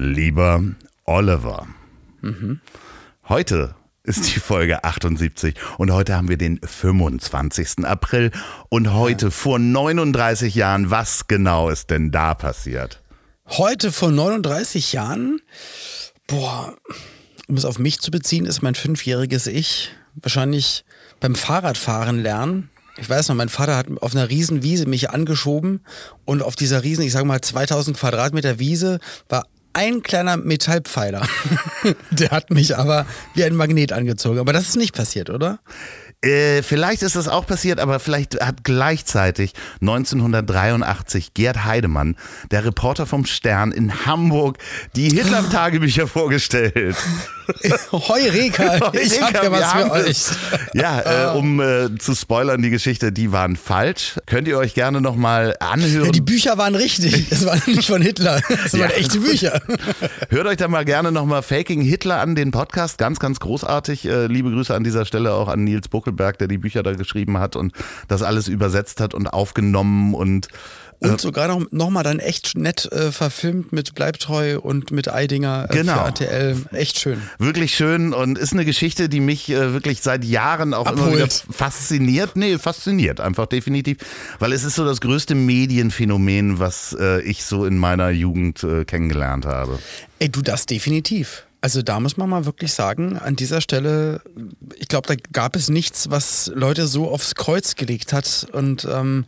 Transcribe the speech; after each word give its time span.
Lieber 0.00 0.64
Oliver. 1.04 1.66
Heute 3.28 3.74
ist 4.02 4.34
die 4.34 4.40
Folge 4.40 4.82
78 4.82 5.54
und 5.76 5.92
heute 5.92 6.16
haben 6.16 6.30
wir 6.30 6.38
den 6.38 6.58
25. 6.58 7.84
April 7.84 8.30
und 8.70 8.94
heute 8.94 9.30
vor 9.30 9.58
39 9.58 10.54
Jahren, 10.54 10.90
was 10.90 11.28
genau 11.28 11.68
ist 11.68 11.90
denn 11.90 12.10
da 12.12 12.32
passiert? 12.34 13.02
Heute 13.46 13.92
vor 13.92 14.10
39 14.10 14.94
Jahren, 14.94 15.42
boah, 16.26 16.74
um 17.46 17.58
es 17.58 17.66
auf 17.66 17.78
mich 17.78 18.00
zu 18.00 18.10
beziehen, 18.10 18.46
ist 18.46 18.62
mein 18.62 18.76
fünfjähriges 18.76 19.48
Ich 19.48 19.90
wahrscheinlich 20.14 20.86
beim 21.20 21.34
Fahrradfahren 21.34 22.22
lernen. 22.22 22.70
Ich 22.96 23.10
weiß 23.10 23.28
noch, 23.28 23.36
mein 23.36 23.50
Vater 23.50 23.76
hat 23.76 23.88
auf 24.00 24.14
einer 24.14 24.30
riesen 24.30 24.62
Wiese 24.62 24.86
mich 24.86 25.10
angeschoben 25.10 25.84
und 26.24 26.42
auf 26.42 26.56
dieser 26.56 26.84
riesen, 26.84 27.04
ich 27.04 27.12
sage 27.12 27.26
mal 27.26 27.42
2000 27.42 27.98
Quadratmeter 27.98 28.58
Wiese 28.58 28.98
war 29.28 29.44
ein 29.72 30.02
kleiner 30.02 30.36
Metallpfeiler. 30.36 31.26
Der 32.10 32.30
hat 32.30 32.50
mich 32.50 32.76
aber 32.76 33.06
wie 33.34 33.44
ein 33.44 33.54
Magnet 33.54 33.92
angezogen. 33.92 34.38
Aber 34.38 34.52
das 34.52 34.68
ist 34.68 34.76
nicht 34.76 34.94
passiert, 34.94 35.30
oder? 35.30 35.60
Äh, 36.22 36.62
vielleicht 36.62 37.02
ist 37.02 37.16
das 37.16 37.28
auch 37.28 37.46
passiert, 37.46 37.80
aber 37.80 37.98
vielleicht 37.98 38.40
hat 38.40 38.62
gleichzeitig 38.62 39.54
1983 39.80 41.32
Gerd 41.32 41.64
Heidemann, 41.64 42.16
der 42.50 42.64
Reporter 42.66 43.06
vom 43.06 43.24
Stern 43.24 43.72
in 43.72 44.04
Hamburg, 44.04 44.58
die 44.96 45.08
Hitler-Tagebücher 45.08 46.06
vorgestellt. 46.06 46.96
Heureka, 47.92 48.92
ich 48.92 49.20
hab 49.20 49.32
ja 49.42 49.50
was 49.52 49.72
für 49.72 49.90
euch. 49.90 50.24
Ja, 50.74 51.32
äh, 51.32 51.36
um 51.36 51.60
äh, 51.60 51.96
zu 51.98 52.14
spoilern, 52.14 52.62
die 52.62 52.70
Geschichte, 52.70 53.12
die 53.12 53.32
waren 53.32 53.56
falsch. 53.56 54.18
Könnt 54.26 54.48
ihr 54.48 54.58
euch 54.58 54.74
gerne 54.74 55.00
nochmal 55.00 55.56
anhören. 55.60 56.06
Ja, 56.06 56.10
die 56.12 56.20
Bücher 56.20 56.58
waren 56.58 56.74
richtig. 56.74 57.28
Das 57.28 57.44
waren 57.46 57.60
nicht 57.66 57.86
von 57.88 58.02
Hitler. 58.02 58.40
Das 58.48 58.72
waren 58.74 58.80
Ja. 58.90 58.96
echte 58.96 59.20
Bücher. 59.20 59.60
Hört 60.28 60.46
euch 60.46 60.56
da 60.56 60.68
mal 60.68 60.84
gerne 60.84 61.12
nochmal 61.12 61.42
Faking 61.42 61.80
Hitler 61.82 62.20
an, 62.20 62.34
den 62.34 62.50
Podcast. 62.50 62.98
Ganz, 62.98 63.18
ganz 63.18 63.40
großartig. 63.40 64.06
Äh, 64.06 64.26
liebe 64.26 64.50
Grüße 64.50 64.74
an 64.74 64.84
dieser 64.84 65.04
Stelle 65.04 65.34
auch 65.34 65.48
an 65.48 65.64
Nils 65.64 65.88
Buckelberg, 65.88 66.38
der 66.38 66.48
die 66.48 66.58
Bücher 66.58 66.82
da 66.82 66.92
geschrieben 66.92 67.38
hat 67.38 67.56
und 67.56 67.72
das 68.08 68.22
alles 68.22 68.48
übersetzt 68.48 69.00
hat 69.00 69.14
und 69.14 69.26
aufgenommen 69.28 70.14
und 70.14 70.48
Und 71.00 71.20
sogar 71.20 71.48
noch, 71.48 71.66
noch 71.70 71.88
mal 71.88 72.02
dann 72.02 72.18
echt 72.18 72.56
nett 72.58 72.84
äh, 72.92 73.10
verfilmt 73.10 73.72
mit 73.72 73.94
Bleibtreu 73.94 74.58
und 74.60 74.90
mit 74.90 75.10
Eidinger 75.12 75.66
äh, 75.70 75.72
Genau. 75.72 75.94
für 75.94 76.04
RTL. 76.06 76.56
Echt 76.72 76.98
schön. 76.98 77.22
wirklich 77.38 77.74
schön 77.74 78.12
und 78.12 78.36
ist 78.38 78.52
eine 78.52 78.66
Geschichte, 78.66 79.08
die 79.08 79.20
mich 79.20 79.48
äh, 79.48 79.72
wirklich 79.72 80.02
seit 80.02 80.24
Jahren 80.24 80.74
auch 80.74 80.86
immer 80.92 81.06
wieder 81.12 81.24
Abholt. 81.24 81.44
fasziniert. 81.50 82.36
Nee, 82.36 82.58
fasziniert 82.58 83.18
einfach 83.20 83.46
definitiv, 83.46 83.96
weil 84.40 84.52
es 84.52 84.62
ist 84.62 84.74
so 84.74 84.84
das 84.84 85.00
größte 85.00 85.34
Medienphänomen, 85.34 86.58
was 86.58 86.94
äh, 86.98 87.22
ich 87.22 87.44
so 87.44 87.64
in 87.64 87.78
meiner 87.78 88.10
Jugend 88.10 88.62
äh, 88.62 88.84
kennengelernt 88.84 89.46
habe. 89.46 89.78
Ey, 90.18 90.28
du, 90.28 90.42
das 90.42 90.66
definitiv. 90.66 91.44
Also 91.62 91.82
da 91.82 92.00
muss 92.00 92.16
man 92.16 92.28
mal 92.28 92.46
wirklich 92.46 92.72
sagen, 92.72 93.18
an 93.18 93.36
dieser 93.36 93.60
Stelle, 93.60 94.22
ich 94.78 94.88
glaube, 94.88 95.08
da 95.08 95.14
gab 95.32 95.56
es 95.56 95.68
nichts, 95.68 96.10
was 96.10 96.50
Leute 96.54 96.86
so 96.86 97.10
aufs 97.10 97.34
Kreuz 97.34 97.74
gelegt 97.76 98.12
hat. 98.12 98.46
Und 98.52 98.86
ähm, 98.90 99.26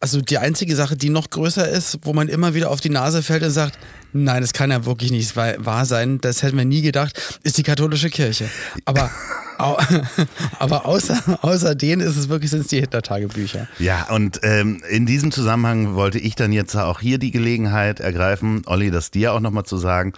also 0.00 0.22
die 0.22 0.38
einzige 0.38 0.74
Sache, 0.74 0.96
die 0.96 1.10
noch 1.10 1.28
größer 1.28 1.68
ist, 1.68 1.98
wo 2.02 2.14
man 2.14 2.28
immer 2.28 2.54
wieder 2.54 2.70
auf 2.70 2.80
die 2.80 2.88
Nase 2.88 3.22
fällt 3.22 3.42
und 3.42 3.50
sagt, 3.50 3.78
nein, 4.14 4.40
das 4.40 4.54
kann 4.54 4.70
ja 4.70 4.86
wirklich 4.86 5.12
nicht 5.12 5.36
wahr 5.36 5.84
sein, 5.84 6.20
das 6.20 6.42
hätten 6.42 6.56
wir 6.56 6.64
nie 6.64 6.80
gedacht, 6.80 7.38
ist 7.42 7.58
die 7.58 7.62
katholische 7.62 8.08
Kirche. 8.08 8.48
Aber, 8.86 9.10
au, 9.58 9.76
aber 10.58 10.86
außer, 10.86 11.38
außer 11.42 11.74
denen 11.74 12.00
ist 12.00 12.16
es 12.16 12.30
wirklich, 12.30 12.50
sind 12.50 12.60
es 12.60 12.68
die 12.68 12.80
Hitler-Tagebücher. 12.80 13.68
Ja, 13.78 14.08
und 14.10 14.40
ähm, 14.42 14.82
in 14.88 15.04
diesem 15.04 15.32
Zusammenhang 15.32 15.94
wollte 15.94 16.18
ich 16.18 16.34
dann 16.34 16.52
jetzt 16.52 16.74
auch 16.74 17.00
hier 17.00 17.18
die 17.18 17.30
Gelegenheit 17.30 18.00
ergreifen, 18.00 18.62
Olli, 18.64 18.90
das 18.90 19.10
dir 19.10 19.34
auch 19.34 19.40
nochmal 19.40 19.64
zu 19.64 19.76
sagen. 19.76 20.14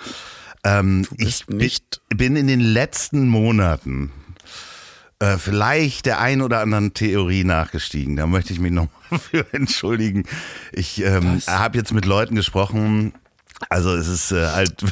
Ähm, 0.65 1.09
ich 1.19 1.45
bin 1.47 2.37
in 2.37 2.47
den 2.47 2.61
letzten 2.61 3.27
Monaten 3.27 4.13
äh, 5.23 5.39
vielleicht 5.39 6.07
der 6.07 6.21
ein 6.21 6.43
oder 6.43 6.59
anderen 6.59 6.95
Theorie 6.95 7.45
nachgestiegen. 7.45 8.17
Da 8.17 8.27
möchte 8.27 8.53
ich 8.53 8.59
mich 8.59 8.73
nochmal 8.73 9.21
für 9.31 9.47
entschuldigen. 9.53 10.25
Ich 10.73 11.01
ähm, 11.01 11.41
habe 11.47 11.79
jetzt 11.79 11.93
mit 11.93 12.07
Leuten 12.07 12.35
gesprochen. 12.35 13.13
Also 13.69 13.95
es 13.95 14.09
ist 14.09 14.33
äh, 14.33 14.47
halt 14.49 14.75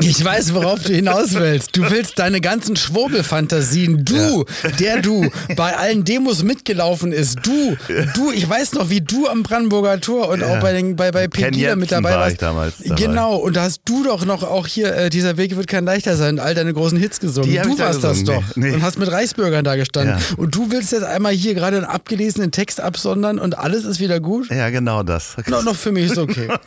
Ich 0.00 0.22
weiß, 0.22 0.52
worauf 0.54 0.82
du 0.82 0.92
hinaus 0.92 1.34
willst. 1.34 1.74
Du 1.76 1.90
willst 1.90 2.18
deine 2.18 2.40
ganzen 2.40 2.76
Schwurbelfantasien. 2.76 4.04
Du, 4.04 4.44
der 4.78 5.00
du 5.00 5.30
bei 5.56 5.76
allen 5.76 6.04
Demos 6.04 6.42
mitgelaufen 6.42 7.12
ist. 7.12 7.38
Du, 7.42 7.76
du, 8.14 8.30
ich 8.30 8.48
weiß 8.48 8.74
noch, 8.74 8.90
wie 8.90 9.00
du 9.00 9.26
am 9.26 9.42
Brandenburger 9.42 10.00
Tor 10.00 10.28
und 10.28 10.42
auch 10.42 10.60
bei, 10.60 10.72
den, 10.74 10.96
bei, 10.96 11.10
bei 11.10 11.28
Pegida 11.28 11.76
mit 11.76 11.90
dabei 11.90 12.10
war 12.10 12.20
warst. 12.20 12.32
ich 12.32 12.38
damals 12.38 12.74
dabei. 12.84 12.94
Genau, 13.02 13.36
und 13.36 13.56
da 13.56 13.62
hast 13.62 13.80
du 13.86 14.04
doch 14.04 14.24
noch 14.26 14.42
auch 14.42 14.66
hier, 14.66 14.94
äh, 14.94 15.10
dieser 15.10 15.36
Weg 15.38 15.56
wird 15.56 15.66
kein 15.66 15.84
leichter 15.86 16.16
sein, 16.16 16.38
all 16.38 16.54
deine 16.54 16.74
großen 16.74 16.98
Hits 16.98 17.18
gesungen. 17.20 17.50
Die 17.50 17.58
Du 17.58 17.70
ich 17.70 17.76
da 17.76 17.86
warst 17.86 18.04
das 18.04 18.24
doch. 18.24 18.42
Nee, 18.54 18.68
nee. 18.68 18.74
Und 18.74 18.82
hast 18.82 18.98
mit 18.98 19.10
Reichsbürgern 19.10 19.64
da 19.64 19.76
gestanden. 19.76 20.18
Ja. 20.18 20.36
Und 20.36 20.54
du 20.54 20.70
willst 20.70 20.92
jetzt 20.92 21.04
einmal 21.04 21.32
hier 21.32 21.54
gerade 21.54 21.78
einen 21.78 21.86
abgelesenen 21.86 22.50
Text 22.50 22.80
absondern 22.80 23.38
und 23.38 23.56
alles 23.56 23.84
ist 23.84 23.98
wieder 23.98 24.20
gut? 24.20 24.50
ja 24.50 24.68
genau 24.70 25.02
das. 25.02 25.36
No, 25.46 25.62
noch 25.62 25.74
für 25.76 25.92
mich 25.92 26.10
ist 26.10 26.18
okay. 26.18 26.48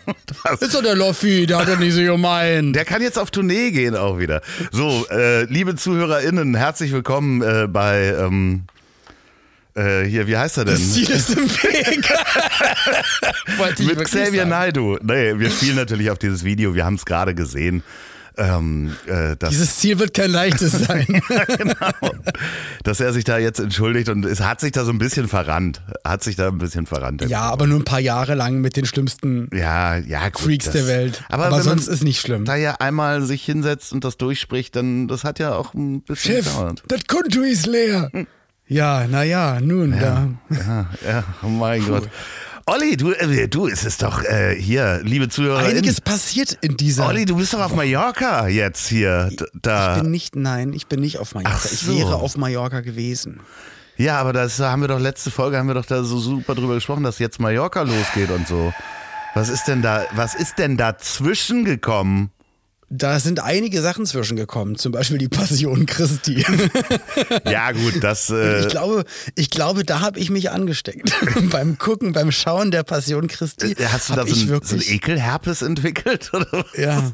Das- 0.60 0.61
ist 0.62 0.76
doch 0.76 0.84
der 0.84 0.96
Loffi, 0.96 1.48
der 1.48 1.58
hat 1.58 1.68
doch 1.68 1.80
nicht 1.80 1.94
so 1.94 2.04
gemeint. 2.04 2.76
Der 2.76 2.86
kann 2.86 3.02
jetzt 3.02 3.18
auf 3.18 3.32
Tournee 3.32 3.72
gehen 3.72 3.96
auch 3.96 4.20
wieder. 4.20 4.42
So, 4.72 5.08
äh, 5.10 5.46
liebe 5.46 5.76
ZuhörerInnen, 5.76 6.56
herzlich 6.56 6.92
willkommen 6.92 7.42
äh, 7.42 7.68
bei, 7.68 8.16
ähm, 8.18 8.64
äh, 9.74 10.04
hier, 10.04 10.28
wie 10.28 10.38
heißt 10.38 10.60
er 10.60 10.66
denn? 10.66 10.76
Das 10.76 10.94
Ziel 10.94 11.10
ist 11.10 11.32
im 11.32 11.50
Weg. 11.50 12.14
Mit 13.88 14.06
Xavier. 14.06 14.46
Naidu. 14.46 14.98
Nee, 15.02 15.40
wir 15.40 15.50
spielen 15.50 15.78
natürlich 15.78 16.12
auf 16.12 16.20
dieses 16.20 16.44
Video, 16.44 16.76
wir 16.76 16.86
haben 16.86 16.96
es 16.96 17.06
gerade 17.06 17.34
gesehen. 17.34 17.84
Ähm, 18.38 18.94
äh, 19.08 19.36
Dieses 19.50 19.78
Ziel 19.78 20.00
wird 20.00 20.14
kein 20.14 20.32
leichtes 20.32 20.72
sein. 20.72 21.06
genau, 21.58 22.12
dass 22.84 23.00
er 23.00 23.12
sich 23.14 23.24
da 23.26 23.38
jetzt 23.38 23.60
entschuldigt 23.60 24.10
und 24.10 24.26
es 24.26 24.40
hat 24.42 24.62
sich 24.62 24.72
da 24.72 24.86
so 24.86 24.92
ein 24.92 24.98
bisschen 25.00 25.28
verrannt. 25.28 25.82
Hat 26.06 26.24
sich 26.24 26.36
da 26.38 26.48
ein 26.48 26.58
bisschen 26.58 26.86
verrannt. 26.86 27.22
ja, 27.28 27.42
aber 27.42 27.68
nur 27.68 27.80
ein 27.80 27.86
paar 27.86 28.00
Jahre 28.00 28.36
lang 28.36 28.62
mit 28.62 28.78
den 28.78 28.86
schlimmsten 28.86 29.50
ja, 29.54 29.98
ja 29.98 30.30
gut, 30.30 30.42
Freaks 30.42 30.66
das- 30.66 30.74
der 30.74 30.88
Welt. 30.88 31.24
Aber, 31.30 31.48
Aber 31.48 31.62
sonst 31.62 31.88
ist 31.88 32.04
nicht 32.04 32.22
schlimm. 32.22 32.46
Da 32.46 32.56
ja 32.56 32.76
einmal 32.80 33.22
sich 33.24 33.44
hinsetzt 33.44 33.92
und 33.94 34.04
das 34.04 34.18
durchspricht, 34.18 34.76
dann 34.76 35.08
das 35.08 35.24
hat 35.24 35.40
ja 35.40 35.54
auch 35.56 35.74
ein 35.74 36.02
bisschen 36.02 36.36
Chef, 36.36 36.46
gedauert. 36.46 36.84
das 36.88 37.02
Konto 37.08 37.42
ist 37.42 37.66
leer. 37.68 38.10
Ja, 38.68 39.06
naja, 39.08 39.60
nun, 39.60 39.92
da. 39.92 40.30
Ja, 40.50 40.86
ja, 41.06 41.24
oh 41.44 41.48
mein 41.50 41.86
Gott. 41.86 42.08
Olli, 42.66 42.96
du, 42.98 43.12
äh, 43.12 43.48
du, 43.48 43.68
es 43.68 43.84
ist 43.84 44.04
doch 44.04 44.24
äh, 44.24 44.56
hier, 44.56 45.02
liebe 45.04 45.30
Zuhörer. 45.30 45.60
Einiges 45.60 46.00
passiert 46.02 46.58
in 46.62 46.78
dieser. 46.78 47.08
Olli, 47.08 47.26
du 47.26 47.36
bist 47.38 47.54
doch 47.54 47.60
auf 47.62 47.76
Mallorca 47.76 48.48
jetzt 48.48 48.88
hier. 48.88 49.30
Da. 49.54 49.96
ich 49.96 50.02
bin 50.02 50.12
nicht, 50.12 50.36
nein, 50.36 50.74
ich 50.74 50.88
bin 50.88 51.00
nicht 51.00 51.18
auf 51.20 51.34
Mallorca. 51.34 51.58
Ach 51.60 51.66
Ich 51.66 51.80
so. 51.80 51.96
wäre 51.98 52.16
auf 52.16 52.38
Mallorca 52.38 52.82
gewesen. 52.82 53.40
Ja, 53.98 54.20
aber 54.20 54.34
das 54.34 54.60
haben 54.60 54.82
wir 54.82 54.88
doch 54.88 55.00
letzte 55.00 55.32
Folge 55.32 55.58
haben 55.58 55.68
wir 55.68 55.74
doch 55.76 55.86
da 55.86 56.04
so 56.04 56.18
super 56.18 56.56
drüber 56.56 56.76
gesprochen, 56.76 57.04
dass 57.04 57.20
jetzt 57.20 57.40
Mallorca 57.40 57.82
losgeht 57.82 58.30
und 58.32 58.48
so. 58.48 58.74
Was 59.34 59.50
ist 59.50 59.66
denn 59.68 59.82
da, 59.82 60.06
was 60.14 60.36
ist 60.36 60.58
denn 60.60 60.78
dazwischen 60.78 61.66
gekommen? 61.66 62.32
Da 62.94 63.22
sind 63.22 63.40
einige 63.42 63.82
Sachen 63.82 64.06
zwischengekommen, 64.06 64.76
zum 64.78 64.92
Beispiel 64.92 65.18
die 65.18 65.30
Passion 65.30 65.86
Christi. 65.86 66.46
Ja, 67.50 67.72
gut, 67.72 68.04
das. 68.04 68.30
Äh, 68.30 68.62
Ich 68.62 68.68
glaube, 68.68 69.06
ich 69.36 69.50
glaube, 69.50 69.86
da 69.86 70.02
habe 70.02 70.20
ich 70.20 70.30
mich 70.30 70.52
angesteckt. 70.52 71.14
beim 71.52 71.78
Gucken, 71.78 72.12
beim 72.12 72.32
Schauen 72.32 72.70
der 72.72 72.84
Passion 72.84 73.28
Christi. 73.30 73.72
äh, 73.72 73.86
hast 73.86 74.10
du 74.10 74.14
da 74.16 74.26
so 74.28 74.34
ein, 74.34 74.36
so 74.36 74.42
ein 74.44 74.50
wirklich, 74.50 74.92
Ekelherpes 74.92 75.62
entwickelt? 75.62 76.32
Oder? 76.34 76.48
was? 76.52 76.66
Ja. 76.78 77.14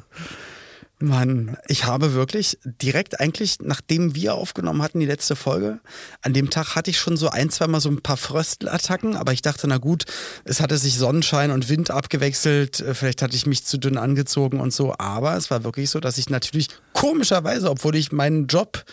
Mann, 1.00 1.58
ich 1.68 1.86
habe 1.86 2.14
wirklich 2.14 2.58
direkt 2.64 3.20
eigentlich, 3.20 3.58
nachdem 3.62 4.16
wir 4.16 4.34
aufgenommen 4.34 4.82
hatten, 4.82 5.00
die 5.00 5.06
letzte 5.06 5.36
Folge, 5.36 5.80
an 6.24 6.34
dem 6.34 6.50
Tag 6.50 6.76
hatte 6.76 6.90
ich 6.90 6.98
schon 6.98 7.18
so 7.18 7.30
ein, 7.30 7.52
zweimal 7.52 7.82
so 7.82 7.90
ein 7.90 8.02
paar 8.02 8.18
Fröstelattacken, 8.18 9.16
aber 9.16 9.32
ich 9.32 9.44
dachte, 9.44 9.68
na 9.68 9.78
gut, 9.78 10.06
es 10.44 10.60
hatte 10.60 10.80
sich 10.80 10.98
Sonnenschein 10.98 11.52
und 11.52 11.70
Wind 11.70 11.92
abgewechselt, 11.92 12.80
äh, 12.80 12.96
vielleicht 12.96 13.22
hatte 13.22 13.36
ich 13.36 13.46
mich 13.46 13.64
zu 13.64 13.78
dünn 13.78 13.98
angezogen 13.98 14.60
und 14.60 14.74
so, 14.74 14.96
aber 14.98 15.38
es 15.38 15.52
war 15.52 15.64
wirklich 15.64 15.92
so, 15.92 16.00
dass 16.00 16.18
ich 16.18 16.32
natürlich 16.32 16.70
komischerweise, 16.94 17.70
obwohl 17.70 17.96
ich 17.96 18.12
meinen 18.12 18.48
Job 18.48 18.84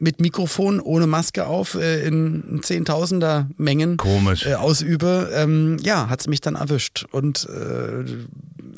mit 0.00 0.20
Mikrofon 0.20 0.80
ohne 0.80 1.06
Maske 1.06 1.46
auf 1.46 1.74
äh, 1.74 2.06
in 2.06 2.60
Zehntausender 2.62 3.48
Mengen 3.56 3.96
Komisch. 3.96 4.46
äh, 4.46 4.54
ausübe, 4.54 5.30
ähm, 5.34 5.76
ja, 5.80 6.08
hat 6.08 6.20
es 6.20 6.26
mich 6.28 6.40
dann 6.40 6.54
erwischt. 6.54 7.04
Und 7.10 7.48
äh, 7.48 8.04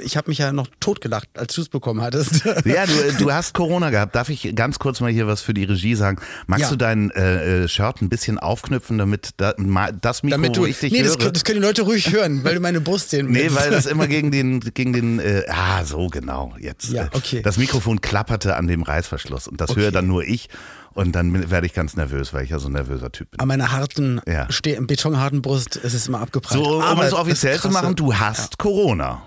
ich 0.02 0.17
habe 0.17 0.31
mich 0.31 0.38
ja 0.38 0.50
noch 0.52 0.67
totgelacht, 0.81 1.28
als 1.34 1.55
du 1.55 1.61
es 1.61 1.69
bekommen 1.69 2.00
hattest. 2.00 2.44
Ja, 2.64 2.87
du, 2.87 2.93
du 3.19 3.32
hast 3.32 3.52
Corona 3.55 3.90
gehabt. 3.90 4.14
Darf 4.14 4.28
ich 4.31 4.55
ganz 4.55 4.78
kurz 4.78 5.00
mal 5.00 5.11
hier 5.11 5.26
was 5.26 5.43
für 5.43 5.52
die 5.55 5.64
Regie 5.64 5.94
sagen? 5.94 6.19
Magst 6.46 6.64
Ja. 6.64 6.70
du 6.70 6.76
dein 6.76 7.11
äh, 7.11 7.64
äh, 7.64 7.69
Shirt 7.69 8.00
ein 8.00 8.08
bisschen 8.08 8.38
aufknüpfen, 8.38 8.96
damit 8.99 9.31
da, 9.37 9.52
ma- 9.58 9.93
das 9.93 10.23
Mikro, 10.23 10.37
Damit 10.37 10.56
du, 10.56 10.64
dich 10.66 10.81
nee, 10.82 11.02
das, 11.02 11.11
höre? 11.12 11.19
können- 11.19 11.32
das 11.34 11.44
können 11.44 11.61
die 11.61 11.66
Leute 11.66 11.82
ruhig 11.82 12.11
hören, 12.12 12.44
weil 12.44 12.55
du 12.55 12.61
meine 12.61 12.81
Brust 12.81 13.11
sehen 13.11 13.31
Nee, 13.31 13.44
willst. 13.44 13.56
weil 13.56 13.70
das 13.70 13.87
immer 13.90 14.06
gegen 14.06 14.31
den, 14.31 14.61
gegen 14.61 14.93
den, 14.93 15.19
äh, 15.19 15.43
ah, 15.49 15.84
so 15.84 16.06
genau, 16.08 16.55
jetzt. 16.58 16.90
Ja, 16.90 17.05
äh, 17.05 17.08
okay. 17.12 17.43
Das 17.43 17.58
Mikrofon 17.58 18.00
klapperte 18.00 18.56
an 18.56 18.66
dem 18.69 18.82
Reißverschluss 18.82 19.49
und 19.49 19.61
das 19.61 19.76
höre 19.76 19.90
dann 19.93 20.06
nur 20.06 20.25
ich 20.25 20.49
und 20.94 21.12
dann 21.12 21.50
werde 21.50 21.66
ich 21.66 21.75
ganz 21.75 21.96
nervös, 21.96 22.32
weil 22.32 22.44
ich 22.44 22.50
ja 22.50 22.58
so 22.58 22.69
ein 22.69 22.72
nervöser 22.72 23.10
Typ 23.12 23.31
bin. 23.31 23.40
An 23.40 23.48
meiner 23.48 23.72
harten, 23.72 24.20
Ja. 24.26 24.48
betonharten 24.81 25.42
Brust 25.42 25.76
ist 25.76 25.94
es 25.94 26.08
immer 26.08 26.20
abgeprallt. 26.20 26.62
So, 26.64 26.76
um 26.76 26.82
Aber 26.82 27.04
es 27.06 27.12
offiziell 27.12 27.58
zu 27.58 27.70
machen, 27.70 27.94
du 27.96 28.14
hast 28.14 28.58
Corona. 28.58 29.22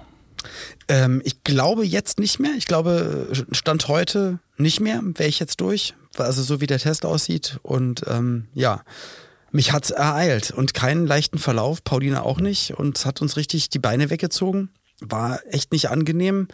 Ähm, 0.88 1.22
ich 1.24 1.44
glaube 1.44 1.86
jetzt 1.86 2.20
nicht 2.20 2.40
mehr. 2.40 2.52
Ich 2.58 2.66
glaube, 2.66 3.30
Stand 3.52 3.88
heute 3.88 4.40
nicht 4.58 4.80
mehr. 4.80 5.02
Wäre 5.04 5.30
ich 5.30 5.40
jetzt 5.40 5.62
durch. 5.62 5.94
Also 6.18 6.44
so 6.44 6.62
wie 6.62 6.68
der 6.68 6.80
Test 6.80 7.06
aussieht. 7.06 7.60
Und 7.64 8.04
ähm, 8.08 8.48
ja, 8.54 8.82
mich 9.52 9.72
hat's 9.72 9.92
ereilt. 9.92 10.52
Und 10.52 10.74
keinen 10.74 11.08
leichten 11.08 11.40
Verlauf. 11.40 11.84
Pauline 11.84 12.24
auch 12.24 12.40
nicht. 12.40 12.72
Und 12.78 12.98
es 12.98 13.06
hat 13.06 13.22
uns 13.22 13.38
richtig 13.38 13.70
die 13.70 13.80
Beine 13.80 14.10
weggezogen. 14.10 14.70
War 15.00 15.40
echt 15.50 15.72
nicht 15.72 15.90
angenehm. 15.90 16.48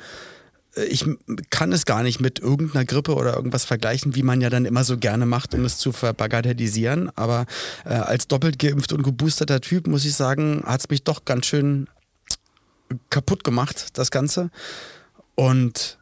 Äh, 0.79 0.85
Ich 0.85 1.05
kann 1.49 1.71
es 1.71 1.85
gar 1.85 2.03
nicht 2.03 2.19
mit 2.19 2.39
irgendeiner 2.39 2.85
Grippe 2.85 3.15
oder 3.15 3.35
irgendwas 3.35 3.65
vergleichen, 3.65 4.15
wie 4.15 4.23
man 4.23 4.41
ja 4.41 4.49
dann 4.49 4.65
immer 4.65 4.83
so 4.83 4.97
gerne 4.97 5.25
macht, 5.25 5.53
um 5.53 5.65
es 5.65 5.77
zu 5.77 5.91
verbagatellisieren. 5.91 7.11
Aber 7.15 7.45
äh, 7.85 7.89
als 7.89 8.27
doppelt 8.27 8.59
geimpft 8.59 8.93
und 8.93 9.03
geboosterter 9.03 9.61
Typ, 9.61 9.87
muss 9.87 10.05
ich 10.05 10.15
sagen, 10.15 10.63
hat's 10.65 10.89
mich 10.89 11.03
doch 11.03 11.25
ganz 11.25 11.45
schön 11.45 11.87
kaputt 13.09 13.43
gemacht, 13.43 13.97
das 13.97 14.11
Ganze. 14.11 14.49
Und 15.35 15.99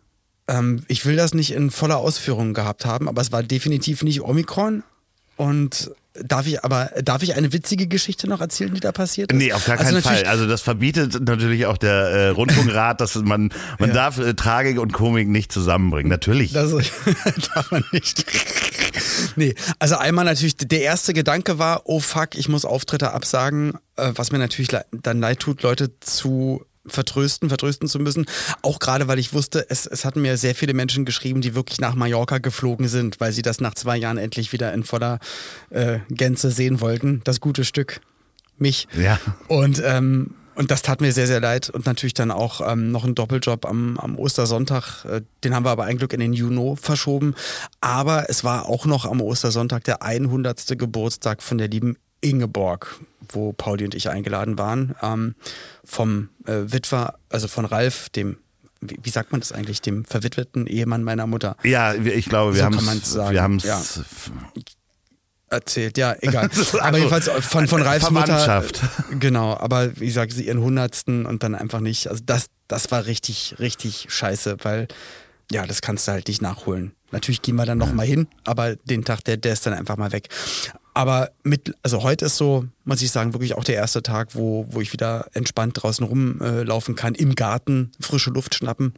ähm, 0.48 0.84
ich 0.88 1.06
will 1.06 1.16
das 1.16 1.34
nicht 1.34 1.52
in 1.52 1.70
voller 1.70 1.98
Ausführung 1.98 2.54
gehabt 2.54 2.86
haben, 2.86 3.08
aber 3.08 3.22
es 3.22 3.32
war 3.32 3.44
definitiv 3.44 4.04
nicht 4.04 4.22
Omikron. 4.22 4.84
Und 5.36 5.92
darf 6.24 6.48
ich 6.48 6.64
aber, 6.64 6.92
darf 7.04 7.24
ich 7.24 7.36
eine 7.36 7.54
witzige 7.54 7.88
Geschichte 7.88 8.28
noch 8.28 8.42
erzählen, 8.42 8.74
die 8.74 8.80
da 8.80 8.92
passiert 8.92 9.31
ist? 9.31 9.38
Nee, 9.38 9.54
auf 9.54 9.66
gar 9.66 9.80
Also 9.80 9.92
keinen 9.92 10.02
Fall. 10.02 10.24
Also 10.25 10.48
das 10.48 10.62
verbietet 10.62 11.19
natürlich 11.22 11.66
auch 11.66 11.78
der 11.78 11.94
äh, 11.94 12.28
Rundfunkrat, 12.30 13.02
dass 13.02 13.16
man, 13.16 13.52
man 13.80 13.94
darf 13.94 14.18
äh, 14.19 14.34
Tragik 14.34 14.80
und 14.80 14.94
Komik 14.94 15.28
nicht 15.28 15.52
zusammenbringen. 15.52 16.10
Natürlich. 16.10 16.54
Das 16.54 16.72
darf 17.54 17.72
man 17.72 17.84
nicht. 17.92 18.25
nee, 19.36 19.56
also 19.80 19.98
einmal 19.98 20.25
natürlich, 20.25 20.58
der 20.58 20.81
erste 20.81 21.14
Gedanke 21.14 21.60
war, 21.60 21.81
oh 21.86 22.00
fuck, 22.00 22.36
ich 22.36 22.50
muss 22.50 22.66
Auftritte 22.66 23.12
absagen, 23.14 23.74
äh, 23.96 24.12
was 24.16 24.31
mir 24.31 24.38
natürlich 24.38 24.72
le 24.72 24.86
dann 24.92 25.19
leid 25.19 25.40
tut, 25.40 25.64
Leute 25.64 26.00
zu 26.00 26.66
vertrösten, 26.89 27.50
vertrösten 27.50 27.88
zu 27.88 28.00
müssen. 28.00 28.25
Auch 28.62 28.80
gerade, 28.80 29.07
weil 29.07 29.19
ich 29.19 29.34
wusste, 29.34 29.66
es, 29.69 29.86
es 29.86 30.06
hatten 30.06 30.22
mir 30.22 30.38
sehr 30.38 30.56
viele 30.56 30.74
Menschen 30.74 31.06
geschrieben, 31.06 31.42
die 31.42 31.56
wirklich 31.56 31.80
nach 31.80 31.95
Mallorca 31.95 32.38
geflogen 32.38 32.88
sind, 32.88 33.19
weil 33.19 33.31
sie 33.31 33.42
das 33.42 33.62
nach 33.62 33.74
zwei 33.74 33.98
Jahren 33.98 34.18
endlich 34.18 34.54
wieder 34.54 34.74
in 34.74 34.84
voller 34.84 35.19
äh, 35.69 36.00
Gänze 36.10 36.51
sehen 36.51 36.81
wollten. 36.81 37.22
Das 37.24 37.39
gute 37.39 37.66
Stück. 37.66 38.01
Mich. 38.57 38.88
Ja. 39.00 39.19
Und, 39.48 39.81
ähm, 39.86 40.34
und 40.56 40.72
das 40.72 40.81
tat 40.81 41.01
mir 41.01 41.12
sehr, 41.12 41.28
sehr 41.28 41.39
leid. 41.39 41.69
Und 41.69 41.86
natürlich 41.86 42.16
dann 42.16 42.31
auch 42.31 42.62
ähm, 42.68 42.92
noch 42.92 43.06
ein 43.06 43.13
Doppeljob 43.13 43.66
am, 43.68 44.00
am 44.00 44.18
Ostersonntag. 44.18 45.06
Äh, 45.06 45.22
den 45.44 45.54
haben 45.54 45.63
wir 45.63 45.69
aber 45.69 45.83
ein 45.83 45.98
Glück 45.98 46.13
in 46.13 46.19
den 46.19 46.33
Juni 46.33 46.75
verschoben. 46.75 47.36
Aber 47.81 48.30
es 48.30 48.44
war 48.44 48.66
auch 48.66 48.86
noch 48.86 49.06
am 49.06 49.22
Ostersonntag 49.22 49.83
der 49.83 50.01
100. 50.01 50.78
Geburtstag 50.80 51.44
von 51.44 51.60
der 51.60 51.68
lieben 51.68 51.98
Ingeborg, 52.30 53.00
wo 53.30 53.54
Pauli 53.54 53.86
und 53.86 53.96
ich 53.96 54.10
eingeladen 54.10 54.58
waren. 54.58 54.96
Ähm, 55.02 55.36
vom 55.84 56.30
äh, 56.46 56.64
Witwer, 56.66 57.16
also 57.30 57.48
von 57.48 57.66
Ralf, 57.66 58.10
dem, 58.10 58.38
wie, 58.82 58.98
wie 59.02 59.10
sagt 59.10 59.32
man 59.32 59.42
das 59.42 59.52
eigentlich, 59.52 59.82
dem 59.82 60.06
verwitweten 60.06 60.68
Ehemann 60.68 61.04
meiner 61.04 61.28
Mutter. 61.28 61.56
Ja, 61.64 61.94
ich 61.94 62.26
glaube, 62.26 62.56
wir 62.56 62.60
So 62.60 63.26
haben 63.26 63.58
es 63.58 63.64
ja. 63.64 63.82
erzählt, 65.50 65.98
ja, 65.98 66.16
egal. 66.22 66.50
Also, 66.58 66.80
aber 66.82 66.98
jedenfalls 66.98 67.30
von, 67.30 67.68
von 67.68 67.82
Ralfs 67.82 68.10
Mutter. 68.12 68.26
Verwandtschaft. 68.26 68.82
Genau, 69.20 69.56
aber 69.58 69.98
wie 70.00 70.06
gesagt, 70.08 70.34
sie 70.34 70.48
ihren 70.48 70.60
hundertsten 70.60 71.26
und 71.26 71.44
dann 71.44 71.56
einfach 71.56 71.80
nicht. 71.80 72.08
Also 72.10 72.22
das, 72.26 72.48
das 72.68 72.92
war 72.92 73.06
richtig, 73.06 73.56
richtig 73.60 74.08
scheiße, 74.10 74.58
weil 74.64 74.88
ja, 75.52 75.66
das 75.66 75.82
kannst 75.82 76.08
du 76.08 76.12
halt 76.12 76.28
nicht 76.28 76.42
nachholen. 76.42 76.94
Natürlich 77.12 77.42
gehen 77.42 77.56
wir 77.56 77.66
dann 77.66 77.78
noch 77.78 77.94
mal 77.94 78.06
hin, 78.06 78.28
aber 78.44 78.76
den 78.76 79.06
Tag, 79.06 79.24
der, 79.24 79.38
der 79.38 79.54
ist 79.54 79.66
dann 79.66 79.74
einfach 79.74 79.96
mal 79.96 80.12
weg. 80.12 80.28
Aber 80.98 81.30
mit, 81.44 81.76
also 81.84 82.02
heute 82.02 82.26
ist 82.26 82.38
so, 82.38 82.66
muss 82.84 83.04
ich 83.04 83.12
sagen, 83.12 83.32
wirklich 83.32 83.54
auch 83.54 83.64
der 83.64 83.76
erste 83.76 84.02
Tag, 84.02 84.34
wo, 84.34 84.66
wo 84.72 84.82
ich 84.82 84.94
wieder 84.94 85.28
entspannt 85.34 85.80
draußen 85.80 86.04
rumlaufen 86.04 86.96
äh, 86.96 86.98
kann, 86.98 87.14
im 87.14 87.36
Garten, 87.36 87.92
frische 88.00 88.32
Luft 88.32 88.56
schnappen, 88.56 88.96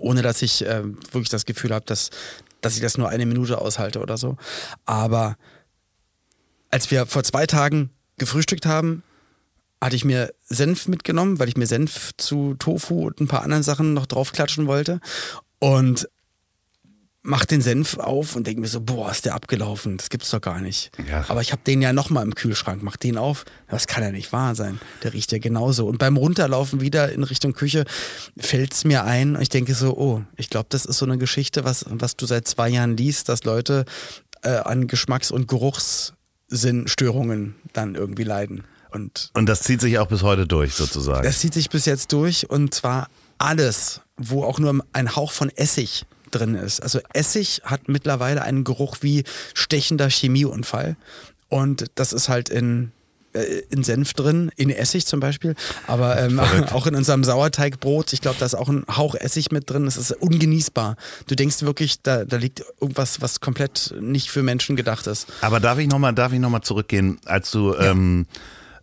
ohne 0.00 0.22
dass 0.22 0.42
ich 0.42 0.66
äh, 0.66 0.82
wirklich 0.82 1.28
das 1.28 1.46
Gefühl 1.46 1.72
habe, 1.72 1.86
dass, 1.86 2.10
dass 2.60 2.74
ich 2.74 2.80
das 2.80 2.98
nur 2.98 3.08
eine 3.08 3.24
Minute 3.24 3.60
aushalte 3.60 4.00
oder 4.00 4.16
so. 4.16 4.36
Aber 4.84 5.36
als 6.70 6.90
wir 6.90 7.06
vor 7.06 7.22
zwei 7.22 7.46
Tagen 7.46 7.90
gefrühstückt 8.18 8.66
haben, 8.66 9.04
hatte 9.80 9.94
ich 9.94 10.04
mir 10.04 10.34
Senf 10.46 10.88
mitgenommen, 10.88 11.38
weil 11.38 11.48
ich 11.48 11.56
mir 11.56 11.68
Senf 11.68 12.14
zu 12.16 12.54
Tofu 12.54 13.06
und 13.06 13.20
ein 13.20 13.28
paar 13.28 13.44
anderen 13.44 13.62
Sachen 13.62 13.94
noch 13.94 14.06
draufklatschen 14.06 14.66
wollte. 14.66 14.98
Und 15.60 16.08
mach 17.26 17.44
den 17.44 17.60
Senf 17.60 17.98
auf 17.98 18.34
und 18.36 18.46
denke 18.46 18.60
mir 18.60 18.68
so, 18.68 18.80
boah, 18.80 19.10
ist 19.10 19.24
der 19.24 19.34
abgelaufen, 19.34 19.96
das 19.96 20.08
gibt's 20.08 20.30
doch 20.30 20.40
gar 20.40 20.60
nicht. 20.60 20.92
Ja. 21.08 21.24
Aber 21.28 21.40
ich 21.42 21.50
habe 21.52 21.62
den 21.66 21.82
ja 21.82 21.92
nochmal 21.92 22.22
im 22.24 22.34
Kühlschrank, 22.34 22.82
mach 22.82 22.96
den 22.96 23.18
auf, 23.18 23.44
das 23.68 23.88
kann 23.88 24.04
ja 24.04 24.12
nicht 24.12 24.32
wahr 24.32 24.54
sein. 24.54 24.80
Der 25.02 25.12
riecht 25.12 25.32
ja 25.32 25.38
genauso. 25.38 25.86
Und 25.86 25.98
beim 25.98 26.16
Runterlaufen 26.16 26.80
wieder 26.80 27.12
in 27.12 27.24
Richtung 27.24 27.52
Küche 27.52 27.84
fällt's 28.38 28.84
mir 28.84 29.02
ein 29.04 29.34
und 29.36 29.42
ich 29.42 29.48
denke 29.48 29.74
so, 29.74 29.96
oh, 29.96 30.22
ich 30.36 30.50
glaube, 30.50 30.66
das 30.68 30.86
ist 30.86 30.98
so 30.98 31.04
eine 31.04 31.18
Geschichte, 31.18 31.64
was, 31.64 31.84
was 31.88 32.16
du 32.16 32.26
seit 32.26 32.46
zwei 32.46 32.68
Jahren 32.68 32.96
liest, 32.96 33.28
dass 33.28 33.42
Leute 33.44 33.84
äh, 34.42 34.50
an 34.50 34.86
Geschmacks- 34.86 35.32
und 35.32 35.48
Geruchssinnstörungen 35.48 37.56
dann 37.72 37.96
irgendwie 37.96 38.24
leiden. 38.24 38.62
Und 38.92 39.30
Und 39.34 39.46
das 39.46 39.62
zieht 39.62 39.80
sich 39.80 39.98
auch 39.98 40.06
bis 40.06 40.22
heute 40.22 40.46
durch, 40.46 40.74
sozusagen. 40.74 41.24
das 41.24 41.40
zieht 41.40 41.54
sich 41.54 41.70
bis 41.70 41.86
jetzt 41.86 42.12
durch 42.12 42.48
und 42.48 42.72
zwar 42.72 43.08
alles, 43.38 44.00
wo 44.16 44.44
auch 44.44 44.58
nur 44.58 44.82
ein 44.92 45.16
Hauch 45.16 45.32
von 45.32 45.50
Essig 45.50 46.06
drin 46.36 46.54
ist. 46.54 46.80
Also 46.80 47.00
Essig 47.12 47.62
hat 47.64 47.88
mittlerweile 47.88 48.42
einen 48.42 48.64
Geruch 48.64 48.98
wie 49.00 49.24
stechender 49.54 50.08
Chemieunfall. 50.08 50.96
Und 51.48 51.86
das 51.94 52.12
ist 52.12 52.28
halt 52.28 52.48
in, 52.48 52.90
äh, 53.32 53.62
in 53.70 53.84
Senf 53.84 54.14
drin, 54.14 54.50
in 54.56 54.70
Essig 54.70 55.06
zum 55.06 55.20
Beispiel, 55.20 55.54
aber 55.86 56.18
ähm, 56.20 56.40
auch 56.72 56.86
in 56.86 56.94
unserem 56.94 57.22
Sauerteigbrot. 57.22 58.12
Ich 58.12 58.20
glaube, 58.20 58.36
da 58.38 58.46
ist 58.46 58.54
auch 58.54 58.68
ein 58.68 58.84
Hauch 58.88 59.14
Essig 59.14 59.52
mit 59.52 59.70
drin. 59.70 59.86
Es 59.86 59.96
ist 59.96 60.10
ungenießbar. 60.12 60.96
Du 61.26 61.34
denkst 61.34 61.62
wirklich, 61.62 62.02
da, 62.02 62.24
da 62.24 62.36
liegt 62.36 62.64
irgendwas, 62.80 63.20
was 63.20 63.40
komplett 63.40 63.94
nicht 64.00 64.30
für 64.30 64.42
Menschen 64.42 64.76
gedacht 64.76 65.06
ist. 65.06 65.26
Aber 65.40 65.60
darf 65.60 65.78
ich 65.78 65.88
nochmal 65.88 66.12
noch 66.12 66.60
zurückgehen, 66.60 67.18
als 67.24 67.50
du 67.50 67.74
ähm, 67.74 68.26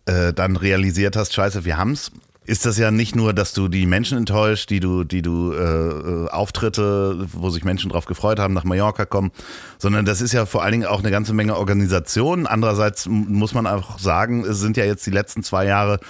äh, 0.06 0.32
dann 0.32 0.56
realisiert 0.56 1.16
hast, 1.16 1.34
scheiße, 1.34 1.64
wir 1.64 1.76
haben's. 1.76 2.10
Ist 2.46 2.66
das 2.66 2.76
ja 2.76 2.90
nicht 2.90 3.16
nur, 3.16 3.32
dass 3.32 3.54
du 3.54 3.68
die 3.68 3.86
Menschen 3.86 4.18
enttäuscht, 4.18 4.68
die 4.68 4.78
du, 4.78 5.04
die 5.04 5.22
du 5.22 5.52
äh, 5.52 5.56
äh, 5.56 6.28
Auftritte, 6.28 7.26
wo 7.32 7.48
sich 7.48 7.64
Menschen 7.64 7.90
drauf 7.90 8.04
gefreut 8.04 8.38
haben, 8.38 8.52
nach 8.52 8.64
Mallorca 8.64 9.06
kommen, 9.06 9.32
sondern 9.78 10.04
das 10.04 10.20
ist 10.20 10.32
ja 10.32 10.44
vor 10.44 10.62
allen 10.62 10.72
Dingen 10.72 10.86
auch 10.86 10.98
eine 10.98 11.10
ganze 11.10 11.32
Menge 11.32 11.56
Organisation. 11.56 12.46
Andererseits 12.46 13.06
muss 13.06 13.54
man 13.54 13.66
auch 13.66 13.98
sagen, 13.98 14.44
es 14.44 14.60
sind 14.60 14.76
ja 14.76 14.84
jetzt 14.84 15.06
die 15.06 15.10
letzten 15.10 15.42
zwei 15.42 15.64
Jahre 15.64 16.00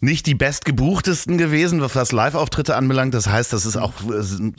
nicht 0.00 0.26
die 0.26 0.34
bestgebuchtesten 0.34 1.36
gewesen, 1.36 1.82
was 1.82 2.12
Live-Auftritte 2.12 2.74
anbelangt. 2.74 3.12
Das 3.12 3.28
heißt, 3.28 3.52
das 3.52 3.66
ist 3.66 3.76
auch, 3.76 3.92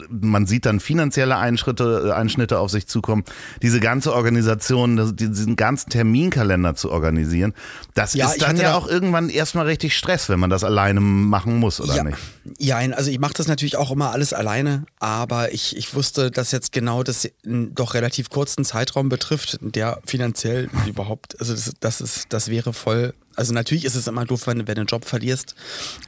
man 0.10 0.46
sieht 0.46 0.66
dann 0.68 0.80
finanzielle 0.80 1.38
Einschritte, 1.38 2.16
Einschnitte 2.16 2.60
auf 2.60 2.70
sich 2.70 2.88
zukommen. 2.88 3.24
Diese 3.62 3.80
ganze 3.80 4.14
Organisation, 4.14 5.16
diesen 5.16 5.56
ganzen 5.56 5.90
Terminkalender 5.90 6.76
zu 6.76 6.92
organisieren, 6.92 7.54
das 7.96 8.14
Ja, 8.14 8.30
ist 8.30 8.42
dann 8.42 8.58
ja 8.58 8.76
auch 8.76 8.88
irgendwann 8.88 9.30
erstmal 9.30 9.66
richtig 9.66 9.98
Stress, 9.98 10.30
wenn 10.30 10.40
man 10.40 10.52
das 10.52 10.64
alleine 10.64 11.02
machen 11.02 11.58
muss, 11.58 11.82
oder 11.82 11.96
ja. 11.96 12.04
nicht? 12.04 12.18
Ja, 12.60 12.78
also 12.78 13.10
ich 13.10 13.20
mache 13.20 13.34
das 13.34 13.48
natürlich 13.48 13.78
auch 13.78 13.92
immer 13.92 14.12
alles 14.12 14.34
alleine, 14.34 14.86
aber 15.00 15.54
ich, 15.54 15.76
ich 15.76 15.94
wusste, 15.96 16.30
dass 16.30 16.52
jetzt 16.52 16.72
genau 16.72 17.02
das 17.02 17.28
einen 17.46 17.74
doch 17.74 17.96
relativ 17.96 18.30
kurzen 18.30 18.64
Zeitraum 18.64 19.10
betrifft, 19.10 19.58
der 19.62 20.00
finanziell 20.06 20.70
überhaupt, 20.88 21.40
also 21.40 21.54
das, 21.54 21.72
das 21.80 22.02
ist, 22.02 22.28
das 22.30 22.50
wäre 22.50 22.74
voll. 22.74 23.14
Also 23.36 23.54
natürlich 23.54 23.86
ist 23.86 23.96
es 23.96 24.08
immer 24.08 24.26
doof, 24.26 24.48
wenn, 24.48 24.68
wenn 24.68 24.76
du 24.76 24.82
einen 24.82 24.88
Job 24.88 25.06
verlierst 25.06 25.56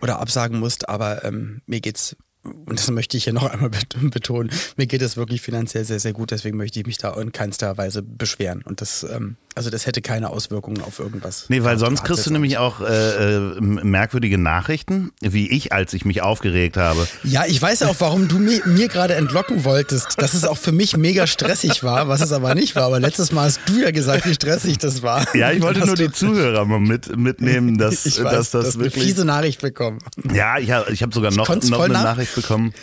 oder 0.02 0.20
absagen 0.20 0.60
musst, 0.60 0.90
aber 0.90 1.24
ähm, 1.24 1.62
mir 1.66 1.82
geht's 1.82 2.16
und 2.44 2.78
das 2.78 2.92
möchte 2.92 3.16
ich 3.16 3.24
hier 3.24 3.32
noch 3.32 3.44
einmal 3.50 3.70
bet- 3.70 3.96
betonen, 4.12 4.52
mir 4.76 4.86
geht 4.86 5.02
es 5.02 5.16
wirklich 5.16 5.42
finanziell 5.42 5.86
sehr, 5.86 6.00
sehr 6.02 6.12
gut, 6.12 6.32
deswegen 6.32 6.58
möchte 6.58 6.80
ich 6.80 6.86
mich 6.86 6.98
da 6.98 7.14
in 7.20 7.32
keinster 7.32 7.78
Weise 7.78 8.02
beschweren. 8.04 8.62
Und 8.64 8.82
das, 8.82 9.04
ähm, 9.04 9.38
Also 9.56 9.70
das 9.70 9.86
hätte 9.86 10.02
keine 10.02 10.30
Auswirkungen 10.30 10.82
auf 10.82 11.00
irgendwas. 11.00 11.46
Nee, 11.50 11.64
weil 11.64 11.78
sonst 11.78 12.04
kriegst 12.04 12.26
du 12.26 12.32
nämlich 12.32 12.58
auch 12.58 12.82
äh, 12.82 13.26
äh, 13.26 13.62
merkwürdige 13.62 14.38
Nachrichten, 14.38 15.12
wie 15.22 15.50
ich, 15.50 15.72
als 15.72 15.94
ich 15.94 16.06
mich 16.06 16.22
aufgeregt 16.24 16.76
habe. 16.78 17.08
Ja, 17.24 17.46
ich 17.46 17.62
weiß 17.62 17.84
auch, 17.84 17.96
warum 18.00 18.28
du 18.28 18.40
mir, 18.40 18.62
mir 18.66 18.88
gerade 18.88 19.16
entlocken 19.16 19.64
wolltest, 19.64 20.22
dass 20.22 20.34
es 20.34 20.44
auch 20.46 20.58
für 20.58 20.72
mich 20.72 20.98
mega 20.98 21.28
stressig 21.28 21.84
war, 21.84 22.08
was 22.08 22.22
es 22.22 22.32
aber 22.32 22.56
nicht 22.56 22.76
war. 22.76 22.84
Aber 22.86 23.00
letztes 23.00 23.32
Mal 23.32 23.46
hast 23.46 23.60
du 23.68 23.80
ja 23.82 23.92
gesagt, 23.92 24.26
wie 24.26 24.34
stressig 24.34 24.78
das 24.80 25.04
war. 25.04 25.26
Ja, 25.36 25.52
ich 25.52 25.62
wollte 25.62 25.86
nur 25.86 25.96
die 25.96 26.12
Zuhörer 26.12 26.66
mal 26.66 26.80
mit, 26.80 27.16
mitnehmen, 27.16 27.78
dass, 27.78 28.06
ich 28.06 28.24
weiß, 28.24 28.32
dass 28.34 28.50
das 28.52 28.66
dass 28.66 28.78
wirklich. 28.80 28.96
eine 28.96 29.04
fiese 29.04 29.26
Nachricht 29.26 29.62
bekommen. 29.62 30.00
Ja, 30.34 30.58
ich 30.58 30.72
habe 30.72 30.92
ich 30.92 31.04
hab 31.04 31.14
sogar 31.14 31.32
noch, 31.32 31.48
noch 31.48 31.80
eine 31.80 31.94
nach- 31.94 32.04
Nachricht 32.04 32.34
bekommen. 32.36 32.74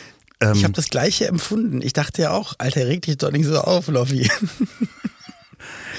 Ähm, 0.41 0.53
Ich 0.55 0.65
habe 0.65 0.73
das 0.73 0.89
Gleiche 0.89 1.27
empfunden. 1.27 1.83
Ich 1.83 1.93
dachte 1.93 2.23
ja 2.23 2.31
auch, 2.31 2.55
Alter, 2.59 2.87
reg 2.87 3.03
dich 3.03 3.19
doch 3.19 3.31
nicht 3.31 3.45
so 3.45 3.59
auf, 3.59 3.89
Loffi. 3.89 4.31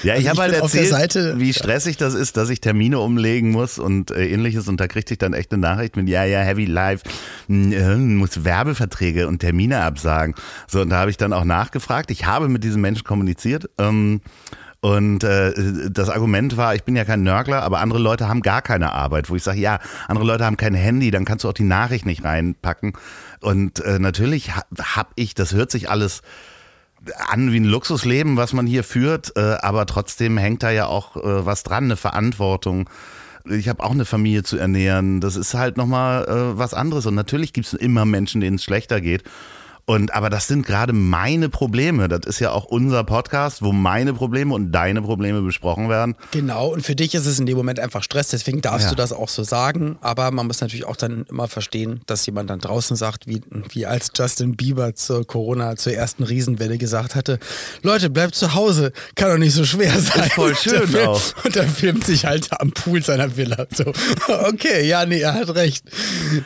Ja, 0.02 0.14
ich 0.16 0.28
Also 0.28 0.40
habe 0.42 0.52
halt 0.52 0.62
erzählt, 0.62 0.88
Seite- 0.88 1.34
wie 1.38 1.52
stressig 1.52 1.96
das 1.96 2.14
ist, 2.14 2.36
dass 2.36 2.50
ich 2.50 2.60
Termine 2.60 2.98
umlegen 2.98 3.50
muss 3.50 3.78
und 3.78 4.10
äh, 4.10 4.26
ähnliches 4.28 4.68
und 4.68 4.80
da 4.80 4.88
kriegte 4.88 5.14
ich 5.14 5.18
dann 5.18 5.32
echt 5.32 5.52
eine 5.52 5.60
Nachricht 5.60 5.96
mit, 5.96 6.08
ja, 6.08 6.24
ja, 6.24 6.40
Heavy 6.40 6.64
Life, 6.64 7.04
mh, 7.48 7.74
äh, 7.76 7.96
muss 7.96 8.44
Werbeverträge 8.44 9.28
und 9.28 9.38
Termine 9.38 9.82
absagen. 9.82 10.34
So, 10.66 10.80
und 10.80 10.90
da 10.90 10.96
habe 10.98 11.10
ich 11.10 11.16
dann 11.16 11.32
auch 11.32 11.44
nachgefragt. 11.44 12.10
Ich 12.10 12.26
habe 12.26 12.48
mit 12.48 12.64
diesen 12.64 12.80
Menschen 12.80 13.04
kommuniziert. 13.04 13.70
Ähm, 13.78 14.20
und 14.84 15.22
äh, 15.22 15.52
das 15.92 16.08
Argument 16.10 16.56
war, 16.56 16.74
ich 16.74 16.82
bin 16.82 16.96
ja 16.96 17.04
kein 17.04 17.22
Nörgler, 17.22 17.62
aber 17.62 17.78
andere 17.78 18.00
Leute 18.00 18.28
haben 18.28 18.42
gar 18.42 18.62
keine 18.62 18.90
Arbeit, 18.92 19.30
wo 19.30 19.36
ich 19.36 19.42
sage, 19.44 19.60
ja, 19.60 19.78
andere 20.08 20.26
Leute 20.26 20.44
haben 20.44 20.56
kein 20.56 20.74
Handy, 20.74 21.12
dann 21.12 21.24
kannst 21.24 21.44
du 21.44 21.48
auch 21.48 21.52
die 21.52 21.62
Nachricht 21.62 22.04
nicht 22.04 22.24
reinpacken. 22.24 22.94
Und 23.40 23.78
äh, 23.84 24.00
natürlich 24.00 24.56
ha, 24.56 24.62
habe 24.82 25.10
ich, 25.14 25.34
das 25.36 25.54
hört 25.54 25.70
sich 25.70 25.88
alles 25.88 26.22
an 27.28 27.52
wie 27.52 27.60
ein 27.60 27.64
Luxusleben, 27.64 28.36
was 28.36 28.52
man 28.52 28.66
hier 28.66 28.84
führt, 28.84 29.32
äh, 29.36 29.56
aber 29.60 29.86
trotzdem 29.86 30.38
hängt 30.38 30.62
da 30.62 30.70
ja 30.70 30.86
auch 30.86 31.16
äh, 31.16 31.46
was 31.46 31.62
dran, 31.62 31.84
eine 31.84 31.96
Verantwortung. 31.96 32.88
Ich 33.44 33.68
habe 33.68 33.82
auch 33.82 33.90
eine 33.90 34.04
Familie 34.04 34.44
zu 34.44 34.56
ernähren. 34.56 35.20
Das 35.20 35.34
ist 35.34 35.54
halt 35.54 35.76
nochmal 35.76 36.24
äh, 36.26 36.58
was 36.58 36.74
anderes. 36.74 37.06
Und 37.06 37.16
natürlich 37.16 37.52
gibt 37.52 37.66
es 37.66 37.72
immer 37.72 38.04
Menschen, 38.04 38.40
denen 38.40 38.56
es 38.56 38.64
schlechter 38.64 39.00
geht. 39.00 39.24
Und 39.84 40.14
aber 40.14 40.30
das 40.30 40.46
sind 40.46 40.64
gerade 40.64 40.92
meine 40.92 41.48
Probleme. 41.48 42.06
Das 42.08 42.20
ist 42.24 42.38
ja 42.38 42.52
auch 42.52 42.64
unser 42.66 43.02
Podcast, 43.02 43.62
wo 43.62 43.72
meine 43.72 44.14
Probleme 44.14 44.54
und 44.54 44.70
deine 44.70 45.02
Probleme 45.02 45.42
besprochen 45.42 45.88
werden. 45.88 46.14
Genau, 46.30 46.68
und 46.68 46.86
für 46.86 46.94
dich 46.94 47.14
ist 47.14 47.26
es 47.26 47.40
in 47.40 47.46
dem 47.46 47.56
Moment 47.56 47.80
einfach 47.80 48.02
Stress, 48.04 48.28
deswegen 48.28 48.60
darfst 48.60 48.84
Ja. 48.84 48.90
du 48.90 48.96
das 48.96 49.12
auch 49.12 49.28
so 49.28 49.42
sagen. 49.42 49.98
Aber 50.00 50.30
man 50.30 50.46
muss 50.46 50.60
natürlich 50.60 50.84
auch 50.86 50.94
dann 50.94 51.24
immer 51.28 51.48
verstehen, 51.48 52.00
dass 52.06 52.24
jemand 52.26 52.48
dann 52.50 52.60
draußen 52.60 52.96
sagt, 52.96 53.26
wie, 53.26 53.42
wie 53.70 53.84
als 53.86 54.12
Justin 54.16 54.56
Bieber 54.56 54.94
zur 54.94 55.26
Corona, 55.26 55.74
zur 55.76 55.94
ersten 55.94 56.22
Riesenwelle 56.22 56.78
gesagt 56.78 57.16
hatte, 57.16 57.40
Leute, 57.82 58.08
bleibt 58.08 58.36
zu 58.36 58.54
Hause, 58.54 58.92
kann 59.16 59.30
doch 59.30 59.38
nicht 59.38 59.52
so 59.54 59.64
schwer 59.64 59.98
sein. 59.98 60.30
voll 60.30 60.54
schön 60.54 60.82
und 60.82 60.96
auch. 61.08 61.22
Und 61.44 61.56
der 61.56 61.64
filmt 61.66 62.04
sich 62.04 62.24
halt 62.24 62.48
am 62.60 62.70
Pool 62.70 63.02
seiner 63.02 63.36
Villa. 63.36 63.66
So, 63.74 63.84
okay, 64.48 64.86
ja, 64.86 65.04
nee, 65.06 65.20
er 65.20 65.34
hat 65.34 65.52
recht. 65.56 65.84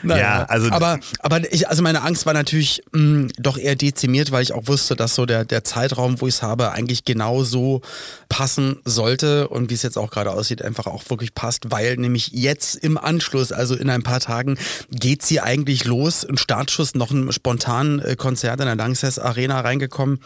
Naja, 0.02 0.22
Ja, 0.40 0.44
also- 0.46 0.70
aber, 0.70 0.98
aber 1.20 1.52
ich, 1.52 1.68
also 1.68 1.82
meine 1.82 2.00
Angst 2.02 2.24
war 2.24 2.32
natürlich 2.32 2.82
mh, 2.92 3.25
doch 3.38 3.58
eher 3.58 3.76
dezimiert, 3.76 4.30
weil 4.30 4.42
ich 4.42 4.52
auch 4.52 4.66
wusste, 4.66 4.96
dass 4.96 5.14
so 5.14 5.26
der, 5.26 5.44
der 5.44 5.64
Zeitraum, 5.64 6.20
wo 6.20 6.26
ich 6.26 6.34
es 6.36 6.42
habe, 6.42 6.72
eigentlich 6.72 7.04
genau 7.04 7.44
so 7.44 7.82
passen 8.28 8.80
sollte 8.84 9.48
und 9.48 9.70
wie 9.70 9.74
es 9.74 9.82
jetzt 9.82 9.98
auch 9.98 10.10
gerade 10.10 10.32
aussieht, 10.32 10.62
einfach 10.62 10.86
auch 10.86 11.08
wirklich 11.08 11.34
passt, 11.34 11.70
weil 11.70 11.96
nämlich 11.96 12.28
jetzt 12.32 12.76
im 12.76 12.98
Anschluss, 12.98 13.52
also 13.52 13.74
in 13.74 13.90
ein 13.90 14.02
paar 14.02 14.20
Tagen, 14.20 14.58
geht 14.90 15.22
sie 15.22 15.40
eigentlich 15.40 15.84
los. 15.84 16.24
Ein 16.24 16.38
Startschuss, 16.38 16.94
noch 16.94 17.10
ein 17.10 17.32
spontan 17.32 18.00
äh, 18.00 18.16
Konzert 18.16 18.60
in 18.60 18.66
der 18.66 18.76
Langsess 18.76 19.18
Arena 19.18 19.60
reingekommen. 19.60 20.20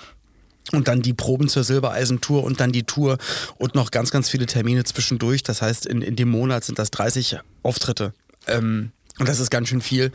Und 0.73 0.87
dann 0.89 1.03
die 1.03 1.15
Proben 1.15 1.49
zur 1.49 1.65
Silbereisen-Tour 1.65 2.45
und 2.45 2.61
dann 2.61 2.71
die 2.71 2.85
Tour 2.85 3.19
und 3.57 3.75
noch 3.75 3.91
ganz, 3.91 4.11
ganz 4.11 4.29
viele 4.29 4.47
Termine 4.47 4.85
zwischendurch. 4.85 5.43
Das 5.43 5.63
heißt, 5.63 5.87
in, 5.87 6.03
in 6.03 6.17
dem 6.17 6.29
Monat 6.29 6.65
sind 6.65 6.79
das 6.79 6.91
30 6.93 7.39
Auftritte. 7.63 8.13
Ähm, 8.47 8.93
und 9.19 9.29
das 9.29 9.41
ist 9.41 9.51
ganz 9.51 9.69
schön 9.69 9.81
viel. 9.81 10.13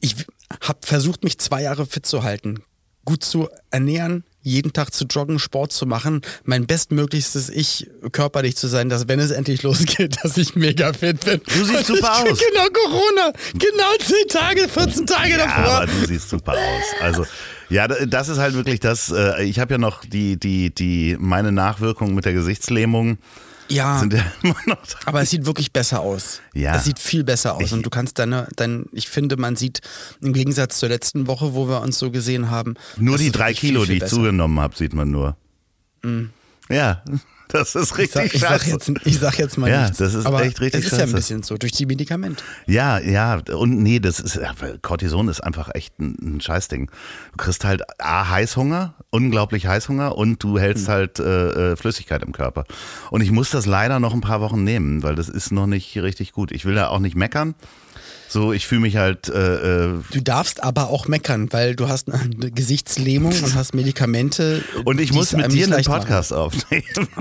Ich 0.00 0.21
habe 0.62 0.78
versucht, 0.82 1.24
mich 1.24 1.38
zwei 1.38 1.62
Jahre 1.62 1.86
fit 1.86 2.06
zu 2.06 2.22
halten, 2.22 2.62
gut 3.04 3.22
zu 3.24 3.48
ernähren, 3.70 4.24
jeden 4.44 4.72
Tag 4.72 4.92
zu 4.92 5.04
joggen, 5.04 5.38
Sport 5.38 5.72
zu 5.72 5.86
machen, 5.86 6.20
mein 6.44 6.66
bestmöglichstes 6.66 7.48
Ich 7.48 7.88
körperlich 8.10 8.56
zu 8.56 8.66
sein, 8.66 8.88
dass 8.88 9.06
wenn 9.06 9.20
es 9.20 9.30
endlich 9.30 9.62
losgeht, 9.62 10.16
dass 10.24 10.36
ich 10.36 10.56
mega 10.56 10.92
fit 10.92 11.24
bin. 11.24 11.40
Du 11.46 11.64
siehst 11.64 11.90
Und 11.90 11.98
super 11.98 12.22
ich, 12.24 12.32
aus. 12.32 12.40
Genau, 12.50 12.66
Corona. 12.72 13.32
Genau 13.52 13.92
10 14.00 14.28
Tage, 14.28 14.68
14 14.68 15.06
Tage 15.06 15.30
Ja, 15.30 15.36
davor. 15.46 15.72
aber 15.82 15.86
du 15.86 16.06
siehst 16.06 16.28
super 16.30 16.52
aus. 16.54 16.84
Also 17.02 17.26
ja, 17.68 17.86
da- 17.86 18.04
das 18.04 18.28
ist 18.28 18.38
halt 18.38 18.54
wirklich 18.54 18.80
das. 18.80 19.10
Äh, 19.12 19.44
ich 19.44 19.58
habe 19.60 19.74
ja 19.74 19.78
noch 19.78 20.04
die 20.04 20.36
die 20.38 20.74
die 20.74 21.16
meine 21.20 21.52
Nachwirkungen 21.52 22.14
mit 22.16 22.24
der 22.24 22.32
Gesichtslähmung 22.32 23.18
Ja. 23.72 23.98
sind 23.98 24.12
ja 24.12 24.24
immer 24.42 24.54
noch. 24.66 24.76
da. 24.86 24.96
Aber 25.06 25.22
es 25.22 25.30
sieht 25.30 25.46
wirklich 25.46 25.72
besser 25.72 26.00
aus. 26.00 26.40
Ja. 26.54 26.76
Es 26.76 26.84
sieht 26.84 26.98
viel 26.98 27.24
besser 27.24 27.54
aus. 27.56 27.62
Ich- 27.62 27.72
und 27.72 27.84
du 27.84 27.90
kannst 27.90 28.18
deine, 28.18 28.48
dein, 28.56 28.86
ich 28.92 29.08
finde, 29.08 29.36
man 29.36 29.56
sieht 29.56 29.80
im 30.20 30.32
Gegensatz 30.32 30.78
zur 30.78 30.88
letzten 30.88 31.26
Woche, 31.26 31.54
wo 31.54 31.68
wir 31.68 31.80
uns 31.82 31.98
so 31.98 32.10
gesehen 32.10 32.50
haben. 32.50 32.74
Nur 32.96 33.18
die 33.18 33.30
drei 33.30 33.48
wirklich 33.48 33.60
viel, 33.60 33.68
Kilo, 33.70 33.80
viel 33.80 33.88
die 33.88 33.94
ich 33.94 34.00
besser. 34.00 34.16
zugenommen 34.16 34.60
habe, 34.60 34.76
sieht 34.76 34.92
man 34.94 35.10
nur. 35.10 35.36
Ja, 36.68 37.02
das 37.52 37.74
ist 37.74 37.96
Ich 37.98 38.10
sag, 38.10 38.22
richtig 38.24 38.34
ich, 38.34 38.40
sag 38.40 38.50
scheiße. 38.62 38.70
jetzt, 38.70 38.92
ich 39.04 39.18
sag 39.18 39.38
jetzt 39.38 39.58
mal 39.58 39.70
Ja, 39.70 39.82
nichts. 39.82 39.98
das 39.98 40.14
ist 40.14 40.26
aber 40.26 40.42
echt 40.44 40.60
richtig 40.60 40.80
Es 40.84 40.86
ist 40.86 40.92
ja 40.92 40.98
ein 40.98 41.02
scheiße. 41.08 41.16
bisschen 41.16 41.42
so, 41.42 41.56
durch 41.56 41.72
die 41.72 41.86
Medikamente. 41.86 42.42
Ja, 42.66 42.98
ja, 42.98 43.40
und 43.54 43.82
nee, 43.82 44.00
das 44.00 44.20
ist, 44.20 44.38
Cortison 44.82 45.28
ist 45.28 45.40
einfach 45.42 45.70
echt 45.74 45.98
ein, 46.00 46.16
ein 46.36 46.40
Scheißding. 46.40 46.86
Du 47.32 47.36
kriegst 47.36 47.64
halt 47.64 47.82
A, 48.00 48.28
Heißhunger, 48.30 48.94
unglaublich 49.10 49.66
Heißhunger 49.66 50.16
und 50.16 50.42
du 50.42 50.58
hältst 50.58 50.86
Hm. 50.86 50.92
halt 50.92 51.18
äh, 51.18 51.72
äh, 51.72 51.76
Flüssigkeit 51.76 52.22
im 52.22 52.32
Körper. 52.32 52.64
Und 53.10 53.20
ich 53.20 53.30
muss 53.30 53.50
das 53.50 53.66
leider 53.66 54.00
noch 54.00 54.14
ein 54.14 54.20
paar 54.20 54.40
Wochen 54.40 54.64
nehmen, 54.64 55.02
weil 55.02 55.14
das 55.14 55.28
ist 55.28 55.52
noch 55.52 55.66
nicht 55.66 55.96
richtig 55.98 56.32
gut. 56.32 56.52
Ich 56.52 56.64
will 56.64 56.74
da 56.74 56.88
auch 56.88 56.98
nicht 56.98 57.16
meckern. 57.16 57.54
So, 58.32 58.54
ich 58.54 58.66
fühle 58.66 58.80
mich 58.80 58.96
halt, 58.96 59.28
äh, 59.28 59.88
äh, 59.90 59.98
Du 60.10 60.20
darfst 60.22 60.62
aber 60.62 60.88
auch 60.88 61.06
meckern, 61.06 61.52
weil 61.52 61.76
du 61.76 61.88
hast 61.88 62.10
eine 62.10 62.50
Gesichtslähmung 62.50 63.34
und 63.42 63.54
hast 63.54 63.74
Medikamente. 63.74 64.64
und 64.86 65.00
ich 65.02 65.12
muss 65.12 65.32
mit 65.32 65.52
dir 65.52 65.64
einen 65.64 65.72
leicht 65.74 65.88
machen. 65.90 66.00
Podcast 66.00 66.32
aufnehmen. 66.32 66.84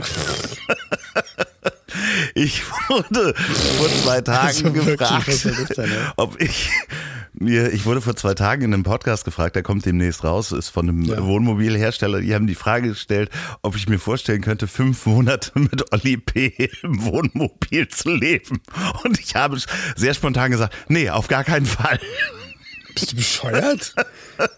Ich 2.35 2.63
wurde 2.87 3.33
vor 3.77 3.89
zwei 4.03 4.21
Tagen 4.21 4.47
Also 4.47 4.71
gefragt, 4.71 5.27
ey? 5.77 5.87
ob 6.15 6.39
ich 6.41 6.69
mir, 7.41 7.71
ich 7.73 7.85
wurde 7.85 8.01
vor 8.01 8.15
zwei 8.15 8.33
Tagen 8.33 8.61
in 8.63 8.73
einem 8.73 8.83
Podcast 8.83 9.25
gefragt, 9.25 9.55
der 9.55 9.63
kommt 9.63 9.85
demnächst 9.85 10.23
raus, 10.23 10.51
ist 10.51 10.69
von 10.69 10.87
einem 10.87 11.01
Ja. 11.03 11.23
Wohnmobilhersteller. 11.23 12.21
Die 12.21 12.33
haben 12.33 12.47
die 12.47 12.55
Frage 12.55 12.89
gestellt, 12.89 13.29
ob 13.61 13.75
ich 13.75 13.89
mir 13.89 13.99
vorstellen 13.99 14.41
könnte, 14.41 14.67
fünf 14.67 15.05
Monate 15.05 15.51
mit 15.59 15.91
Olli 15.91 16.17
P. 16.17 16.69
im 16.83 17.03
Wohnmobil 17.03 17.87
zu 17.89 18.11
leben. 18.11 18.61
Und 19.03 19.19
ich 19.19 19.35
habe 19.35 19.57
sehr 19.95 20.13
spontan 20.13 20.51
gesagt, 20.51 20.75
nee, 20.87 21.09
auf 21.09 21.27
gar 21.27 21.43
keinen 21.43 21.65
Fall. 21.65 21.99
Bist 23.01 23.11
du 23.11 23.15
bescheuert? 23.17 23.95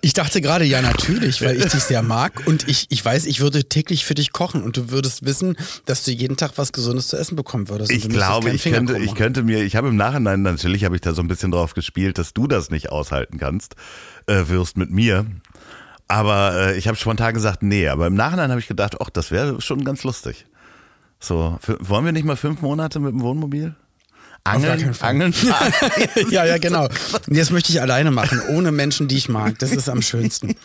Ich 0.02 0.14
dachte 0.14 0.40
gerade, 0.42 0.66
ja, 0.66 0.82
natürlich, 0.82 1.42
weil 1.42 1.58
ich 1.58 1.66
dich 1.66 1.84
sehr 1.84 2.02
mag 2.02 2.44
und 2.46 2.68
ich, 2.68 2.86
ich 2.90 3.04
weiß, 3.04 3.26
ich 3.26 3.40
würde 3.40 3.64
täglich 3.66 4.06
für 4.06 4.14
dich 4.14 4.32
kochen 4.32 4.64
und 4.64 4.78
du 4.78 4.92
würdest 4.92 5.26
wissen, 5.26 5.58
dass 5.86 6.04
du 6.04 6.12
jeden 6.12 6.38
Tag 6.38 6.52
was 6.58 6.72
Gesundes 6.72 7.08
zu 7.08 7.18
essen 7.18 7.36
bekommen 7.36 7.70
würdest. 7.70 7.92
und 7.92 7.98
Ich 7.98 8.10
glaube, 8.10 8.52
ich 8.52 8.64
könnte, 8.64 8.98
ich 8.98 9.16
könnte 9.16 9.44
mir, 9.44 9.64
ich 9.64 9.76
habe 9.76 9.90
im 9.90 9.96
Nachhinein, 9.96 10.42
natürlich 10.42 10.86
habe 10.86 10.96
ich 10.96 11.02
da 11.02 11.14
so 11.14 11.22
ein 11.22 11.28
bisschen 11.28 11.52
drauf 11.52 11.74
gespielt, 11.74 12.18
dass 12.18 12.34
du 12.34 12.48
das 12.48 12.70
nicht 12.70 12.92
aushalten 12.92 13.40
kannst, 13.40 13.76
äh, 14.28 14.44
wirst 14.48 14.78
mit 14.78 14.92
mir. 14.92 15.26
Aber 16.08 16.54
äh, 16.56 16.78
ich 16.78 16.88
habe 16.88 16.98
spontan 16.98 17.34
gesagt, 17.34 17.64
nee, 17.64 17.88
aber 17.88 18.08
im 18.08 18.16
Nachhinein 18.16 18.52
habe 18.52 18.60
ich 18.60 18.68
gedacht, 18.68 18.98
ach, 19.02 19.10
das 19.10 19.32
wäre 19.32 19.62
schon 19.62 19.84
ganz 19.84 20.04
lustig. 20.04 20.46
So, 21.20 21.58
für, 21.62 21.78
wollen 21.80 22.06
wir 22.06 22.12
nicht 22.12 22.26
mal 22.26 22.36
fünf 22.36 22.62
Monate 22.62 23.00
mit 23.00 23.14
dem 23.14 23.22
Wohnmobil? 23.22 23.76
Angeln. 24.44 24.94
Angeln 25.00 25.34
fahren? 25.34 25.34
ja, 26.30 26.46
ja, 26.46 26.58
genau. 26.58 26.86
Und 26.86 27.38
das 27.38 27.50
möchte 27.50 27.72
ich 27.72 27.82
alleine 27.82 28.12
machen, 28.12 28.42
ohne 28.50 28.72
Menschen, 28.72 29.08
die 29.08 29.16
ich 29.16 29.30
mag. 29.30 29.58
Das 29.60 29.72
ist 29.72 29.88
am 29.88 30.02
schönsten. 30.02 30.56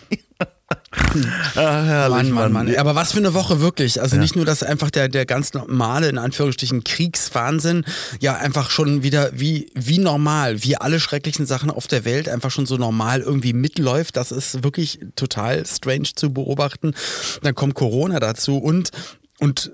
Ach, 1.55 1.85
herrlich, 1.87 2.31
Mann, 2.31 2.53
Mann, 2.53 2.67
Mann. 2.67 2.77
Aber 2.77 2.95
was 2.95 3.13
für 3.13 3.19
eine 3.19 3.35
Woche 3.35 3.61
wirklich. 3.61 4.01
Also 4.01 4.17
nicht 4.17 4.37
nur, 4.37 4.45
dass 4.45 4.63
einfach 4.63 4.91
der, 4.91 5.09
der 5.09 5.27
ganz 5.27 5.55
normale, 5.55 6.09
in 6.09 6.19
Anführungsstrichen, 6.19 6.85
Kriegswahnsinn 6.85 7.85
ja 8.21 8.37
einfach 8.37 8.71
schon 8.71 9.03
wieder 9.03 9.31
wie, 9.33 9.71
wie 9.75 9.99
normal, 9.99 10.63
wie 10.63 10.77
alle 10.77 11.01
schrecklichen 11.01 11.47
Sachen 11.47 11.71
auf 11.71 11.87
der 11.87 12.05
Welt 12.05 12.29
einfach 12.29 12.51
schon 12.51 12.67
so 12.67 12.77
normal 12.77 13.21
irgendwie 13.21 13.53
mitläuft. 13.53 14.17
Das 14.17 14.31
ist 14.33 14.63
wirklich 14.63 15.01
total 15.17 15.65
strange 15.67 16.11
zu 16.15 16.33
beobachten. 16.33 16.95
Dann 17.43 17.55
kommt 17.55 17.75
Corona 17.75 18.21
dazu 18.21 18.59
und, 18.59 18.91
und, 19.39 19.73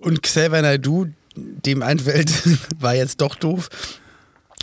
und 0.00 0.22
Xavier 0.22 0.62
Naidoo, 0.62 1.06
dem 1.64 1.82
einfällt, 1.82 2.32
war 2.80 2.94
jetzt 2.94 3.20
doch 3.20 3.34
doof. 3.34 3.68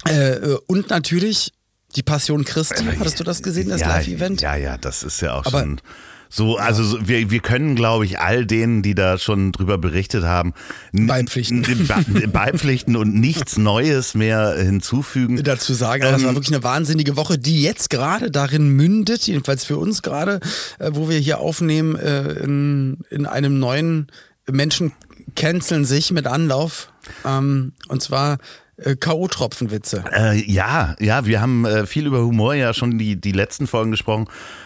Äh, 0.06 0.56
und 0.68 0.90
natürlich 0.90 1.52
die 1.96 2.04
Passion 2.04 2.44
Christi. 2.46 2.84
Hattest 3.00 3.20
du 3.20 3.24
das 3.24 3.42
gesehen, 3.42 3.70
das 3.70 3.82
ja, 3.82 3.88
Live-Event? 3.88 4.42
Ja, 4.42 4.56
ja, 4.56 4.78
das 4.78 5.04
ist 5.04 5.22
ja 5.22 5.34
auch 5.34 5.46
Aber- 5.46 5.62
schon 5.62 5.82
so, 6.30 6.58
also 6.58 6.84
so, 6.84 7.08
wir, 7.08 7.30
wir 7.32 7.40
können, 7.40 7.76
glaube 7.76 8.04
ich, 8.04 8.20
all 8.20 8.46
denen, 8.46 8.82
die 8.82 8.96
da 8.96 9.18
schon 9.18 9.52
drüber 9.52 9.78
berichtet 9.78 10.24
haben, 10.24 10.54
Beipflichten. 10.92 11.64
beipflichten 12.34 12.96
und 12.96 13.16
nichts 13.16 13.58
Neues 13.58 14.16
mehr 14.16 14.56
hinzufügen. 14.58 15.42
dazu 15.44 15.74
sagen. 15.74 16.04
Ähm, 16.04 16.24
war 16.24 16.36
wirklich 16.36 16.54
eine 16.54 16.64
wahnsinnige 16.64 17.16
Woche, 17.16 17.38
die 17.38 17.62
jetzt 17.62 17.90
gerade 17.90 18.32
darin 18.32 18.70
mündet, 18.70 19.28
jedenfalls 19.28 19.64
für 19.64 19.78
uns 19.78 20.02
gerade, 20.02 20.40
äh, 20.80 20.92
wo 20.94 21.08
wir 21.10 21.20
hier 21.20 21.40
aufnehmen, 21.40 21.96
äh, 21.96 22.34
in, 22.34 22.98
in 23.10 23.26
einem 23.26 23.60
neuen 23.60 24.08
Menschen 24.50 24.92
canceln 25.36 25.86
sich 25.86 26.12
mit 26.12 26.28
Anlauf. 26.28 26.90
Ähm, 27.26 27.74
und 27.88 28.02
zwar 28.02 28.38
äh, 28.78 28.96
K.O.-Tropfenwitze. 28.96 30.04
Äh, 30.12 30.52
ja, 30.52 30.96
ja, 31.00 31.26
wir 31.26 31.40
haben 31.42 31.66
äh, 31.66 31.86
viel 31.86 32.06
über 32.08 32.20
Humor 32.22 32.56
ja 32.56 32.74
schon 32.74 32.98
die, 32.98 33.16
die 33.16 33.32
letzten 33.32 33.68
Folgen 33.68 33.92
gesprochen. 33.92 34.26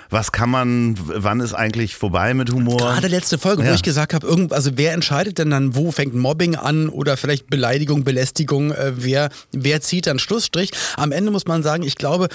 Was 0.09 0.31
kann 0.31 0.49
man, 0.49 0.95
wann 0.97 1.39
ist 1.39 1.53
eigentlich 1.53 1.95
vorbei 1.95 2.33
mit 2.33 2.51
Humor? 2.51 2.77
Gerade 2.77 3.07
letzte 3.07 3.37
Folge, 3.37 3.63
Ja. 3.63 3.69
wo 3.69 3.75
ich 3.75 3.83
gesagt 3.83 4.13
habe, 4.15 4.25
irgend, 4.25 4.53
also 4.53 4.71
wer 4.75 4.93
entscheidet 4.93 5.37
denn 5.37 5.51
dann, 5.51 5.75
wo 5.75 5.91
fängt 5.91 6.15
Mobbing 6.15 6.55
an 6.55 6.89
oder 6.89 7.17
vielleicht 7.17 7.47
Beleidigung, 7.51 8.03
Belästigung, 8.03 8.71
äh, 8.71 8.93
wer, 8.95 9.29
wer 9.51 9.81
zieht 9.81 10.07
dann 10.07 10.17
Schlussstrich? 10.17 10.71
Am 10.97 11.11
Ende 11.11 11.29
muss 11.29 11.45
man 11.45 11.61
sagen, 11.61 11.83
ich 11.83 11.95
glaube, 11.95 12.29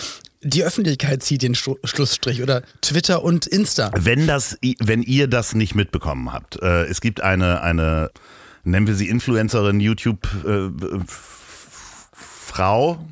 die 0.44 0.62
Öffentlichkeit 0.62 1.22
zieht 1.22 1.42
den 1.42 1.54
Stru- 1.54 1.78
Schlussstrich 1.84 2.42
oder 2.42 2.62
Twitter 2.82 3.22
und 3.24 3.46
Insta. 3.46 3.90
Wenn 3.96 4.26
das, 4.26 4.56
wenn 4.78 5.02
ihr 5.02 5.26
das 5.26 5.54
nicht 5.54 5.74
mitbekommen 5.74 6.32
habt, 6.32 6.62
äh, 6.62 6.84
es 6.84 7.00
gibt 7.00 7.20
eine, 7.20 7.62
eine, 7.62 8.10
nennen 8.62 8.86
wir 8.86 8.94
sie 8.94 9.08
Influencerin, 9.08 9.80
YouTube 9.80 10.28
äh, 10.46 10.68
Frau, 12.14 13.04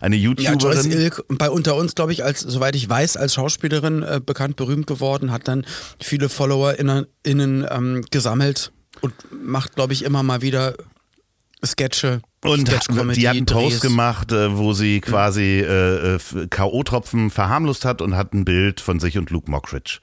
eine 0.00 0.16
Ja, 0.16 0.30
Joyce 0.30 0.84
YouTuberin. 0.84 0.92
Ilk, 0.92 1.24
bei 1.28 1.50
unter 1.50 1.74
uns, 1.76 1.94
glaube 1.94 2.12
ich, 2.12 2.22
als, 2.22 2.40
soweit 2.40 2.76
ich 2.76 2.88
weiß, 2.88 3.16
als 3.16 3.34
Schauspielerin 3.34 4.02
äh, 4.02 4.20
bekannt, 4.24 4.56
berühmt 4.56 4.86
geworden, 4.86 5.32
hat 5.32 5.48
dann 5.48 5.64
viele 6.00 6.28
Follower 6.28 6.78
innen, 6.78 7.06
innen 7.22 7.66
ähm, 7.70 8.04
gesammelt 8.10 8.72
und 9.00 9.14
macht, 9.30 9.74
glaube 9.74 9.92
ich, 9.94 10.04
immer 10.04 10.22
mal 10.22 10.42
wieder 10.42 10.74
Sketche. 11.64 12.20
Und 12.46 12.68
die 13.16 13.28
hat 13.28 13.36
einen 13.36 13.46
Post 13.46 13.82
gemacht, 13.82 14.32
äh, 14.32 14.56
wo 14.56 14.72
sie 14.72 15.00
quasi 15.00 15.60
äh, 15.60 16.14
äh, 16.14 16.18
K.O.-Tropfen 16.48 17.30
verharmlost 17.30 17.84
hat 17.84 18.00
und 18.02 18.16
hat 18.16 18.32
ein 18.34 18.44
Bild 18.44 18.80
von 18.80 19.00
sich 19.00 19.18
und 19.18 19.30
Luke 19.30 19.50
Mockridge 19.50 20.00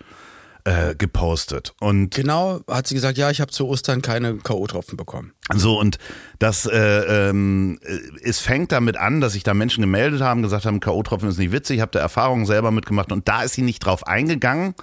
äh, 0.65 0.95
gepostet. 0.95 1.73
Und 1.79 2.15
Genau, 2.15 2.62
hat 2.69 2.88
sie 2.88 2.95
gesagt, 2.95 3.17
ja, 3.17 3.29
ich 3.29 3.41
habe 3.41 3.51
zu 3.51 3.67
Ostern 3.67 4.01
keine 4.01 4.38
K.O.-Tropfen 4.38 4.95
bekommen. 4.95 5.33
So, 5.53 5.79
und 5.79 5.97
das, 6.39 6.65
äh, 6.65 7.29
ähm, 7.29 7.79
äh, 7.83 7.97
es 8.23 8.39
fängt 8.39 8.71
damit 8.71 8.97
an, 8.97 9.21
dass 9.21 9.33
sich 9.33 9.43
da 9.43 9.53
Menschen 9.53 9.81
gemeldet 9.81 10.21
haben, 10.21 10.41
gesagt 10.41 10.65
haben, 10.65 10.79
K.O.-Tropfen 10.79 11.27
ist 11.27 11.38
nicht 11.38 11.51
witzig, 11.51 11.77
ich 11.77 11.81
habe 11.81 11.91
da 11.91 12.00
Erfahrungen 12.00 12.45
selber 12.45 12.71
mitgemacht 12.71 13.12
und 13.12 13.27
da 13.27 13.43
ist 13.43 13.53
sie 13.53 13.62
nicht 13.62 13.79
drauf 13.79 14.07
eingegangen. 14.07 14.75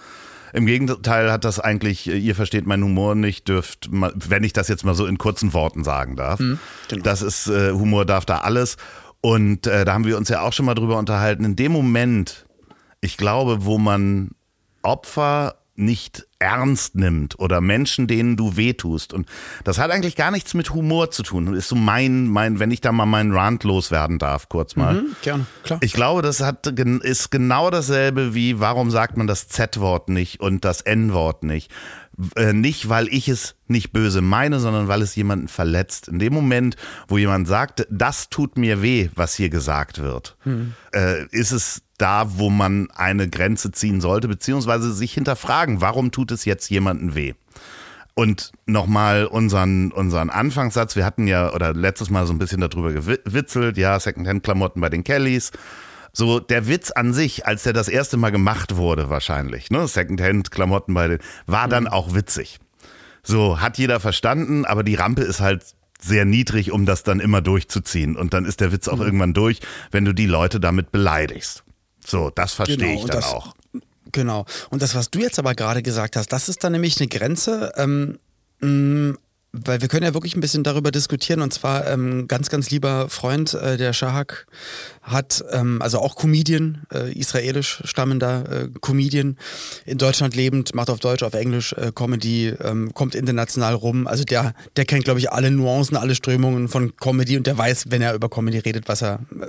Im 0.53 0.67
Gegenteil 0.67 1.31
hat 1.31 1.45
das 1.45 1.61
eigentlich, 1.61 2.09
äh, 2.09 2.17
ihr 2.17 2.35
versteht 2.35 2.67
meinen 2.67 2.85
Humor 2.85 3.15
nicht, 3.15 3.49
dürft, 3.49 3.89
wenn 3.91 4.45
ich 4.45 4.53
das 4.53 4.69
jetzt 4.69 4.85
mal 4.85 4.95
so 4.95 5.07
in 5.07 5.19
kurzen 5.19 5.53
Worten 5.53 5.85
sagen 5.85 6.17
darf. 6.17 6.39
genau. 6.89 7.03
Das 7.03 7.23
ist, 7.23 7.49
äh, 7.49 7.73
Humor 7.73 8.05
darf 8.05 8.25
da 8.25 8.39
alles. 8.39 8.77
Und 9.21 9.67
äh, 9.67 9.85
da 9.85 9.93
haben 9.93 10.07
wir 10.07 10.17
uns 10.17 10.29
ja 10.29 10.41
auch 10.41 10.53
schon 10.53 10.67
mal 10.67 10.75
drüber 10.75 10.99
unterhalten. 10.99 11.45
In 11.45 11.57
dem 11.57 11.73
Moment, 11.73 12.47
ich 13.01 13.17
glaube, 13.17 13.65
wo 13.65 13.79
man 13.79 14.31
Opfer 14.83 15.57
nicht 15.75 16.27
ernst 16.41 16.97
nimmt 16.97 17.39
oder 17.39 17.61
Menschen, 17.61 18.07
denen 18.07 18.37
du 18.37 18.57
wehtust. 18.57 19.13
Und 19.13 19.29
das 19.63 19.79
hat 19.79 19.91
eigentlich 19.91 20.17
gar 20.17 20.31
nichts 20.31 20.55
mit 20.55 20.71
Humor 20.75 21.11
zu 21.11 21.23
tun. 21.23 21.55
Ist 21.55 21.69
so 21.69 21.77
mein, 21.77 22.27
mein, 22.27 22.59
wenn 22.59 22.71
ich 22.71 22.81
da 22.81 22.91
mal 22.93 23.07
meinen 23.07 23.33
Rant 23.33 23.63
loswerden 23.63 24.19
darf, 24.19 24.49
kurz 24.49 24.75
mal. 24.75 24.97
Hm, 24.97 25.17
gerne, 25.23 25.47
klar. 25.63 25.79
Ich 25.83 25.93
glaube, 25.93 26.23
das 26.23 26.41
hat, 26.41 26.67
ist 26.67 27.31
genau 27.31 27.71
dasselbe 27.71 28.35
wie, 28.35 28.59
warum 28.59 28.91
sagt 28.91 29.17
man 29.17 29.27
das 29.27 29.49
Z-Wort 29.49 30.09
nicht 30.09 30.41
und 30.41 30.65
das 30.65 30.81
N-Wort 30.81 31.45
nicht? 31.45 31.71
Äh, 32.37 32.53
nicht, 32.53 32.89
weil 32.89 33.09
ich 33.09 33.29
es 33.29 33.57
nicht 33.67 33.93
böse 33.93 34.21
meine, 34.21 34.61
sondern 34.61 34.89
weil 34.89 35.03
es 35.03 35.15
jemanden 35.15 35.49
verletzt. 35.49 36.09
In 36.09 36.19
dem 36.19 36.35
Moment, 36.35 36.77
wo 37.09 37.19
jemand 37.19 37.49
sagt, 37.49 37.87
das 37.91 38.29
tut 38.29 38.59
mir 38.59 38.83
weh, 38.83 39.09
was 39.15 39.35
hier 39.35 39.49
gesagt 39.49 40.01
wird, 40.01 40.37
äh, 40.93 41.27
ist 41.31 41.53
es 41.53 41.83
da, 41.99 42.39
wo 42.39 42.51
man 42.51 42.91
eine 42.91 43.29
Grenze 43.29 43.71
ziehen 43.71 44.01
sollte, 44.01 44.29
beziehungsweise 44.29 44.93
sich 44.93 45.13
hinterfragen, 45.13 45.81
warum 45.81 46.11
tut 46.11 46.33
es 46.33 46.45
jetzt 46.45 46.71
jemanden 46.71 47.15
weh? 47.15 47.35
Und 48.15 48.53
nochmal 48.67 49.27
unseren, 49.27 49.93
unseren 49.93 50.31
Anfangssatz. 50.31 50.97
Wir 50.97 51.05
hatten 51.05 51.27
ja, 51.27 51.53
oder 51.55 51.73
letztes 51.73 52.11
Mal 52.11 52.27
so 52.27 52.33
ein 52.33 52.39
bisschen 52.39 52.61
darüber 52.61 52.93
gewitzelt, 52.93 53.79
ja, 53.79 53.99
Secondhand-Klamotten 53.99 54.81
bei 54.81 54.89
den 54.89 55.05
Kellys. 55.05 55.53
So, 56.13 56.41
der 56.41 56.67
Witz 56.67 56.91
an 56.91 57.13
sich, 57.13 57.47
als 57.47 57.63
der 57.63 57.73
das 57.73 57.89
erste 57.89 58.17
Mal 58.17 58.31
gemacht 58.31 58.77
wurde, 58.77 59.11
wahrscheinlich, 59.11 59.71
ne, 59.71 59.87
Secondhand-Klamotten 59.87 60.93
bei 60.95 61.09
den, 61.09 61.19
war 61.47 61.69
dann 61.69 61.87
auch 61.87 62.15
witzig. 62.15 62.59
So, 63.23 63.61
hat 63.61 63.79
jeder 63.79 64.01
verstanden, 64.01 64.65
aber 64.65 64.83
die 64.83 64.95
Rampe 64.95 65.23
ist 65.23 65.41
halt 65.41 65.65
sehr 66.01 66.25
niedrig, 66.25 66.73
um 66.73 66.87
das 66.87 67.03
dann 67.03 67.21
immer 67.21 67.43
durchzuziehen. 67.43 68.17
Und 68.17 68.33
dann 68.35 68.45
ist 68.47 68.61
der 68.61 68.73
Witz 68.73 68.89
auch 68.89 69.01
irgendwann 69.01 69.35
durch, 69.35 69.61
wenn 69.91 70.05
du 70.05 70.15
die 70.15 70.27
Leute 70.27 70.59
damit 70.59 70.91
beleidigst. 70.93 71.63
So, 72.05 72.31
das 72.35 72.55
verstehe 72.55 72.79
Genau, 72.79 72.95
ich 72.95 73.01
dann 73.03 73.21
das- 73.21 73.27
auch. 73.27 73.55
Genau. 74.13 74.45
Und 74.71 74.83
das, 74.83 74.95
was 74.97 75.11
du 75.11 75.21
jetzt 75.21 75.39
aber 75.39 75.55
gerade 75.55 75.83
gesagt 75.83 76.17
hast, 76.17 76.33
das 76.33 76.49
ist 76.49 76.65
dann 76.65 76.73
nämlich 76.73 76.99
eine 76.99 77.07
Grenze, 77.07 77.73
ähm, 77.77 78.19
mh, 78.61 79.15
weil 79.53 79.81
wir 79.81 79.89
können 79.89 80.05
ja 80.05 80.15
wirklich 80.15 80.37
ein 80.37 80.41
bisschen 80.41 80.63
darüber 80.63 80.91
diskutieren. 80.91 81.43
Und 81.43 81.53
zwar 81.53 81.87
ähm, 81.87 82.29
ganz, 82.29 82.51
ganz 82.51 82.71
lieber 82.71 83.09
Freund, 83.09 83.55
äh, 83.55 83.77
der 83.77 83.93
Shahak, 83.93 84.47
hat, 85.03 85.45
ähm, 85.51 85.83
also 85.83 85.99
auch 85.99 86.15
Comedian, 86.15 86.83
äh, 86.93 87.13
israelisch 87.13 87.83
stammender 87.85 88.45
äh, 88.65 88.69
Comedian, 88.81 89.37
in 89.87 89.99
Deutschland 89.99 90.37
lebend, 90.37 90.75
macht 90.75 90.91
auf 90.91 91.01
Deutsch, 91.01 91.23
auf 91.23 91.35
Englisch 91.35 91.73
äh, 91.73 91.91
Comedy, 91.95 92.49
ähm, 92.49 92.93
kommt 92.95 93.15
international 93.15 93.75
rum. 93.75 94.07
Also 94.07 94.25
der, 94.25 94.55
der 94.77 94.85
kennt, 94.85 95.05
glaube 95.05 95.19
ich, 95.19 95.33
alle 95.33 95.51
Nuancen, 95.51 95.97
alle 95.97 96.15
Strömungen 96.15 96.69
von 96.69 96.97
Comedy 96.97 97.37
und 97.37 97.47
der 97.47 97.59
weiß, 97.59 97.87
wenn 97.89 98.03
er 98.03 98.15
über 98.15 98.29
Comedy 98.29 98.59
redet, 98.59 98.89
was 98.89 99.03
er. 99.03 99.21
äh, 99.41 99.47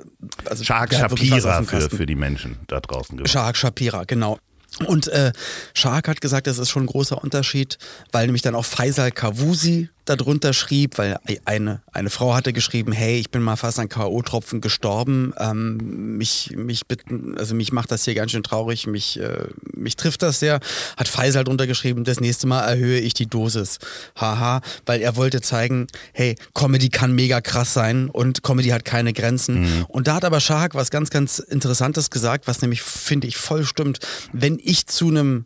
Also 0.50 0.64
auf 0.64 0.68
Shapira 0.68 1.64
für, 1.64 1.90
für 1.90 2.06
die 2.06 2.16
Menschen 2.16 2.58
da 2.68 2.80
draußen. 2.80 3.24
Shahak 3.28 3.56
Shapira, 3.58 4.06
genau. 4.06 4.38
Und 4.86 5.08
äh, 5.10 5.34
Shahak 5.74 6.08
hat 6.08 6.22
gesagt, 6.22 6.48
das 6.48 6.58
ist 6.58 6.70
schon 6.70 6.84
ein 6.84 6.88
großer 6.88 7.22
Unterschied, 7.22 7.78
weil 8.12 8.26
nämlich 8.26 8.42
dann 8.42 8.56
auch 8.56 8.66
Faisal 8.66 9.12
Kavusi 9.12 9.90
darunter 10.16 10.54
schrieb, 10.54 10.98
weil 10.98 11.18
eine, 11.46 11.82
eine 11.92 12.10
Frau 12.10 12.34
hatte 12.34 12.54
geschrieben, 12.54 12.92
hey, 12.92 13.18
ich 13.20 13.30
bin 13.32 13.42
mal 13.42 13.56
fast 13.56 13.80
an 13.80 13.90
K.O.-Tropfen 13.90 14.62
gestorben, 14.62 15.34
ähm, 15.38 16.18
mich, 16.18 16.54
mich, 16.56 16.86
bitten- 16.88 17.38
also 17.38 17.56
mich 17.56 17.72
macht 17.72 17.92
das 17.92 18.06
hier 18.06 18.16
ganz 18.16 18.32
schön 18.32 18.44
traurig, 18.44 18.88
mich, 18.88 19.20
äh, 19.20 19.46
mich 19.74 19.96
trifft 19.96 20.22
das 20.22 20.40
sehr, 20.40 20.60
hat 20.98 21.08
Faisal 21.08 21.44
drunter 21.44 21.68
geschrieben, 21.68 22.04
das 22.04 22.20
nächste 22.20 22.48
Mal 22.48 22.62
erhöhe 22.62 23.00
ich 23.00 23.14
die 23.14 23.28
Dosis. 23.28 23.80
Haha, 24.16 24.62
weil 24.86 25.02
er 25.02 25.16
wollte 25.16 25.42
zeigen, 25.42 25.88
hey, 26.14 26.36
Comedy 26.54 26.90
kann 26.90 27.14
mega 27.14 27.42
krass 27.42 27.74
sein 27.74 28.10
und 28.10 28.44
Comedy 28.44 28.70
hat 28.70 28.86
keine 28.86 29.14
Grenzen. 29.14 29.86
Und 29.88 30.08
da 30.08 30.16
hat 30.16 30.26
aber 30.26 30.40
Shahak 30.40 30.76
was 30.76 30.92
ganz, 30.92 31.10
ganz 31.10 31.40
Interessantes 31.40 32.10
gesagt, 32.10 32.48
was 32.48 32.62
nämlich, 32.62 32.82
finde 32.82 33.28
ich, 33.28 33.38
voll 33.38 33.66
stimmt. 33.66 34.00
Wenn 34.34 34.60
ich 34.62 34.88
zu 34.88 35.08
einem 35.10 35.46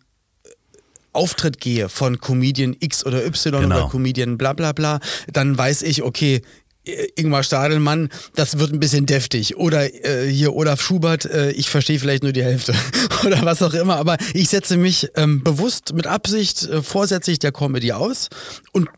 Auftritt 1.15 1.59
gehe 1.59 1.89
von 1.89 2.19
Comedian 2.19 2.75
X 2.79 3.05
oder 3.05 3.25
Y 3.25 3.61
Genau. 3.61 3.75
oder 3.75 3.89
Comedian 3.89 4.37
bla 4.37 4.53
bla 4.53 4.71
bla, 4.73 4.99
dann 5.31 5.57
weiß 5.57 5.81
ich, 5.83 6.03
okay, 6.03 6.41
äh, 6.85 7.07
Ingmar 7.15 7.43
Stadelmann, 7.43 8.09
das 8.35 8.59
wird 8.59 8.71
ein 8.71 8.79
bisschen 8.79 9.05
deftig. 9.05 9.57
Oder 9.57 9.93
äh, 10.05 10.29
hier 10.29 10.53
Olaf 10.53 10.81
Schubert, 10.81 11.25
äh, 11.25 11.51
ich 11.51 11.69
verstehe 11.69 11.99
vielleicht 11.99 12.23
nur 12.23 12.31
die 12.33 12.43
Hälfte. 12.43 12.73
oder 13.25 13.43
was 13.43 13.61
auch 13.61 13.73
immer. 13.73 13.97
Aber 13.97 14.17
ich 14.33 14.49
setze 14.49 14.77
mich 14.77 15.09
ähm, 15.15 15.43
bewusst 15.43 15.93
mit 15.93 16.07
Absicht 16.07 16.63
äh, 16.67 16.81
vorsätzlich 16.83 17.39
der 17.39 17.51
Comedy 17.51 17.91
aus 17.93 18.29
und 18.71 18.89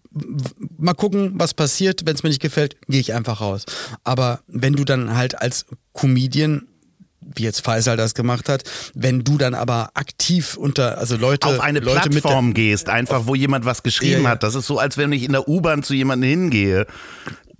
mal 0.78 0.94
gucken, 0.94 1.32
was 1.36 1.54
passiert. 1.54 2.06
Wenn 2.06 2.16
es 2.16 2.24
mir 2.24 2.30
nicht 2.30 2.42
gefällt, 2.42 2.76
gehe 2.88 3.00
ich 3.00 3.14
einfach 3.14 3.40
raus. 3.42 3.64
Aber 4.04 4.42
wenn 4.48 4.74
du 4.74 4.84
dann 4.84 5.16
halt 5.16 5.40
als 5.42 5.66
Comedian 5.94 6.68
wie 7.36 7.44
jetzt 7.44 7.62
Faisal 7.62 7.98
das 7.98 8.13
gemacht 8.13 8.50
hat, 8.50 8.63
wenn 8.94 9.24
du 9.24 9.38
dann 9.38 9.54
aber 9.54 9.92
aktiv 9.94 10.56
unter, 10.58 10.98
also 10.98 11.16
Leute, 11.18 11.48
auf 11.48 11.60
eine 11.60 11.80
Leute 11.80 12.10
mit 12.10 12.16
der, 12.16 12.22
Plattform 12.22 12.54
gehst, 12.54 12.90
einfach 12.90 13.28
wo 13.28 13.36
jemand 13.36 13.66
was 13.66 13.84
geschrieben 13.84 14.24
Ja, 14.24 14.30
hat. 14.30 14.44
Das 14.44 14.56
ist 14.56 14.68
so, 14.68 14.80
als 14.80 14.98
wenn 14.98 15.12
ich 15.12 15.24
in 15.24 15.32
der 15.34 15.48
U-Bahn 15.48 15.84
zu 15.84 15.94
jemandem 15.94 16.30
hingehe. 16.30 16.88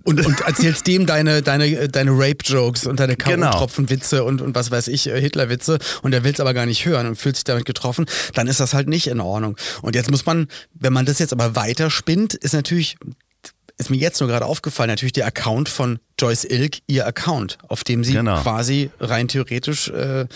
und, 0.04 0.24
und 0.24 0.40
erzählst 0.40 0.86
dem 0.86 1.04
deine, 1.06 1.42
deine, 1.42 1.88
deine 1.88 2.12
Rape-Jokes 2.12 2.86
und 2.86 2.98
deine 2.98 3.16
Genau. 3.16 3.50
K.O.-Tropfen-Witze 3.50 4.24
und, 4.24 4.40
und 4.40 4.54
was 4.54 4.70
weiß 4.70 4.88
ich, 4.88 5.08
äh, 5.08 5.20
Hitler-Witze 5.20 5.78
und 6.02 6.12
der 6.12 6.24
will 6.24 6.32
es 6.32 6.40
aber 6.40 6.54
gar 6.54 6.64
nicht 6.66 6.86
hören 6.86 7.06
und 7.06 7.16
fühlt 7.16 7.36
sich 7.36 7.44
damit 7.44 7.66
getroffen, 7.66 8.06
dann 8.34 8.46
ist 8.46 8.60
das 8.60 8.72
halt 8.72 8.88
nicht 8.88 9.06
in 9.08 9.20
Ordnung. 9.20 9.56
Und 9.82 9.94
jetzt 9.94 10.10
muss 10.10 10.24
man, 10.24 10.46
wenn 10.72 10.92
man 10.94 11.04
das 11.04 11.18
jetzt 11.18 11.32
aber 11.32 11.56
weiterspinnt, 11.56 12.34
ist 12.34 12.54
natürlich, 12.54 12.96
ist 13.78 13.90
mir 13.90 13.96
jetzt 13.96 14.20
nur 14.20 14.28
gerade 14.28 14.44
aufgefallen, 14.46 14.90
natürlich 14.90 15.12
der 15.12 15.26
Account 15.26 15.68
von 15.68 15.98
Joyce 16.18 16.44
Ilk, 16.44 16.78
ihr 16.86 17.06
Account, 17.06 17.58
auf 17.68 17.84
dem 17.84 18.04
sie 18.04 18.12
Genau. 18.12 18.40
quasi 18.42 18.90
rein 19.00 19.28
theoretisch 19.28 19.88
äh, 19.88 20.26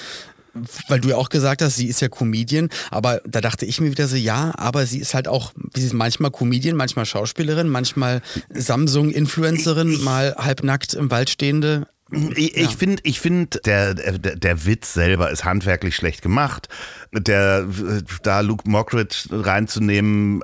weil 0.87 1.01
du 1.01 1.09
ja 1.09 1.17
auch 1.17 1.31
gesagt 1.31 1.63
hast, 1.63 1.77
sie 1.77 1.87
ist 1.87 2.01
ja 2.03 2.09
Comedian, 2.09 2.69
aber 2.91 3.23
da 3.27 3.41
dachte 3.41 3.65
ich 3.65 3.81
mir 3.81 3.91
wieder 3.91 4.07
so, 4.07 4.17
ja, 4.17 4.53
aber 4.59 4.85
sie 4.85 4.99
ist 4.99 5.15
halt 5.15 5.27
auch, 5.27 5.53
wie 5.73 5.81
sie 5.81 5.87
ist 5.87 5.95
manchmal 5.95 6.31
Comedian, 6.31 6.77
manchmal 6.77 7.07
Schauspielerin, 7.07 7.71
manchmal 7.71 8.21
Samsung-Influencerin, 8.51 10.03
mal 10.03 10.35
halbnackt 10.37 10.95
im 10.95 11.11
Wald 11.11 11.31
stehende. 11.31 11.87
Ich, 12.37 12.57
ich 12.57 12.77
finde, 12.77 13.03
ich 13.05 13.21
find, 13.21 13.61
der, 13.65 13.95
der, 13.95 14.19
der 14.37 14.67
Witz 14.67 14.93
selber 14.93 15.31
ist 15.31 15.45
handwerklich 15.45 15.97
schlecht 15.97 16.23
gemacht. 16.23 16.69
Der, 17.13 17.67
da 18.23 18.41
Luke 18.41 18.69
Mockridge 18.69 19.27
reinzunehmen, 19.31 20.43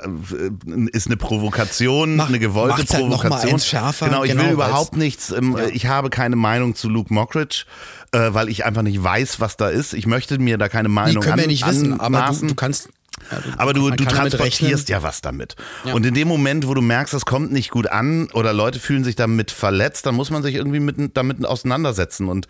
äh, 0.88 0.96
ist 0.96 1.07
eine 1.07 1.16
Provokation, 1.16 2.16
Mach- 2.16 2.28
eine 2.28 2.38
gewollte 2.38 2.76
halt 2.94 3.04
noch 3.09 3.22
mal 3.22 3.28
Provokation. 3.28 3.52
eins 3.54 3.66
schärfer, 3.66 4.07
genau, 4.07 4.24
ich 4.24 4.31
genau, 4.33 4.44
will 4.44 4.50
überhaupt 4.52 4.96
nichts. 4.96 5.31
Ähm, 5.31 5.57
Ich 5.72 5.87
habe 5.87 6.11
keine 6.11 6.37
Meinung 6.37 6.74
zu 6.74 6.88
Luke 6.88 7.12
Mockridge, 7.12 7.64
äh, 8.12 8.18
weil 8.33 8.48
ich 8.48 8.64
einfach 8.64 8.83
nicht 8.83 9.02
weiß, 9.02 9.40
was 9.40 9.57
da 9.57 9.68
ist. 9.68 9.94
Ich 9.94 10.07
möchte 10.07 10.38
mir 10.38 10.59
da 10.59 10.68
keine 10.68 10.88
Die 10.88 10.94
Meinung 10.94 11.22
können 11.22 11.37
wir 11.37 11.44
an, 11.44 11.48
nicht 11.50 11.66
wissen, 11.66 12.00
aber 12.00 12.31
du, 12.40 12.46
du 12.48 12.54
kannst 12.54 12.88
Ja, 13.31 13.40
du, 13.40 13.59
Aber 13.59 13.72
du, 13.72 13.90
du 13.90 14.04
transportierst 14.04 14.88
ja 14.88 15.02
was 15.02 15.20
damit. 15.20 15.57
Ja. 15.85 15.94
Und 15.94 16.07
in 16.07 16.14
dem 16.14 16.28
Moment, 16.28 16.66
wo 16.66 16.74
du 16.74 16.83
merkst, 16.83 17.14
das 17.14 17.24
kommt 17.24 17.52
nicht 17.52 17.70
gut 17.70 17.87
an 17.87 18.28
oder 18.33 18.52
Leute 18.52 18.78
fühlen 18.81 19.04
sich 19.04 19.16
damit 19.16 19.50
verletzt, 19.50 20.07
dann 20.07 20.14
muss 20.14 20.31
man 20.31 20.42
sich 20.42 20.54
irgendwie 20.54 20.81
mit, 20.81 21.16
damit 21.16 21.44
auseinandersetzen. 21.44 22.28
Und 22.28 22.48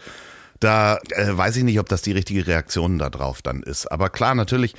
da 0.60 0.98
äh, 1.10 1.36
weiß 1.36 1.56
ich 1.56 1.64
nicht, 1.64 1.78
ob 1.78 1.88
das 1.88 2.02
die 2.02 2.12
richtige 2.12 2.46
Reaktion 2.46 2.98
darauf 2.98 3.42
dann 3.42 3.62
ist. 3.62 3.86
Aber 3.86 4.10
klar, 4.10 4.34
natürlich 4.34 4.74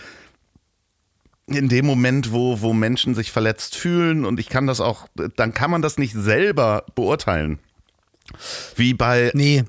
in 1.47 1.67
dem 1.67 1.85
Moment, 1.85 2.31
wo, 2.31 2.61
wo 2.61 2.73
Menschen 2.73 3.15
sich 3.15 3.31
verletzt 3.31 3.75
fühlen 3.75 4.25
und 4.25 4.39
ich 4.39 4.49
kann 4.49 4.67
das 4.67 4.81
auch, 4.81 5.07
dann 5.35 5.53
kann 5.53 5.71
man 5.71 5.81
das 5.81 5.97
nicht 5.97 6.13
selber 6.13 6.85
beurteilen. 6.95 7.59
Wie 8.75 8.93
bei, 8.93 9.31
Nee. 9.33 9.63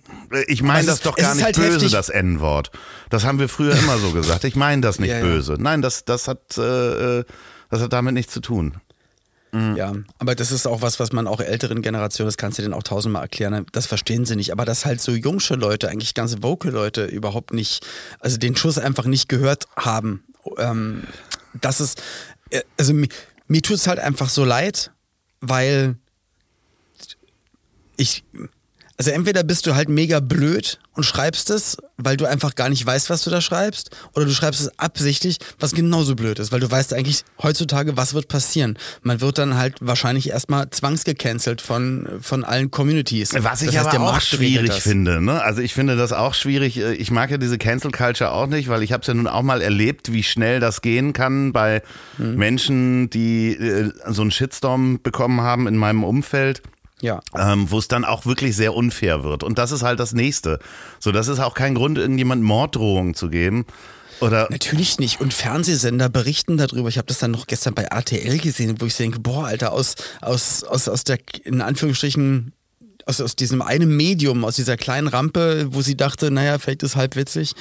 ich 0.47 0.63
meine 0.63 0.87
das 0.87 0.97
ist- 0.97 1.07
doch 1.07 1.17
gar 1.17 1.35
nicht 1.35 1.45
halt 1.45 1.57
böse, 1.57 1.73
heftig. 1.75 1.93
das 1.93 2.09
N-Wort. 2.09 2.71
Das 3.09 3.25
haben 3.25 3.39
wir 3.39 3.49
früher 3.49 3.75
immer 3.75 3.99
so 3.99 4.13
gesagt. 4.13 4.45
Ich 4.45 4.57
meine 4.57 4.81
das 4.83 4.99
nicht 4.99 5.11
Ja, 5.11 5.21
böse. 5.21 5.57
Nein, 5.59 5.83
das, 5.83 6.05
das, 6.05 6.29
hat, 6.29 6.57
äh, 6.59 7.19
äh, 7.21 7.25
das 7.71 7.81
hat 7.83 7.93
damit 7.93 8.15
nichts 8.15 8.33
zu 8.33 8.41
tun. 8.41 8.75
Ja, 9.53 9.95
aber 10.21 10.37
das 10.37 10.53
ist 10.53 10.69
auch 10.69 10.81
was, 10.81 11.01
was 11.01 11.11
man 11.11 11.27
auch 11.27 11.41
älteren 11.41 11.83
Generationen, 11.83 12.29
das 12.29 12.37
kannst 12.37 12.59
du 12.59 12.63
denen 12.63 12.73
auch 12.73 12.85
tausendmal 12.85 13.23
erklären, 13.23 13.67
das 13.73 13.87
verstehen 13.87 14.25
sie 14.25 14.37
nicht. 14.37 14.53
Aber 14.53 14.65
dass 14.65 14.87
halt 14.87 15.01
so 15.01 15.11
jungsche 15.11 15.57
Leute, 15.57 15.89
eigentlich 15.89 16.15
ganze 16.15 16.41
Vocal-Leute 16.41 17.07
überhaupt 17.07 17.53
nicht, 17.53 17.85
also 18.21 18.37
den 18.37 18.55
Schuss 18.55 18.79
einfach 18.79 19.07
nicht 19.07 19.29
gehört 19.29 19.65
haben. 19.77 20.23
Ähm, 20.59 21.03
das 21.61 21.81
ist, 21.81 22.01
äh, 22.51 22.61
also 22.79 22.95
mir, 22.95 23.09
mir 23.49 23.61
tut 23.61 23.75
es 23.79 23.89
halt 23.89 23.99
einfach 23.99 24.29
so 24.29 24.45
leid, 24.45 24.93
weil 25.41 25.97
ich, 28.01 28.25
also 28.97 29.11
entweder 29.13 29.43
bist 29.45 29.67
du 29.67 29.75
halt 29.75 29.89
mega 29.89 30.21
blöd 30.21 30.79
und 30.93 31.05
schreibst 31.05 31.49
es, 31.49 31.79
weil 31.97 32.19
du 32.19 32.27
einfach 32.27 32.55
gar 32.55 32.69
nicht 32.69 32.85
weißt, 32.85 33.09
was 33.09 33.23
du 33.25 33.31
da 33.31 33.41
schreibst, 33.41 33.91
oder 34.15 34.27
du 34.27 34.33
schreibst 34.33 34.61
es 34.61 34.79
absichtlich, 34.79 35.39
was 35.59 35.73
genauso 35.73 36.15
blöd 36.17 36.39
ist, 36.39 36.53
weil 36.53 36.61
du 36.61 36.71
weißt 36.71 36.93
eigentlich 36.93 37.25
heutzutage, 37.43 37.97
was 37.97 38.13
wird 38.13 38.29
passieren. 38.29 38.77
Man 39.03 39.23
wird 39.23 39.39
dann 39.39 39.57
halt 39.57 39.77
wahrscheinlich 39.81 40.29
erstmal 40.29 40.69
zwangsgecancelt 40.69 41.63
von, 41.63 42.07
von 42.21 42.45
allen 42.45 42.71
Communities. 42.71 43.33
Was 43.39 43.63
ich 43.63 43.69
Das 43.71 43.77
heißt, 43.87 43.95
aber 43.95 44.05
auch 44.07 44.13
Markt 44.13 44.25
schwierig 44.27 44.73
finde. 44.83 45.23
Ne? 45.23 45.43
Also 45.43 45.63
ich 45.63 45.73
finde 45.73 45.97
das 45.97 46.13
auch 46.13 46.35
schwierig. 46.35 46.77
Äh, 46.79 46.93
Ich 46.95 47.11
mag 47.11 47.31
ja 47.31 47.39
diese 47.39 47.57
Cancel 47.57 47.93
Culture 47.93 48.33
auch 48.33 48.49
nicht, 48.49 48.69
weil 48.69 48.83
ich 48.83 48.93
habe 48.93 49.01
es 49.01 49.07
ja 49.07 49.15
nun 49.15 49.27
auch 49.27 49.43
mal 49.43 49.63
erlebt, 49.63 50.13
wie 50.13 50.23
schnell 50.23 50.61
das 50.61 50.83
gehen 50.83 51.13
kann 51.15 51.53
bei 51.53 51.83
Mhm. 52.19 52.35
Menschen, 52.37 53.11
die 53.11 53.53
äh, 53.53 53.93
so 54.09 54.21
einen 54.23 54.31
Shitstorm 54.31 55.01
bekommen 55.03 55.41
haben 55.41 55.67
in 55.67 55.77
meinem 55.77 56.05
Umfeld. 56.05 56.61
Ja. 57.01 57.21
ähm, 57.37 57.71
wo 57.71 57.79
es 57.79 57.89
dann 57.89 58.05
auch 58.05 58.27
wirklich 58.27 58.55
sehr 58.57 58.75
unfair 58.75 59.25
wird. 59.25 59.43
Und 59.43 59.59
das 59.59 59.73
ist 59.73 59.83
halt 59.83 60.01
das 60.01 60.13
Nächste. 60.13 60.59
So, 60.99 61.13
das 61.13 61.29
ist 61.29 61.41
auch 61.41 61.55
kein 61.55 61.75
Grund, 61.75 61.99
irgendjemand 61.99 62.43
Morddrohungen 62.43 63.15
zu 63.15 63.31
geben. 63.31 63.65
Oder 64.21 64.49
Natürlich 64.51 64.99
nicht. 64.99 65.21
Und 65.21 65.33
Fernsehsender 65.33 66.09
berichten 66.09 66.59
darüber. 66.59 66.89
Ich 66.89 66.99
habe 66.99 67.07
das 67.07 67.19
dann 67.19 67.31
noch 67.31 67.47
gestern 67.47 67.75
bei 67.75 67.85
RTL 67.85 68.39
gesehen, 68.39 68.81
wo 68.81 68.87
ich 68.87 68.97
denke, 68.97 69.19
boah, 69.19 69.47
Alter, 69.47 69.73
aus, 69.73 69.95
aus, 70.21 70.63
aus, 70.63 70.89
aus 70.89 71.05
der, 71.05 71.19
in 71.45 71.63
Anführungsstrichen, 71.63 72.53
aus, 73.11 73.21
aus 73.21 73.37
diesem 73.37 73.61
einen 73.61 73.95
Medium, 73.97 74.45
aus 74.45 74.57
dieser 74.57 74.77
kleinen 74.77 75.09
Rampe, 75.09 75.67
wo 75.71 75.83
sie 75.83 75.97
dachte, 75.97 76.31
naja, 76.31 76.59
vielleicht 76.59 76.83
ist 76.83 76.97
halb 76.97 77.17
witzig. 77.17 77.53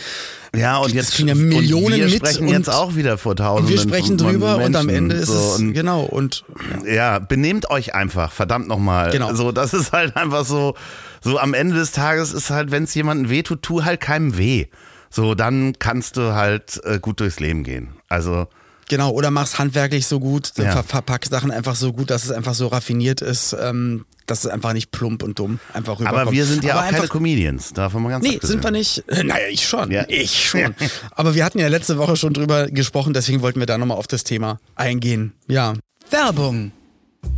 ja, 0.56 0.78
und 0.78 0.94
jetzt 0.94 1.14
kriegen 1.16 1.28
ja 1.28 1.34
und 1.36 1.48
Millionen 1.50 1.98
wir 1.98 2.06
mit 2.06 2.16
sprechen 2.16 2.48
und- 2.48 2.54
jetzt 2.54 2.70
auch 2.70 2.96
wieder 2.96 3.18
vor 3.18 3.32
Und 3.32 3.38
Tausenden. 3.38 3.74
wir 3.76 3.82
sprechen 3.82 4.18
drüber 4.18 4.58
und 4.58 4.76
am 4.76 4.86
Menschen. 4.86 5.12
Ende 5.12 5.16
ist 5.16 5.28
so, 5.28 5.56
es, 5.56 5.74
genau, 5.74 6.04
und 6.04 6.44
Ja, 6.86 7.20
benehmt 7.20 7.70
euch 7.70 7.94
einfach, 7.94 8.32
verdammt 8.32 8.68
nochmal. 8.68 9.12
Genau. 9.12 9.34
So, 9.34 9.52
das 9.52 9.74
ist 9.74 9.92
halt 9.92 10.16
einfach 10.16 10.46
so, 10.46 10.76
so 11.22 11.38
am 11.40 11.54
Ende 11.54 11.76
des 11.76 11.92
Tages 11.92 12.32
ist 12.32 12.50
halt, 12.50 12.72
wenn 12.72 12.84
es 12.86 12.94
jemandem 12.94 13.30
weh 13.30 13.44
tut, 13.44 13.62
tu 13.62 13.84
halt 13.84 14.00
keinem 14.00 14.38
weh. 14.38 14.68
So, 15.10 15.34
dann 15.36 15.74
kannst 15.80 16.18
du 16.18 16.34
halt 16.34 16.80
äh, 16.86 17.00
gut 17.00 17.20
durchs 17.20 17.40
Leben 17.40 17.64
gehen. 17.64 17.90
Also, 18.10 18.48
Genau, 18.90 19.12
oder 19.12 19.32
mach's 19.32 19.58
handwerklich 19.60 20.06
so 20.08 20.20
gut, 20.20 20.52
Ja. 20.58 20.72
ver 20.74 20.84
verpack 20.84 21.26
Sachen 21.28 21.52
einfach 21.52 21.76
so 21.76 21.94
gut, 21.94 22.10
dass 22.10 22.26
es 22.26 22.32
einfach 22.32 22.54
so 22.56 22.68
raffiniert 22.68 23.22
ist, 23.22 23.56
ähm, 23.60 24.06
dass 24.26 24.44
es 24.46 24.52
einfach 24.52 24.74
nicht 24.74 24.92
plump 24.92 25.24
und 25.24 25.40
dumm 25.40 25.60
einfach 25.74 26.00
rüberkommt. 26.00 26.20
aber 26.22 26.32
wir 26.32 26.46
sind 26.46 26.64
ja 26.64 26.74
Aber 26.74 26.82
auch 26.82 26.86
keine 26.86 26.98
einfach, 26.98 27.10
Comedians, 27.10 27.72
davon 27.74 28.04
mal 28.04 28.10
ganz 28.10 28.24
Nee, 28.24 28.36
abgesehen. 28.36 28.62
sind 28.62 28.64
wir 28.64 28.72
nicht. 28.72 29.04
Äh, 29.08 29.24
Naja, 29.24 29.48
ich 29.50 29.68
schon. 29.68 29.90
Ja. 29.92 30.06
Ich 30.08 30.44
schon. 30.50 30.76
Aber 31.12 31.36
wir 31.36 31.46
hatten 31.46 31.60
ja 31.60 31.68
letzte 31.68 31.98
Woche 31.98 32.16
schon 32.18 32.34
drüber 32.34 32.68
gesprochen, 32.68 33.14
deswegen 33.14 33.42
wollten 33.42 33.60
wir 33.60 33.66
da 33.68 33.78
nochmal 33.78 33.98
auf 33.98 34.08
das 34.08 34.24
Thema 34.24 34.60
eingehen. 34.76 35.34
Ja. 35.48 35.74
Werbung. 36.10 36.72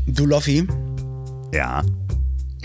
Du 0.07 0.25
Loffi, 0.25 0.67
Ja. 1.53 1.83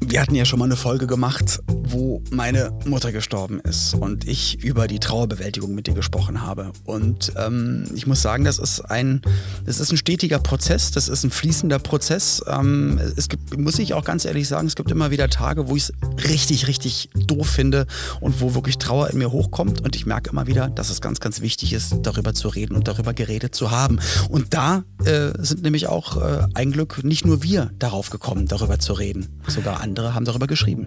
Wir 0.03 0.21
hatten 0.21 0.35
ja 0.35 0.45
schon 0.45 0.59
mal 0.59 0.67
eine 0.67 0.77
Folge 0.77 1.07
gemacht, 1.07 1.61
wo 1.69 2.23
meine 2.31 2.71
Mutter 2.85 3.13
gestorben 3.13 3.61
ist 3.61 3.95
und 3.95 4.27
ich 4.27 4.63
über 4.63 4.89
die 4.89 4.99
Trauerbewältigung 4.99 5.75
mit 5.75 5.87
dir 5.87 5.95
gesprochen 5.95 6.43
habe. 6.43 6.73
Und 6.85 7.33
ähm, 7.37 7.85
ich 7.95 8.07
muss 8.07 8.21
sagen, 8.21 8.45
das 8.45 8.59
ist 8.59 8.81
ein, 8.81 9.23
das 9.65 9.81
ist 9.81 9.93
ein 9.93 9.97
stetiger 9.97 10.39
Prozess, 10.39 10.91
das 10.91 11.09
ist 11.09 11.25
ein 11.25 11.31
fließender 11.31 11.79
Prozess. 11.79 12.43
Ähm, 12.47 13.01
es 13.17 13.29
gibt, 13.29 13.59
muss 13.59 13.79
ich 13.79 13.95
auch 13.95 14.05
ganz 14.05 14.25
ehrlich 14.25 14.49
sagen, 14.49 14.67
es 14.67 14.77
gibt 14.77 14.91
immer 14.91 15.11
wieder 15.11 15.29
Tage, 15.29 15.69
wo 15.69 15.77
ich 15.77 15.85
es 15.85 15.93
richtig, 16.29 16.67
richtig 16.67 17.09
doof 17.15 17.49
finde 17.49 17.87
und 18.21 18.41
wo 18.41 18.55
wirklich 18.55 18.79
Trauer 18.79 19.11
in 19.11 19.19
mir 19.19 19.33
hochkommt. 19.33 19.81
Und 19.81 19.97
ich 19.97 20.05
merke 20.05 20.31
immer 20.31 20.47
wieder, 20.47 20.69
dass 20.69 20.91
es 20.91 21.01
ganz, 21.01 21.21
ganz 21.21 21.41
wichtig 21.41 21.73
ist, 21.73 21.97
darüber 22.03 22.35
zu 22.35 22.49
reden 22.49 22.77
und 22.77 22.89
darüber 22.89 23.15
geredet 23.15 23.55
zu 23.55 23.71
haben. 23.71 23.99
Und 24.29 24.53
da 24.53 24.85
äh, 25.05 25.31
sind 25.39 25.63
nämlich 25.63 25.87
auch 25.87 26.17
äh, 26.17 26.47
ein 26.55 26.73
Glück 26.73 27.03
nicht 27.03 27.25
nur 27.25 27.43
wir 27.43 27.71
darauf 27.79 28.11
gekommen, 28.11 28.47
darüber 28.47 28.79
zu 28.79 28.93
reden. 28.93 29.41
Sogar 29.47 29.86
andere 29.87 30.15
haben 30.15 30.25
darüber 30.25 30.47
geschrieben. 30.47 30.87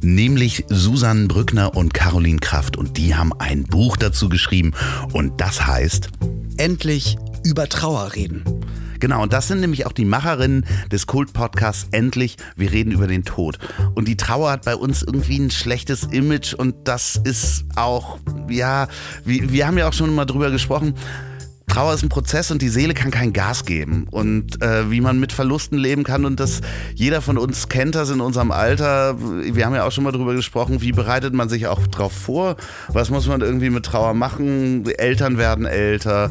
Nämlich 0.00 0.64
Susan 0.68 1.28
Brückner 1.28 1.76
und 1.76 1.94
Caroline 1.94 2.40
Kraft. 2.40 2.76
Und 2.76 2.96
die 2.96 3.14
haben 3.14 3.32
ein 3.38 3.62
Buch 3.64 3.96
dazu 3.96 4.28
geschrieben. 4.28 4.72
Und 5.12 5.40
das 5.40 5.66
heißt, 5.66 6.10
Endlich 6.58 7.16
über 7.44 7.68
Trauer 7.68 8.14
reden. 8.14 8.44
Genau, 9.00 9.22
und 9.22 9.32
das 9.32 9.48
sind 9.48 9.60
nämlich 9.60 9.86
auch 9.86 9.92
die 9.92 10.04
Macherinnen 10.04 10.64
des 10.92 11.08
Kult-Podcasts 11.08 11.88
Endlich, 11.90 12.36
wir 12.54 12.70
reden 12.70 12.92
über 12.92 13.08
den 13.08 13.24
Tod. 13.24 13.58
Und 13.94 14.06
die 14.06 14.16
Trauer 14.16 14.52
hat 14.52 14.64
bei 14.64 14.76
uns 14.76 15.02
irgendwie 15.02 15.38
ein 15.38 15.50
schlechtes 15.50 16.04
Image 16.04 16.54
und 16.54 16.76
das 16.84 17.16
ist 17.16 17.64
auch, 17.74 18.18
ja, 18.48 18.86
wir, 19.24 19.50
wir 19.50 19.66
haben 19.66 19.76
ja 19.76 19.88
auch 19.88 19.92
schon 19.92 20.14
mal 20.14 20.24
drüber 20.24 20.52
gesprochen. 20.52 20.94
Trauer 21.72 21.94
ist 21.94 22.02
ein 22.02 22.10
Prozess 22.10 22.50
und 22.50 22.60
die 22.60 22.68
Seele 22.68 22.92
kann 22.92 23.10
kein 23.10 23.32
Gas 23.32 23.64
geben. 23.64 24.06
Und 24.10 24.60
äh, 24.60 24.90
wie 24.90 25.00
man 25.00 25.18
mit 25.18 25.32
Verlusten 25.32 25.78
leben 25.78 26.04
kann 26.04 26.26
und 26.26 26.38
das 26.38 26.60
jeder 26.94 27.22
von 27.22 27.38
uns 27.38 27.70
kennt 27.70 27.94
das 27.94 28.10
in 28.10 28.20
unserem 28.20 28.50
Alter. 28.50 29.16
Wir 29.18 29.64
haben 29.64 29.74
ja 29.74 29.86
auch 29.86 29.90
schon 29.90 30.04
mal 30.04 30.12
drüber 30.12 30.34
gesprochen, 30.34 30.82
wie 30.82 30.92
bereitet 30.92 31.32
man 31.32 31.48
sich 31.48 31.68
auch 31.68 31.86
drauf 31.86 32.12
vor? 32.12 32.56
Was 32.88 33.08
muss 33.08 33.26
man 33.26 33.40
irgendwie 33.40 33.70
mit 33.70 33.86
Trauer 33.86 34.12
machen? 34.12 34.84
Eltern 34.98 35.38
werden 35.38 35.64
älter 35.64 36.30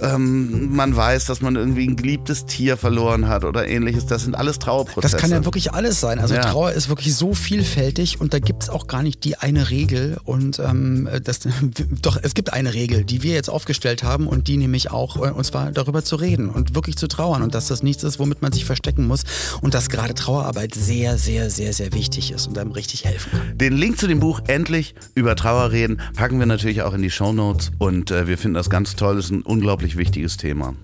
ähm, 0.00 0.74
man 0.74 0.94
weiß, 0.94 1.26
dass 1.26 1.40
man 1.40 1.56
irgendwie 1.56 1.86
ein 1.86 1.96
geliebtes 1.96 2.46
Tier 2.46 2.76
verloren 2.76 3.28
hat 3.28 3.44
oder 3.44 3.66
ähnliches. 3.66 4.06
Das 4.06 4.22
sind 4.24 4.34
alles 4.34 4.58
Trauerprozesse. 4.58 5.12
Das 5.12 5.20
kann 5.20 5.30
ja 5.30 5.44
wirklich 5.44 5.72
alles 5.72 6.00
sein. 6.00 6.18
Also 6.18 6.34
Ja. 6.34 6.42
Trauer 6.42 6.72
ist 6.72 6.88
wirklich 6.88 7.14
so 7.14 7.34
vielfältig 7.34 8.20
und 8.20 8.34
da 8.34 8.38
gibt 8.38 8.64
es 8.64 8.68
auch 8.70 8.86
gar 8.86 9.02
nicht 9.02 9.24
die 9.24 9.36
eine 9.36 9.70
Regel. 9.70 10.18
Und 10.24 10.58
ähm, 10.58 11.08
das, 11.24 11.40
doch, 12.02 12.18
es 12.22 12.34
gibt 12.34 12.52
eine 12.52 12.74
Regel, 12.74 13.04
die 13.04 13.22
wir 13.22 13.34
jetzt 13.34 13.50
aufgestellt 13.50 14.02
haben 14.02 14.26
und 14.26 14.48
die 14.48 14.56
nämlich 14.56 14.90
auch, 14.90 15.16
äh, 15.16 15.30
und 15.30 15.44
zwar 15.44 15.72
darüber 15.72 16.04
zu 16.04 16.16
reden 16.16 16.48
und 16.48 16.74
wirklich 16.74 16.96
zu 16.96 17.08
trauern 17.08 17.42
und 17.42 17.54
dass 17.54 17.68
das 17.68 17.82
nichts 17.82 18.04
ist, 18.04 18.18
womit 18.18 18.42
man 18.42 18.52
sich 18.52 18.64
verstecken 18.64 19.06
muss 19.06 19.24
und 19.60 19.74
dass 19.74 19.88
gerade 19.88 20.14
Trauerarbeit 20.14 20.74
sehr, 20.74 21.18
sehr, 21.18 21.50
sehr, 21.50 21.72
sehr 21.72 21.92
wichtig 21.92 22.32
ist 22.32 22.46
und 22.46 22.58
einem 22.58 22.72
richtig 22.72 23.04
helfen 23.04 23.30
kann. 23.32 23.58
Den 23.58 23.76
Link 23.76 23.98
zu 23.98 24.06
dem 24.06 24.20
Buch 24.20 24.40
Endlich 24.46 24.94
über 25.14 25.36
Trauer 25.36 25.72
reden 25.72 26.00
packen 26.14 26.38
wir 26.38 26.46
natürlich 26.46 26.82
auch 26.82 26.94
in 26.94 27.02
die 27.02 27.10
Shownotes 27.10 27.70
und 27.78 28.10
äh, 28.10 28.26
wir 28.26 28.38
finden 28.38 28.54
das 28.54 28.70
ganz 28.70 28.96
toll. 28.96 29.18
Ist 29.18 29.30
ein 29.30 29.42
unglaublich 29.42 29.87
wichtiges 29.96 30.36
Thema. 30.36 30.74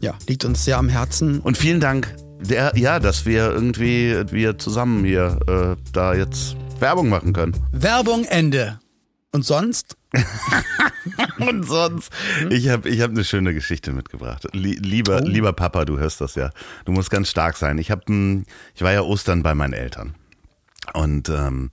Ja, 0.00 0.14
liegt 0.28 0.44
uns 0.44 0.64
sehr 0.64 0.78
am 0.78 0.88
Herzen. 0.88 1.40
Und 1.40 1.56
vielen 1.56 1.80
Dank, 1.80 2.14
der, 2.40 2.72
ja, 2.76 2.98
dass 2.98 3.24
wir 3.26 3.50
irgendwie 3.52 4.16
wir 4.30 4.58
zusammen 4.58 5.04
hier 5.04 5.38
äh, 5.46 5.76
da 5.92 6.14
jetzt 6.14 6.56
Werbung 6.80 7.08
machen 7.08 7.32
können. 7.32 7.56
Werbung 7.72 8.24
Ende. 8.24 8.78
Und 9.32 9.44
sonst? 9.44 9.96
Und 11.38 11.64
sonst, 11.66 12.10
ich 12.50 12.68
habe 12.68 12.88
ich 12.88 13.00
hab 13.00 13.10
eine 13.10 13.24
schöne 13.24 13.52
Geschichte 13.52 13.92
mitgebracht. 13.92 14.46
Lie- 14.52 14.78
Lieber, 14.80 15.20
Oh. 15.22 15.26
lieber 15.26 15.52
Papa, 15.52 15.84
du 15.84 15.98
hörst 15.98 16.20
das 16.20 16.34
ja. 16.34 16.50
Du 16.84 16.92
musst 16.92 17.10
ganz 17.10 17.28
stark 17.28 17.56
sein. 17.56 17.78
Ich, 17.78 17.90
hab, 17.90 18.06
hm, 18.08 18.44
ich 18.74 18.82
war 18.82 18.92
ja 18.92 19.02
Ostern 19.02 19.42
bei 19.42 19.54
meinen 19.54 19.72
Eltern. 19.72 20.14
Und 20.92 21.28
ähm, 21.28 21.70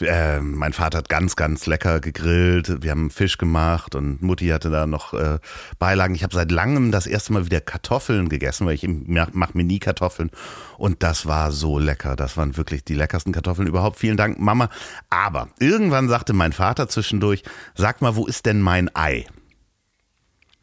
äh, 0.00 0.40
mein 0.40 0.72
Vater 0.72 0.98
hat 0.98 1.08
ganz, 1.08 1.36
ganz 1.36 1.66
lecker 1.66 2.00
gegrillt. 2.00 2.82
Wir 2.82 2.90
haben 2.90 3.10
Fisch 3.10 3.38
gemacht 3.38 3.94
und 3.94 4.22
Mutti 4.22 4.48
hatte 4.48 4.70
da 4.70 4.86
noch 4.86 5.14
äh, 5.14 5.38
Beilagen. 5.78 6.14
Ich 6.14 6.22
habe 6.22 6.34
seit 6.34 6.50
langem 6.50 6.90
das 6.90 7.06
erste 7.06 7.32
Mal 7.32 7.46
wieder 7.46 7.60
Kartoffeln 7.60 8.28
gegessen, 8.28 8.66
weil 8.66 8.74
ich 8.74 8.86
mach, 8.88 9.28
mach 9.32 9.54
mir 9.54 9.64
nie 9.64 9.78
Kartoffeln. 9.78 10.30
Und 10.78 11.02
das 11.02 11.26
war 11.26 11.52
so 11.52 11.78
lecker. 11.78 12.16
Das 12.16 12.36
waren 12.36 12.56
wirklich 12.56 12.84
die 12.84 12.94
leckersten 12.94 13.32
Kartoffeln 13.32 13.68
überhaupt. 13.68 13.98
Vielen 13.98 14.16
Dank, 14.16 14.38
Mama. 14.38 14.70
Aber 15.08 15.48
irgendwann 15.58 16.08
sagte 16.08 16.32
mein 16.32 16.52
Vater 16.52 16.88
zwischendurch, 16.88 17.42
sag 17.74 18.02
mal, 18.02 18.16
wo 18.16 18.26
ist 18.26 18.46
denn 18.46 18.60
mein 18.60 18.94
Ei? 18.94 19.26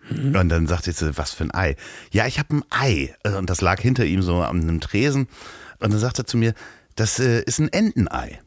Und 0.10 0.50
dann 0.50 0.68
sagte 0.68 0.92
ich 0.92 0.98
so, 0.98 1.18
was 1.18 1.34
für 1.34 1.44
ein 1.44 1.54
Ei? 1.54 1.76
Ja, 2.12 2.28
ich 2.28 2.40
habe 2.40 2.56
ein 2.56 2.64
Ei. 2.70 3.14
Und 3.24 3.50
das 3.50 3.62
lag 3.62 3.80
hinter 3.82 4.06
ihm 4.06 4.22
so 4.22 4.42
an 4.42 4.62
einem 4.62 4.80
Tresen. 4.80 5.28
Und 5.80 5.92
dann 5.92 6.00
sagte 6.00 6.22
er 6.22 6.26
zu 6.26 6.38
mir, 6.38 6.54
das 6.96 7.20
äh, 7.20 7.42
ist 7.44 7.60
ein 7.60 7.72
Entenei. 7.72 8.40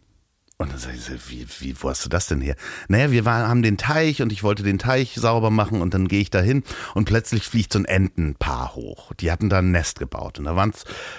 Und 0.61 0.73
dann 0.73 0.79
sag 0.79 0.95
ich 0.95 1.01
so, 1.01 1.15
wie, 1.29 1.47
wie, 1.61 1.75
wo 1.81 1.89
hast 1.89 2.05
du 2.05 2.11
das 2.11 2.27
denn 2.27 2.43
her? 2.43 2.55
Naja, 2.87 3.11
wir 3.11 3.25
waren, 3.25 3.49
haben 3.49 3.63
den 3.63 3.79
Teich 3.79 4.21
und 4.21 4.31
ich 4.31 4.43
wollte 4.43 4.63
den 4.63 4.79
Teich 4.79 5.15
sauber 5.15 5.49
machen 5.49 5.81
und 5.81 5.95
dann 5.95 6.07
gehe 6.07 6.21
ich 6.21 6.29
da 6.29 6.43
hin 6.43 6.65
und 6.95 7.07
plötzlich 7.07 7.45
fliegt 7.45 7.73
so 7.73 7.79
ein 7.79 7.87
Entenpaar 7.87 8.75
hoch. 8.75 9.15
Die 9.15 9.33
hatten 9.33 9.49
da 9.49 9.61
ein 9.61 9.71
Nest 9.71 10.01
gebaut 10.01 10.39
und 10.39 10.45
da 10.45 10.57
waren, 10.57 10.73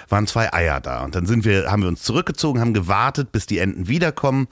waren 0.08 0.28
zwei 0.28 0.52
Eier 0.52 0.80
da. 0.80 1.02
Und 1.02 1.16
dann 1.16 1.26
sind 1.26 1.44
wir, 1.44 1.72
haben 1.72 1.82
wir 1.82 1.88
uns 1.88 2.04
zurückgezogen, 2.04 2.60
haben 2.60 2.72
gewartet, 2.72 3.32
bis 3.32 3.46
die 3.46 3.58
Enten 3.58 3.88
wiederkommen. 3.88 4.46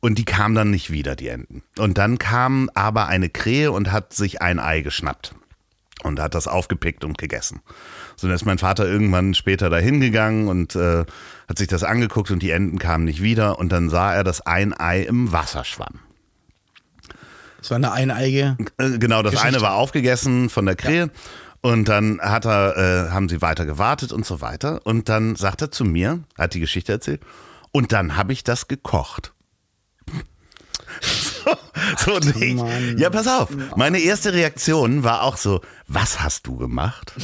Und 0.00 0.16
die 0.16 0.24
kamen 0.24 0.54
dann 0.54 0.70
nicht 0.70 0.90
wieder, 0.90 1.14
die 1.14 1.28
Enten. 1.28 1.62
Und 1.76 1.98
dann 1.98 2.16
kam 2.16 2.70
aber 2.72 3.08
eine 3.08 3.28
Krähe 3.28 3.70
und 3.70 3.92
hat 3.92 4.14
sich 4.14 4.40
ein 4.40 4.58
Ei 4.58 4.80
geschnappt 4.80 5.34
und 6.02 6.20
hat 6.20 6.34
das 6.34 6.46
aufgepickt 6.46 7.04
und 7.04 7.18
gegessen. 7.18 7.60
So 8.16 8.26
dann 8.26 8.34
ist 8.36 8.44
mein 8.44 8.58
Vater 8.58 8.86
irgendwann 8.86 9.34
später 9.34 9.70
dahin 9.70 10.00
gegangen 10.00 10.48
und 10.48 10.76
äh, 10.76 11.04
hat 11.48 11.58
sich 11.58 11.68
das 11.68 11.84
angeguckt 11.84 12.30
und 12.30 12.42
die 12.42 12.50
Enten 12.50 12.78
kamen 12.78 13.04
nicht 13.04 13.22
wieder 13.22 13.58
und 13.58 13.70
dann 13.70 13.90
sah 13.90 14.14
er, 14.14 14.24
dass 14.24 14.40
ein 14.40 14.78
Ei 14.78 15.02
im 15.02 15.32
Wasser 15.32 15.64
schwamm. 15.64 16.00
Das 17.58 17.70
war 17.70 17.76
eine 17.76 17.92
eineige. 17.92 18.56
Äh, 18.78 18.98
Genau, 18.98 19.22
das 19.22 19.32
Geschichte. 19.32 19.48
eine 19.56 19.60
war 19.62 19.74
aufgegessen 19.74 20.50
von 20.50 20.66
der 20.66 20.76
Krähe. 20.76 21.10
Und 21.60 21.88
dann 21.88 22.20
hat 22.20 22.44
er, 22.44 22.76
äh, 22.76 23.10
haben 23.10 23.28
sie 23.28 23.40
weiter 23.40 23.64
gewartet 23.64 24.12
und 24.12 24.26
so 24.26 24.40
weiter. 24.40 24.80
Und 24.84 25.08
dann 25.08 25.36
sagt 25.36 25.62
er 25.62 25.70
zu 25.70 25.84
mir, 25.84 26.24
hat 26.36 26.54
die 26.54 26.60
Geschichte 26.60 26.90
erzählt, 26.90 27.22
und 27.70 27.92
dann 27.92 28.16
habe 28.16 28.32
ich 28.32 28.42
das 28.42 28.66
gekocht. 28.66 29.32
so, 31.98 32.18
Mann. 32.54 32.98
ja, 32.98 33.10
pass 33.10 33.26
auf. 33.26 33.48
Meine 33.76 33.98
erste 33.98 34.32
Reaktion 34.32 35.04
war 35.04 35.22
auch 35.22 35.36
so, 35.36 35.60
was 35.88 36.20
hast 36.20 36.46
du 36.46 36.56
gemacht? 36.56 37.12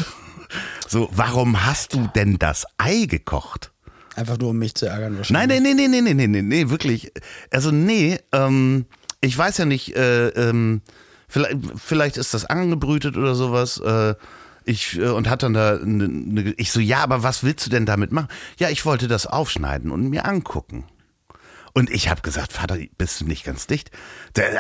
So, 0.89 1.11
warum 1.13 1.67
hast 1.67 1.93
du 1.93 2.09
denn 2.15 2.39
das 2.39 2.65
Ei 2.79 3.05
gekocht? 3.05 3.71
Einfach 4.17 4.39
nur, 4.39 4.51
um 4.51 4.59
mich 4.59 4.75
zu 4.75 4.87
ärgern 4.87 5.13
Nein, 5.13 5.19
wahrscheinlich. 5.19 5.63
nein, 5.63 5.77
nein, 5.77 5.91
nein, 5.91 6.05
nein, 6.05 6.17
nein, 6.17 6.31
nein, 6.31 6.49
nee, 6.49 6.71
wirklich. 6.71 7.13
Also 7.51 7.71
nee, 7.71 8.19
ähm, 8.33 8.87
ich 9.21 9.37
weiß 9.37 9.59
ja 9.59 9.67
nicht, 9.67 9.95
äh, 9.95 10.29
ähm, 10.29 10.81
vielleicht, 11.29 11.59
vielleicht 11.77 12.17
ist 12.17 12.33
das 12.33 12.47
angebrütet 12.47 13.19
oder 13.19 13.35
sowas. 13.35 13.79
Äh, 13.79 14.15
ich 14.65 14.99
äh, 14.99 15.09
und 15.09 15.29
hat 15.29 15.43
dann 15.43 15.55
da 15.55 15.79
ne, 15.83 16.09
ne, 16.09 16.55
ich 16.57 16.73
so 16.73 16.81
ja, 16.81 16.99
aber 17.03 17.23
was 17.23 17.45
willst 17.45 17.67
du 17.67 17.71
denn 17.71 17.87
damit 17.87 18.13
machen? 18.13 18.29
Ja, 18.59 18.71
ich 18.71 18.85
wollte 18.85 19.09
das 19.09 19.27
aufschneiden 19.27 19.91
und 19.91 20.09
mir 20.09 20.25
angucken. 20.25 20.85
Und 21.79 21.91
ich 21.91 22.09
habe 22.11 22.23
gesagt, 22.23 22.53
Vater, 22.53 22.77
bist 22.97 23.21
du 23.21 23.25
nicht 23.25 23.45
ganz 23.45 23.69
dicht? 23.69 23.93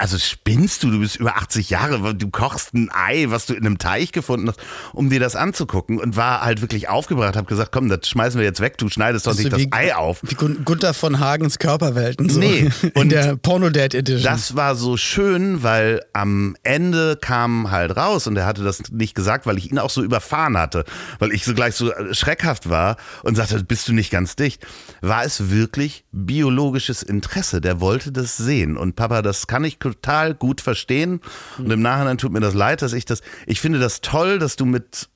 Also 0.00 0.18
spinnst 0.18 0.84
du, 0.84 0.90
du 0.92 1.00
bist 1.00 1.16
über 1.16 1.36
80 1.36 1.68
Jahre, 1.68 2.14
du 2.14 2.30
kochst 2.30 2.74
ein 2.74 2.90
Ei, 2.92 3.26
was 3.28 3.46
du 3.46 3.54
in 3.54 3.66
einem 3.66 3.78
Teich 3.78 4.12
gefunden 4.12 4.48
hast, 4.48 4.60
um 4.92 5.10
dir 5.10 5.18
das 5.18 5.34
anzugucken 5.34 5.98
und 5.98 6.16
war 6.16 6.42
halt 6.42 6.60
wirklich 6.60 6.88
aufgebracht, 6.88 7.34
habe 7.34 7.48
gesagt, 7.48 7.72
komm, 7.72 7.88
das 7.88 8.08
schmeißen 8.08 8.38
wir 8.38 8.46
jetzt 8.46 8.60
weg, 8.60 8.78
du 8.78 8.88
schneidest 8.88 9.26
doch 9.26 9.34
nicht 9.36 9.52
das 9.52 9.58
wie- 9.58 9.72
Ei 9.72 9.96
auf. 9.96 10.20
Wie 10.22 10.36
Gun- 10.36 10.64
Gunther 10.64 10.94
von 10.94 11.18
Hagens 11.18 11.58
Körperwelten. 11.58 12.28
So. 12.28 12.38
Nee, 12.38 12.70
In 12.82 12.90
und 12.94 13.08
der 13.10 13.36
Porno-Dad 13.36 13.94
Edition. 13.94 14.22
Das 14.22 14.54
war 14.54 14.76
so 14.76 14.96
schön, 14.96 15.64
weil 15.64 16.00
am 16.12 16.56
Ende 16.62 17.16
kam 17.20 17.72
halt 17.72 17.96
raus 17.96 18.28
und 18.28 18.36
er 18.36 18.46
hatte 18.46 18.62
das 18.62 18.90
nicht 18.92 19.16
gesagt, 19.16 19.44
weil 19.44 19.58
ich 19.58 19.72
ihn 19.72 19.80
auch 19.80 19.90
so 19.90 20.04
überfahren 20.04 20.56
hatte, 20.56 20.84
weil 21.18 21.32
ich 21.32 21.44
so 21.44 21.52
gleich 21.54 21.74
so 21.74 21.90
schreckhaft 22.12 22.68
war 22.68 22.96
und 23.24 23.34
sagte, 23.34 23.64
bist 23.64 23.88
du 23.88 23.92
nicht 23.92 24.10
ganz 24.12 24.36
dicht. 24.36 24.64
War 25.00 25.24
es 25.24 25.50
wirklich 25.50 26.04
biologisches 26.12 27.02
Interesse? 27.08 27.60
Der 27.60 27.80
wollte 27.80 28.12
das 28.12 28.36
sehen 28.36 28.76
und 28.76 28.96
Papa, 28.96 29.22
das 29.22 29.46
kann 29.46 29.64
ich 29.64 29.78
total 29.78 30.34
gut 30.34 30.60
verstehen 30.60 31.20
und 31.58 31.70
im 31.70 31.82
Nachhinein 31.82 32.18
tut 32.18 32.32
mir 32.32 32.40
das 32.40 32.54
leid, 32.54 32.82
dass 32.82 32.92
ich 32.92 33.04
das, 33.04 33.22
ich 33.46 33.60
finde 33.60 33.78
das 33.78 34.00
toll, 34.00 34.38
dass 34.38 34.56
du 34.56 34.64
mit 34.64 35.08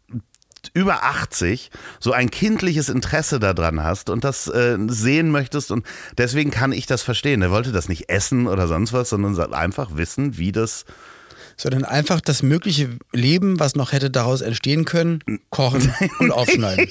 über 0.74 1.02
80 1.02 1.70
so 2.00 2.12
ein 2.12 2.30
kindliches 2.30 2.88
Interesse 2.88 3.40
daran 3.40 3.82
hast 3.82 4.10
und 4.10 4.24
das 4.24 4.48
äh, 4.48 4.78
sehen 4.86 5.30
möchtest 5.30 5.70
und 5.70 5.84
deswegen 6.18 6.50
kann 6.50 6.72
ich 6.72 6.86
das 6.86 7.02
verstehen. 7.02 7.42
Er 7.42 7.50
wollte 7.50 7.72
das 7.72 7.88
nicht 7.88 8.08
essen 8.08 8.46
oder 8.46 8.68
sonst 8.68 8.92
was, 8.92 9.10
sondern 9.10 9.52
einfach 9.52 9.96
wissen, 9.96 10.38
wie 10.38 10.52
das 10.52 10.84
Sondern 11.56 11.84
einfach 11.84 12.20
das 12.20 12.42
mögliche 12.42 12.90
Leben, 13.12 13.60
was 13.60 13.74
noch 13.74 13.92
hätte 13.92 14.10
daraus 14.10 14.40
entstehen 14.40 14.84
können, 14.84 15.22
kochen 15.50 15.92
und 16.18 16.30
aufschneiden. 16.30 16.88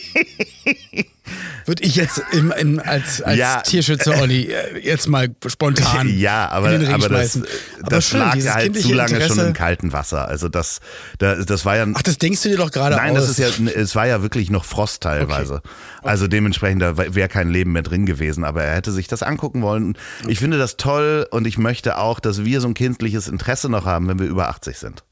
Würde 1.66 1.84
ich 1.84 1.96
jetzt 1.96 2.22
im, 2.32 2.52
im, 2.52 2.80
als, 2.80 3.22
als 3.22 3.38
Ja. 3.38 3.62
Tierschützer 3.62 4.20
Olli 4.22 4.52
äh, 4.52 4.80
jetzt 4.80 5.08
mal 5.08 5.30
spontan 5.48 6.10
ja, 6.18 6.50
aber, 6.50 6.72
in 6.74 6.82
den 6.82 6.88
Ring 6.88 6.96
aber 6.96 7.10
das, 7.10 7.34
schmeißen. 7.34 7.46
Aber 7.82 7.90
das 7.90 8.06
schön, 8.08 8.20
lag 8.20 8.36
halt 8.54 8.82
zu 8.82 8.94
lange 8.94 9.10
schon 9.10 9.22
Interesse. 9.22 9.48
im 9.48 9.54
kalten 9.54 9.94
Wasser. 9.94 10.28
Also 10.28 10.50
das, 10.50 10.80
das, 11.20 11.46
das 11.46 11.66
war 11.66 11.78
ja 11.78 11.86
Ach, 11.94 12.02
das 12.02 12.18
denkst 12.18 12.42
du 12.44 12.50
dir 12.50 12.58
doch 12.58 12.72
gerade 12.72 12.96
Nein, 12.96 13.12
aus. 13.18 13.28
das 13.28 13.38
ist 13.38 13.60
ja, 13.60 13.68
es 13.74 13.96
war 13.96 14.08
ja 14.08 14.22
wirklich 14.22 14.50
noch 14.50 14.66
Frost 14.66 15.04
teilweise. 15.04 15.62
Also 16.02 16.28
dementsprechend, 16.28 16.82
da 16.82 16.98
wäre 16.98 17.30
kein 17.30 17.50
Leben 17.50 17.72
mehr 17.74 17.84
drin 17.84 18.06
gewesen, 18.06 18.44
aber 18.44 18.64
er 18.64 18.76
hätte 18.76 18.92
sich 18.92 19.08
das 19.08 19.24
angucken 19.24 19.62
wollen. 19.62 19.98
Ich 20.28 20.40
finde 20.40 20.58
das 20.58 20.78
toll 20.78 21.28
und 21.32 21.46
ich 21.46 21.58
möchte 21.58 21.98
auch, 21.98 22.20
dass 22.20 22.44
wir 22.44 22.60
so 22.62 22.68
ein 22.68 22.74
kindliches 22.74 23.28
Interesse 23.28 23.70
noch 23.70 23.86
haben, 23.86 24.08
wenn 24.08 24.20
wir 24.20 24.28
über 24.28 24.50
80 24.50 24.78
sind. 24.78 25.04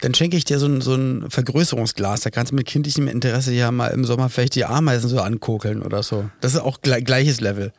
Dann 0.00 0.14
schenke 0.14 0.36
ich 0.36 0.44
dir 0.44 0.58
so 0.58 0.66
ein, 0.66 0.80
so 0.80 0.94
ein 0.94 1.28
Vergrößerungsglas. 1.28 2.20
Da 2.20 2.30
kannst 2.30 2.52
du 2.52 2.56
mit 2.56 2.66
kindlichem 2.66 3.08
Interesse 3.08 3.52
ja 3.52 3.70
mal 3.72 3.88
im 3.88 4.04
Sommer 4.04 4.28
vielleicht 4.28 4.54
die 4.54 4.64
Ameisen 4.64 5.08
so 5.10 5.20
ankokeln 5.20 5.82
oder 5.82 6.02
so. 6.02 6.30
Das 6.40 6.54
ist 6.54 6.60
auch 6.60 6.80
gle 6.82 7.02
gleiches 7.02 7.40
Level. 7.40 7.72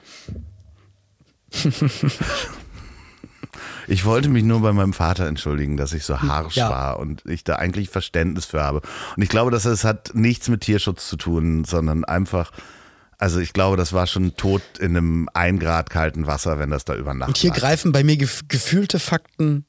Ich 3.87 4.05
wollte 4.05 4.29
mich 4.29 4.43
nur 4.43 4.61
bei 4.61 4.71
meinem 4.71 4.93
Vater 4.93 5.25
entschuldigen, 5.25 5.75
dass 5.75 5.93
ich 5.93 6.03
so 6.03 6.21
harsch 6.21 6.55
Ja. 6.55 6.69
war 6.69 6.99
und 6.99 7.25
ich 7.25 7.43
da 7.43 7.55
eigentlich 7.55 7.89
Verständnis 7.89 8.45
für 8.45 8.61
habe. 8.61 8.81
Und 9.15 9.23
ich 9.23 9.29
glaube, 9.29 9.49
dass 9.49 9.65
es 9.65 9.83
hat 9.83 10.11
nichts 10.13 10.47
mit 10.47 10.61
Tierschutz 10.61 11.09
zu 11.09 11.15
tun, 11.17 11.65
sondern 11.65 12.03
einfach, 12.05 12.51
also 13.17 13.39
ich 13.39 13.51
glaube, 13.51 13.77
das 13.77 13.91
war 13.91 14.05
schon 14.05 14.35
tot 14.35 14.61
in 14.79 14.95
einem 14.95 15.27
ein 15.33 15.57
Grad 15.57 15.89
kalten 15.89 16.27
Wasser, 16.27 16.59
wenn 16.59 16.69
das 16.69 16.85
da 16.85 16.95
über 16.95 17.15
Nacht 17.15 17.29
Und 17.29 17.37
hier 17.37 17.49
lag. 17.49 17.57
greifen 17.57 17.91
bei 17.91 18.03
mir 18.03 18.17
gef 18.17 18.41
gefühlte 18.47 18.99
Fakten 18.99 19.65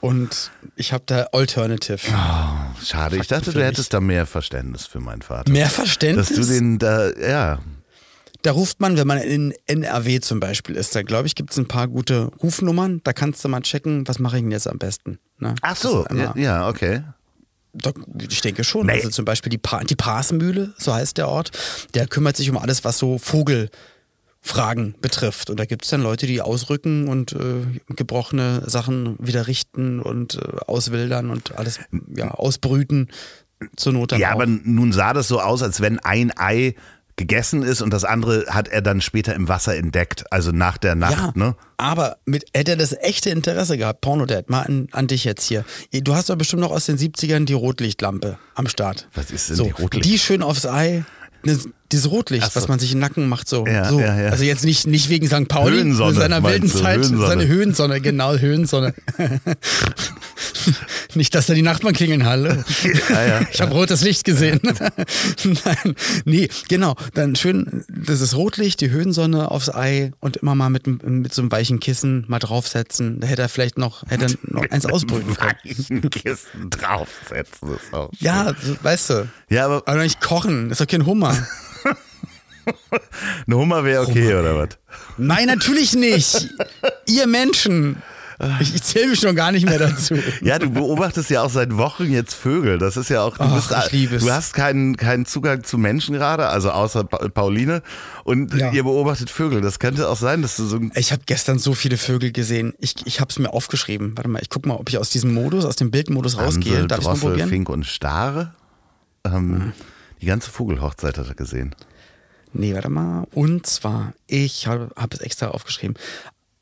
und 0.00 0.50
ich 0.76 0.92
habe 0.92 1.04
da 1.06 1.24
Alternative. 1.32 1.98
Schade, 2.84 3.16
ich 3.16 3.26
dachte, 3.26 3.52
du 3.52 3.58
mich. 3.58 3.66
hättest 3.66 3.92
da 3.92 4.00
mehr 4.00 4.26
Verständnis 4.26 4.86
für 4.86 5.00
meinen 5.00 5.22
Vater. 5.22 5.50
Mehr 5.50 5.64
Dass 5.64 5.74
Verständnis? 5.74 6.28
du 6.28 6.44
den 6.44 6.78
da, 6.78 7.10
ja. 7.10 7.58
Da 8.42 8.52
ruft 8.52 8.80
man, 8.80 8.96
wenn 8.96 9.06
man 9.06 9.18
in 9.18 9.52
NRW 9.66 10.20
zum 10.20 10.38
Beispiel 10.38 10.76
ist, 10.76 10.94
da 10.94 11.02
glaube 11.02 11.26
ich, 11.26 11.34
gibt 11.34 11.50
es 11.50 11.56
ein 11.58 11.66
paar 11.66 11.88
gute 11.88 12.30
Rufnummern. 12.42 13.00
Da 13.02 13.12
kannst 13.12 13.44
du 13.44 13.48
mal 13.48 13.60
checken, 13.62 14.06
was 14.06 14.20
mache 14.20 14.36
ich 14.36 14.42
denn 14.42 14.52
jetzt 14.52 14.68
am 14.68 14.78
besten. 14.78 15.18
Ne? 15.38 15.56
Ach 15.62 15.76
so, 15.76 16.06
ja, 16.14 16.32
ja, 16.36 16.68
okay. 16.68 17.02
Doch, 17.74 17.92
ich 18.28 18.40
denke 18.40 18.64
schon. 18.64 18.86
Nee. 18.86 18.92
Also 18.92 19.10
zum 19.10 19.24
Beispiel 19.24 19.50
die, 19.50 19.58
pa 19.58 19.82
die 19.84 19.96
Parsmühle, 19.96 20.72
so 20.78 20.94
heißt 20.94 21.18
der 21.18 21.28
Ort, 21.28 21.50
der 21.94 22.06
kümmert 22.06 22.36
sich 22.36 22.48
um 22.48 22.56
alles, 22.56 22.84
was 22.84 22.98
so 22.98 23.18
Vogelfragen 24.42 24.94
betrifft. 25.00 25.50
Und 25.50 25.58
da 25.60 25.64
gibt 25.64 25.84
es 25.84 25.90
dann 25.90 26.02
Leute, 26.02 26.26
die 26.26 26.40
ausrücken 26.40 27.08
und 27.08 27.32
äh, 27.32 27.94
gebrochene 27.94 28.62
Sachen 28.66 29.16
wieder 29.20 29.46
richten 29.46 30.00
und 30.00 30.36
äh, 30.36 30.58
auswildern 30.66 31.30
und 31.30 31.56
alles 31.58 31.80
ja, 32.14 32.30
ausbrüten. 32.30 33.08
Zur 33.76 33.92
Not 33.92 34.12
dann 34.12 34.20
Ja, 34.20 34.28
auch. 34.30 34.34
aber 34.34 34.46
nun 34.46 34.92
sah 34.92 35.12
das 35.12 35.26
so 35.28 35.40
aus, 35.40 35.62
als 35.62 35.80
wenn 35.80 35.98
ein 35.98 36.32
Ei 36.36 36.74
gegessen 37.16 37.64
ist 37.64 37.82
und 37.82 37.90
das 37.92 38.04
andere 38.04 38.46
hat 38.48 38.68
er 38.68 38.80
dann 38.80 39.00
später 39.00 39.34
im 39.34 39.48
Wasser 39.48 39.74
entdeckt, 39.76 40.24
also 40.32 40.52
nach 40.52 40.78
der 40.78 40.94
Nacht, 40.94 41.16
Ja, 41.18 41.32
ne? 41.34 41.56
aber 41.76 42.18
mit, 42.24 42.44
hätte 42.54 42.70
er 42.70 42.76
das 42.76 42.92
echte 42.92 43.30
Interesse 43.30 43.76
gehabt, 43.76 44.02
Pornodad, 44.02 44.48
mal 44.48 44.62
an, 44.62 44.86
an 44.92 45.08
dich 45.08 45.24
jetzt 45.24 45.42
hier. 45.44 45.64
Du 45.92 46.14
hast 46.14 46.30
doch 46.30 46.36
bestimmt 46.36 46.60
noch 46.62 46.70
aus 46.70 46.86
den 46.86 46.96
70ern 46.96 47.44
die 47.44 47.54
Rotlichtlampe 47.54 48.38
am 48.54 48.68
Start. 48.68 49.08
Was 49.14 49.32
ist 49.32 49.48
denn 49.48 49.56
so, 49.56 49.64
die 49.64 49.70
Rotlicht- 49.72 50.04
Die 50.04 50.16
schön 50.20 50.44
aufs 50.44 50.64
Ei. 50.64 51.04
Ne, 51.48 51.72
dieses 51.92 52.10
Rotlicht, 52.10 52.52
so. 52.52 52.60
was 52.60 52.68
man 52.68 52.78
sich 52.78 52.92
in 52.92 52.98
den 52.98 53.00
Nacken 53.00 53.28
macht, 53.28 53.48
so. 53.48 53.66
Ja, 53.66 53.88
so. 53.88 53.98
ja, 54.00 54.20
ja. 54.20 54.28
Also 54.28 54.44
jetzt 54.44 54.64
nicht, 54.64 54.86
nicht 54.86 55.08
wegen 55.08 55.26
St. 55.26 55.48
Pauli, 55.48 55.76
Höhensonne, 55.76 56.10
in 56.10 56.16
seiner 56.16 56.42
wilden 56.42 56.68
du? 56.68 56.78
Zeit, 56.78 56.98
Höhensonne. 56.98 57.26
seine 57.26 57.46
Höhensonne, 57.46 58.00
genau, 58.00 58.36
Höhensonne. 58.36 58.94
nicht, 61.14 61.34
dass 61.34 61.46
da 61.46 61.54
die 61.54 61.62
Nachbarn 61.62 61.94
klingeln. 61.94 62.20
Ja, 62.20 63.26
ja. 63.26 63.40
Ich 63.52 63.60
habe 63.60 63.72
rotes 63.72 64.02
Licht 64.02 64.24
gesehen. 64.24 64.60
Nein, 65.44 65.94
nee, 66.24 66.48
genau. 66.68 66.94
Dann 67.14 67.34
schön 67.36 67.84
das 67.88 68.20
ist 68.20 68.36
Rotlicht, 68.36 68.80
die 68.80 68.90
Höhensonne 68.90 69.50
aufs 69.50 69.70
Ei 69.70 70.12
und 70.20 70.36
immer 70.36 70.54
mal 70.54 70.68
mit, 70.68 70.86
mit 70.86 71.32
so 71.32 71.42
einem 71.42 71.50
weichen 71.50 71.80
Kissen 71.80 72.24
mal 72.28 72.38
draufsetzen. 72.38 73.20
Da 73.20 73.26
hätte 73.26 73.42
er 73.42 73.48
vielleicht 73.48 73.78
noch, 73.78 74.04
hätte 74.08 74.26
er 74.26 74.30
noch 74.42 74.70
eins 74.70 74.84
ausbrüten 74.84 75.34
können. 75.34 75.54
Weichen 75.64 76.10
Kissen 76.10 76.70
draufsetzen 76.70 77.70
ist 77.74 77.94
auch. 77.94 78.10
Ja, 78.18 78.54
so, 78.62 78.76
weißt 78.82 79.10
du. 79.10 79.28
Ja, 79.48 79.64
aber 79.64 79.82
Aber 79.86 80.02
nicht 80.02 80.20
kochen, 80.20 80.70
ist 80.70 80.80
doch 80.80 80.86
kein 80.86 81.06
Hummer. 81.06 81.36
Eine 83.46 83.56
Hummer 83.56 83.84
wäre 83.84 84.02
okay, 84.06 84.34
oder 84.34 84.56
was? 84.58 84.68
Nein, 85.16 85.46
natürlich 85.46 85.94
nicht. 85.94 86.48
Ihr 87.06 87.26
Menschen. 87.26 88.02
Ich, 88.60 88.72
ich 88.72 88.82
zähle 88.84 89.08
mich 89.08 89.18
schon 89.18 89.34
gar 89.34 89.50
nicht 89.50 89.66
mehr 89.66 89.80
dazu. 89.80 90.14
Ja, 90.42 90.60
du 90.60 90.70
beobachtest 90.70 91.28
ja 91.28 91.42
auch 91.42 91.50
seit 91.50 91.76
Wochen 91.76 92.04
jetzt 92.12 92.34
Vögel. 92.34 92.78
Das 92.78 92.96
ist 92.96 93.08
ja 93.10 93.22
auch, 93.22 93.36
du, 93.36 93.42
Ach, 93.42 93.56
bist, 93.56 94.22
du 94.22 94.30
hast 94.30 94.54
keinen, 94.54 94.96
keinen 94.96 95.26
Zugang 95.26 95.64
zu 95.64 95.76
Menschen 95.76 96.14
gerade, 96.14 96.46
also 96.46 96.70
außer 96.70 97.02
Pa- 97.02 97.28
Pauline. 97.30 97.82
Und 98.22 98.54
Ja. 98.54 98.70
ihr 98.70 98.84
beobachtet 98.84 99.28
Vögel. 99.30 99.60
Das 99.60 99.80
könnte 99.80 100.08
auch 100.08 100.16
sein, 100.16 100.42
dass 100.42 100.56
du 100.56 100.66
so 100.66 100.76
ein 100.76 100.92
Ich 100.94 101.10
habe 101.10 101.22
gestern 101.26 101.58
so 101.58 101.74
viele 101.74 101.96
Vögel 101.96 102.30
gesehen. 102.30 102.74
Ich, 102.78 102.94
ich 103.06 103.18
habe 103.20 103.28
es 103.30 103.40
mir 103.40 103.52
aufgeschrieben. 103.52 104.12
Warte 104.16 104.28
mal, 104.30 104.40
ich 104.40 104.50
guck 104.50 104.66
mal, 104.66 104.74
ob 104.74 104.88
ich 104.88 104.98
aus 104.98 105.10
diesem 105.10 105.34
Modus, 105.34 105.64
aus 105.64 105.74
dem 105.74 105.90
Bildmodus 105.90 106.38
rausgehe. 106.38 106.74
Amsel, 106.74 106.86
Darf 106.86 106.98
ich 107.00 107.04
mal 107.06 107.10
Drossel, 107.14 107.30
probieren? 107.30 107.48
Fink 107.48 107.68
und 107.70 107.86
Stare. 107.86 108.52
Ähm, 109.24 109.72
Die 110.20 110.26
ganze 110.26 110.50
Vogelhochzeit 110.50 111.18
hat 111.18 111.28
er 111.28 111.34
gesehen. 111.34 111.74
Nee, 112.52 112.74
warte 112.74 112.88
mal. 112.88 113.26
Und 113.32 113.66
zwar, 113.66 114.14
ich 114.26 114.66
habe 114.66 114.90
hab 114.96 115.14
es 115.14 115.20
extra 115.20 115.48
aufgeschrieben. 115.48 115.96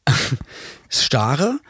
Stare, 0.88 1.60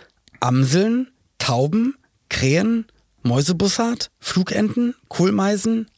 Amseln, 0.40 1.10
Tauben, 1.38 1.96
Krähen, 2.28 2.86
Mäusebussard, 3.22 4.10
Flugenten, 4.20 4.94
Kohlmeisen, 5.08 5.88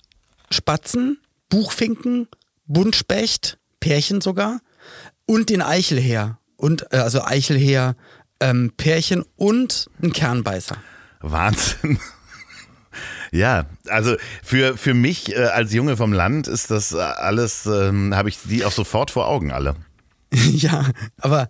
Spatzen, 0.51 1.19
Buchfinken, 1.49 2.29
Buntspecht, 2.67 3.59
Pärchen 3.81 4.21
sogar 4.21 4.61
und 5.27 5.51
den 5.51 5.63
Eichelheer. 5.63 6.39
Und, 6.57 6.93
äh, 6.93 6.99
also 6.99 7.23
Eichelheer, 7.23 7.97
ähm, 8.41 8.73
Pärchen 8.77 9.25
und 9.37 9.91
ein 10.03 10.13
Kernbeißer. 10.13 10.77
Wahnsinn. 11.21 11.99
Ja, 13.33 13.67
also 13.89 14.17
für, 14.43 14.77
für 14.77 14.95
mich 14.95 15.35
äh, 15.35 15.45
als 15.45 15.73
Junge 15.73 15.97
vom 15.97 16.13
Land 16.13 16.49
ist 16.49 16.71
das 16.71 16.93
äh, 16.93 16.99
alles, 16.99 17.67
ähm, 17.67 18.15
habe 18.15 18.29
ich 18.29 18.39
die 18.45 18.65
auch 18.65 18.73
sofort 18.73 19.11
vor 19.11 19.29
Augen 19.29 19.53
alle. 19.53 19.77
ja, 20.33 20.91
aber 21.19 21.49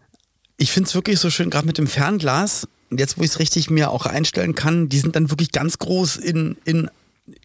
ich 0.57 0.73
finde 0.73 0.89
es 0.89 0.95
wirklich 0.95 1.21
so 1.21 1.31
schön, 1.31 1.51
gerade 1.51 1.67
mit 1.67 1.79
dem 1.79 1.87
Fernglas, 1.87 2.69
jetzt 2.91 3.19
wo 3.19 3.23
ich 3.23 3.31
es 3.31 3.39
richtig 3.39 3.71
mir 3.71 3.91
auch 3.91 4.07
einstellen 4.07 4.55
kann, 4.55 4.89
die 4.89 4.99
sind 4.99 5.15
dann 5.17 5.31
wirklich 5.31 5.53
ganz 5.53 5.79
groß 5.79 6.17
in, 6.17 6.57
in 6.65 6.91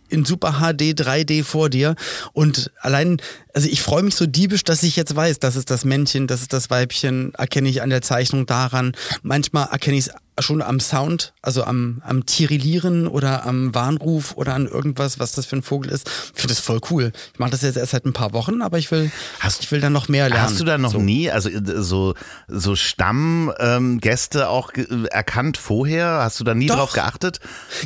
in 0.09 0.25
Super 0.25 0.53
HD 0.59 0.93
3D 0.99 1.43
vor 1.43 1.69
dir 1.69 1.95
und 2.33 2.71
allein, 2.81 3.21
also 3.53 3.67
ich 3.67 3.81
freue 3.81 4.03
mich 4.03 4.15
so 4.15 4.25
diebisch, 4.25 4.63
dass 4.63 4.83
ich 4.83 4.95
jetzt 4.95 5.15
weiß, 5.15 5.39
das 5.39 5.55
ist 5.55 5.69
das 5.69 5.85
Männchen, 5.85 6.27
das 6.27 6.41
ist 6.41 6.53
das 6.53 6.69
Weibchen, 6.69 7.33
erkenne 7.35 7.69
ich 7.69 7.81
an 7.81 7.89
der 7.89 8.01
Zeichnung 8.01 8.45
daran. 8.45 8.93
Manchmal 9.21 9.67
erkenne 9.71 9.97
ich 9.97 10.07
es 10.07 10.13
schon 10.45 10.63
am 10.63 10.79
Sound, 10.79 11.33
also 11.43 11.63
am, 11.63 12.01
am 12.03 12.25
Tirillieren 12.25 13.07
oder 13.07 13.45
am 13.45 13.75
Warnruf 13.75 14.33
oder 14.35 14.55
an 14.55 14.65
irgendwas, 14.67 15.19
was 15.19 15.33
das 15.33 15.45
für 15.45 15.57
ein 15.57 15.61
Vogel 15.61 15.91
ist. 15.91 16.09
Ich 16.33 16.41
finde 16.41 16.55
das 16.55 16.59
voll 16.59 16.79
cool. 16.89 17.11
Ich 17.33 17.39
mache 17.39 17.51
das 17.51 17.61
jetzt 17.61 17.77
erst 17.77 17.91
seit 17.91 18.05
ein 18.05 18.13
paar 18.13 18.33
Wochen, 18.33 18.63
aber 18.63 18.79
ich 18.79 18.89
will, 18.89 19.11
Hast- 19.39 19.61
ich 19.63 19.71
will 19.71 19.79
dann 19.79 19.93
noch 19.93 20.07
mehr 20.07 20.29
lernen. 20.29 20.43
Hast 20.43 20.59
du 20.59 20.63
da 20.63 20.79
noch 20.79 20.91
so. 20.93 20.97
nie, 20.99 21.29
also 21.29 21.49
so, 21.81 22.15
so 22.47 22.75
Stammgäste 22.75 24.49
auch 24.49 24.73
ge- 24.73 24.87
erkannt 25.11 25.57
vorher? 25.57 26.07
Hast 26.23 26.39
du 26.39 26.43
da 26.43 26.55
nie 26.55 26.65
Doch. 26.67 26.77
drauf 26.77 26.93
geachtet? 26.93 27.39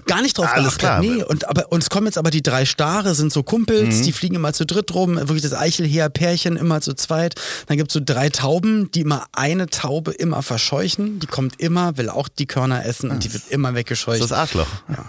Gar 0.05 0.21
nicht 0.21 0.37
drauf 0.37 0.47
Alles 0.47 0.77
geachtet. 0.77 0.79
klar. 0.79 0.99
Nee, 1.01 1.23
und, 1.23 1.49
aber, 1.49 1.71
und 1.71 1.83
es 1.83 1.89
kommen 1.89 2.05
jetzt 2.07 2.17
aber 2.17 2.31
die 2.31 2.41
drei 2.41 2.65
Stare, 2.65 3.13
sind 3.13 3.31
so 3.31 3.43
Kumpels, 3.43 4.01
die 4.01 4.11
fliegen 4.11 4.35
immer 4.35 4.53
zu 4.53 4.65
dritt 4.65 4.93
rum, 4.93 5.15
wirklich 5.15 5.43
das 5.43 5.53
Eichelheer, 5.53 6.09
Pärchen 6.09 6.57
immer 6.57 6.81
zu 6.81 6.93
zweit. 6.93 7.35
Dann 7.67 7.77
gibt 7.77 7.91
es 7.91 7.93
so 7.93 8.01
drei 8.03 8.29
Tauben, 8.29 8.89
die 8.91 9.01
immer 9.01 9.25
eine 9.33 9.67
Taube 9.67 10.11
immer 10.11 10.41
verscheuchen. 10.41 11.19
Die 11.19 11.27
kommt 11.27 11.59
immer, 11.59 11.97
will 11.97 12.09
auch 12.09 12.27
die 12.27 12.45
Körner 12.45 12.85
essen 12.85 13.11
und 13.11 13.23
die 13.23 13.33
wird 13.33 13.43
immer 13.49 13.75
weggescheucht. 13.75 14.21
Das 14.21 14.31
Arschloch. 14.31 14.67
Ja, 14.89 15.05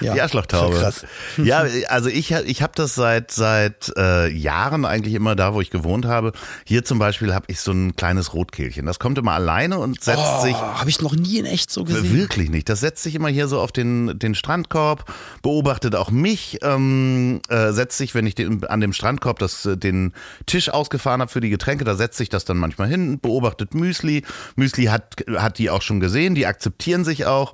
Die 0.00 0.20
Arschlochtaube. 0.20 0.76
krass. 0.76 1.04
Ja, 1.36 1.64
also 1.88 2.08
ich, 2.08 2.30
ich 2.32 2.62
habe 2.62 2.72
das 2.74 2.94
seit 2.94 3.30
seit 3.30 3.92
äh, 3.96 4.28
Jahren 4.28 4.84
eigentlich 4.84 5.14
immer 5.14 5.36
da, 5.36 5.54
wo 5.54 5.60
ich 5.60 5.70
gewohnt 5.70 6.04
habe. 6.06 6.32
Hier 6.64 6.84
zum 6.84 6.98
Beispiel 6.98 7.34
habe 7.34 7.46
ich 7.48 7.60
so 7.60 7.72
ein 7.72 7.96
kleines 7.96 8.34
Rotkehlchen. 8.34 8.86
Das 8.86 8.98
kommt 8.98 9.18
immer 9.18 9.32
alleine 9.32 9.78
und 9.78 10.02
setzt 10.02 10.22
Oh, 10.22 10.42
sich 10.42 10.54
habe 10.54 10.90
ich 10.90 11.00
noch 11.00 11.14
nie 11.14 11.38
in 11.38 11.46
echt 11.46 11.70
so 11.70 11.84
gesehen. 11.84 12.12
Wirklich 12.12 12.50
nicht. 12.50 12.68
Das 12.68 12.80
setzt 12.80 13.02
sich 13.02 13.14
immer 13.14 13.28
hier 13.28 13.48
so 13.48 13.60
auf 13.60 13.72
den, 13.72 14.18
den 14.18 14.34
Strandkorb, 14.34 15.04
beobachtet 15.42 15.94
auch 15.94 16.10
mich, 16.10 16.58
ähm, 16.62 17.40
äh, 17.48 17.72
setzt 17.72 17.98
sich, 17.98 18.14
wenn 18.14 18.26
ich 18.26 18.34
den, 18.34 18.64
an 18.64 18.80
dem 18.80 18.92
Strandkorb 18.92 19.38
das, 19.38 19.66
äh, 19.66 19.76
den 19.76 20.12
Tisch 20.46 20.68
ausgefahren 20.68 21.20
habe 21.20 21.30
für 21.30 21.40
die 21.40 21.50
Getränke, 21.50 21.84
da 21.84 21.94
setzt 21.94 22.18
sich 22.18 22.28
das 22.28 22.44
dann 22.44 22.56
manchmal 22.56 22.88
hin, 22.88 23.18
beobachtet 23.20 23.74
Müsli. 23.74 24.22
Müsli 24.56 24.86
hat, 24.86 25.16
hat 25.36 25.58
die 25.58 25.70
auch 25.70 25.82
schon 25.82 26.00
gesehen, 26.00 26.34
die 26.34 26.46
akzeptieren 26.46 27.04
sich 27.04 27.26
auch. 27.26 27.52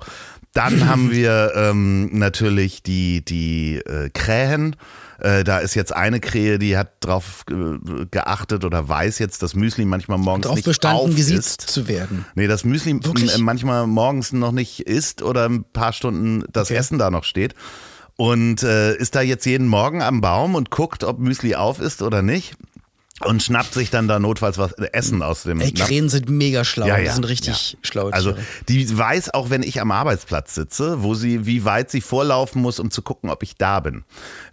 Dann 0.53 0.87
haben 0.87 1.11
wir 1.11 1.51
ähm, 1.55 2.09
natürlich 2.17 2.83
die, 2.83 3.25
die 3.25 3.77
äh, 3.77 4.09
Krähen. 4.13 4.75
Äh, 5.19 5.43
da 5.43 5.59
ist 5.59 5.73
jetzt 5.73 5.95
eine 5.95 6.19
Krähe, 6.19 6.59
die 6.59 6.77
hat 6.77 6.91
drauf 6.99 7.43
äh, 7.49 8.05
geachtet 8.11 8.63
oder 8.63 8.87
weiß 8.87 9.17
jetzt, 9.19 9.41
dass 9.41 9.55
Müsli 9.55 9.85
manchmal 9.85 10.19
morgens 10.19 10.43
Darauf 10.43 10.57
nicht 10.57 10.65
bestanden, 10.65 11.09
auf 11.09 11.15
gesiezt 11.15 11.61
ist. 11.63 11.69
zu 11.71 11.87
werden. 11.87 12.25
Nee, 12.35 12.47
das 12.47 12.65
Müsli 12.65 12.93
Wirklich? 12.93 13.37
manchmal 13.39 13.87
morgens 13.87 14.31
noch 14.31 14.51
nicht 14.51 14.81
isst 14.81 15.23
oder 15.23 15.49
ein 15.49 15.63
paar 15.63 15.91
Stunden 15.93 16.43
das 16.51 16.69
Okay. 16.69 16.77
Essen 16.77 16.99
da 16.99 17.09
noch 17.09 17.23
steht. 17.23 17.55
Und 18.15 18.61
äh, 18.61 18.95
ist 18.95 19.15
da 19.15 19.21
jetzt 19.21 19.45
jeden 19.45 19.67
Morgen 19.67 20.03
am 20.03 20.21
Baum 20.21 20.53
und 20.53 20.69
guckt, 20.69 21.03
ob 21.03 21.17
Müsli 21.17 21.55
auf 21.55 21.79
ist 21.79 22.03
oder 22.03 22.21
nicht. 22.21 22.55
Und 23.25 23.41
schnappt 23.43 23.73
sich 23.73 23.89
dann 23.89 24.07
da 24.07 24.19
notfalls 24.19 24.57
was 24.57 24.73
äh, 24.73 24.87
Essen 24.93 25.21
aus 25.21 25.43
dem 25.43 25.59
Ey. 25.61 25.71
Krähen 25.73 26.09
sind 26.09 26.29
mega 26.29 26.63
schlau. 26.63 26.85
Ja, 26.87 26.97
Die 26.97 27.05
ja, 27.05 27.13
sind 27.13 27.27
richtig 27.27 27.73
ja. 27.73 27.79
schlau. 27.81 28.09
Also 28.09 28.31
Tiere. 28.33 28.45
die 28.69 28.97
weiß 28.97 29.33
auch, 29.33 29.49
wenn 29.49 29.63
ich 29.63 29.81
am 29.81 29.91
Arbeitsplatz 29.91 30.55
sitze, 30.55 31.03
wo 31.03 31.15
sie, 31.15 31.45
wie 31.45 31.65
weit 31.65 31.89
sie 31.91 32.01
vorlaufen 32.01 32.61
muss, 32.61 32.79
um 32.79 32.91
zu 32.91 33.01
gucken, 33.01 33.29
ob 33.29 33.43
ich 33.43 33.55
da 33.55 33.79
bin. 33.79 34.03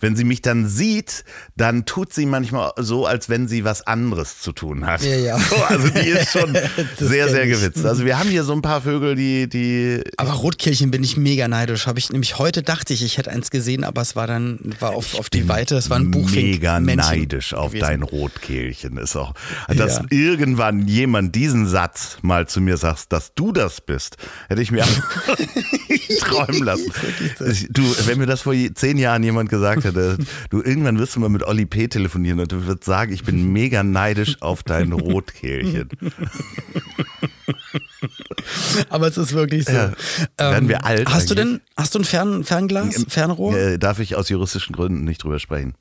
Wenn 0.01 0.17
sie 0.17 0.25
mich 0.25 0.43
dann 0.43 0.69
sieht, 0.69 1.25
dann 1.57 1.85
tut 1.85 2.13
sie 2.13 2.27
manchmal 2.27 2.73
so, 2.77 3.07
als 3.07 3.29
wenn 3.29 3.49
sie 3.49 3.65
was 3.65 3.87
anderes 3.87 4.41
zu 4.41 4.53
tun 4.53 4.87
hat. 4.87 5.03
Ja, 5.03 5.17
ja. 5.17 5.39
So, 5.39 5.57
also 5.57 5.89
die 5.89 6.09
ist 6.09 6.31
schon 6.33 6.57
sehr, 6.99 7.29
sehr 7.29 7.47
gewitzt. 7.47 7.85
Also 7.85 8.05
wir 8.05 8.19
haben 8.19 8.29
hier 8.29 8.45
so 8.45 8.53
ein 8.53 8.63
paar 8.63 8.81
Vögel, 8.83 9.15
die, 9.15 9.49
die 9.49 10.03
Aber 10.17 10.33
Rotkehlchen 10.33 10.91
bin 10.91 11.03
ich 11.03 11.17
mega 11.17 11.49
neidisch. 11.49 11.87
Habe 11.87 11.99
ich 11.99 12.11
nämlich 12.11 12.39
heute 12.39 12.63
dachte 12.63 12.93
ich, 12.95 13.03
ich 13.03 13.19
hätte 13.19 13.31
eins 13.31 13.51
gesehen, 13.51 13.85
aber 13.85 14.03
es 14.03 14.17
war 14.17 14.27
dann 14.27 14.59
war 14.79 14.91
auf, 14.91 15.15
auf 15.19 15.31
die 15.31 15.49
Weite. 15.49 15.77
Es 15.77 15.91
war 15.91 15.99
ein 15.99 16.11
Buchfink. 16.11 16.47
mega 16.53 16.81
neidisch 16.81 17.55
auf 17.55 17.73
gewesen. 17.73 17.87
dein 17.87 18.03
Rotkehlchen 18.03 18.60
ist 18.69 19.17
auch, 19.17 19.35
dass 19.69 19.97
Ja. 19.99 20.05
irgendwann 20.11 20.87
jemand 20.87 21.35
diesen 21.35 21.67
Satz 21.67 22.19
mal 22.23 22.47
zu 22.49 22.61
mir 22.61 22.77
sagt, 22.77 23.13
dass 23.13 23.35
du 23.35 23.53
das 23.53 23.81
bist, 23.81 24.17
hätte 24.49 24.63
ich 24.63 24.71
mir 24.71 24.85
träumen 26.21 26.63
lassen. 26.65 26.93
Du, 27.71 27.83
wenn 28.07 28.19
mir 28.19 28.27
das 28.27 28.43
vor 28.43 28.55
zehn 28.75 28.99
Jahren 28.99 29.23
jemand 29.23 29.49
gesagt 29.49 29.85
hätte, 29.85 30.19
du 30.51 30.63
irgendwann 30.63 30.99
wirst 30.99 31.17
du 31.17 31.21
mal 31.21 31.29
mit 31.29 31.43
Olli 31.45 31.67
P. 31.67 31.89
telefonieren 31.89 32.41
und 32.41 32.53
du 32.53 32.67
wirst 32.67 32.85
sagen, 32.85 33.13
ich 33.13 33.25
bin 33.25 33.53
mega 33.53 33.83
neidisch 33.83 34.37
auf 34.41 34.63
dein 34.63 34.93
Rotkehlchen. 35.01 35.89
Aber 38.89 39.07
es 39.09 39.17
ist 39.17 39.33
wirklich 39.33 39.65
so. 39.65 39.73
Ja. 39.73 39.93
Werden 40.39 40.69
wir 40.69 40.85
alt 40.85 41.09
Hast 41.13 41.31
du 41.31 41.35
eigentlich? 41.35 41.59
denn, 41.59 41.61
hast 41.77 41.95
du 41.95 41.99
ein 42.01 42.05
Fern, 42.05 42.45
Fernglas, 42.45 43.05
Fernrohr? 43.09 43.57
Äh, 43.57 43.79
darf 43.79 43.99
ich 44.01 44.17
aus 44.17 44.29
juristischen 44.29 44.75
Gründen 44.75 45.05
nicht 45.05 45.23
drüber 45.23 45.39
sprechen? 45.39 45.75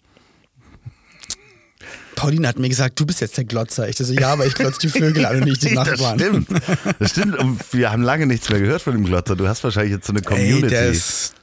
Pauline 2.19 2.47
hat 2.47 2.59
mir 2.59 2.67
gesagt, 2.69 2.99
du 2.99 3.05
bist 3.05 3.21
jetzt 3.21 3.37
der 3.37 3.45
Glotzer. 3.45 3.87
Ich 3.87 3.95
so, 3.97 4.03
ja, 4.13 4.33
aber 4.33 4.45
ich 4.45 4.53
glotze 4.53 4.79
die 4.81 4.89
Vögel 4.89 5.25
an 5.25 5.37
und 5.37 5.45
nicht 5.45 5.63
die 5.63 5.73
Das 5.75 5.87
Nachbarn. 5.87 6.19
stimmt. 6.19 6.47
Das 6.99 7.11
stimmt. 7.11 7.37
Und 7.37 7.59
wir 7.71 7.91
haben 7.91 8.03
lange 8.03 8.25
nichts 8.25 8.49
mehr 8.49 8.59
gehört 8.59 8.81
von 8.81 8.93
dem 8.93 9.05
Glotzer. 9.05 9.35
Du 9.37 9.47
hast 9.47 9.63
wahrscheinlich 9.63 9.93
jetzt 9.93 10.07
so 10.07 10.11
eine 10.13 10.19
Ey, 10.19 10.25
Community. 10.25 10.67
der 10.67 10.89
ist 10.89 11.33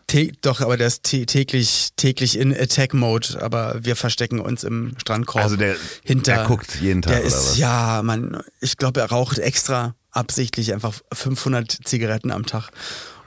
doch, 0.42 0.60
aber 0.60 0.76
der 0.76 0.86
ist 0.86 1.04
tä- 1.06 1.26
täglich, 1.26 1.88
täglich 1.96 2.38
in 2.38 2.54
Attack-Mode, 2.56 3.38
aber 3.42 3.78
wir 3.82 3.96
verstecken 3.96 4.38
uns 4.40 4.62
im 4.64 4.92
Strandkorb. 4.98 5.42
Also 5.44 5.56
der- 5.56 5.76
hinter. 6.04 6.32
er 6.34 6.46
guckt 6.46 6.76
jeden 6.80 7.02
Tag, 7.02 7.12
Der 7.12 7.20
oder 7.20 7.28
ist, 7.28 7.34
was? 7.52 7.58
ja, 7.58 8.02
man, 8.04 8.40
ich 8.60 8.76
glaube, 8.76 9.00
er 9.00 9.06
raucht 9.10 9.38
extra 9.38 9.94
absichtlich 10.12 10.72
einfach 10.72 10.94
500 11.12 11.78
Zigaretten 11.84 12.30
am 12.30 12.46
Tag 12.46 12.70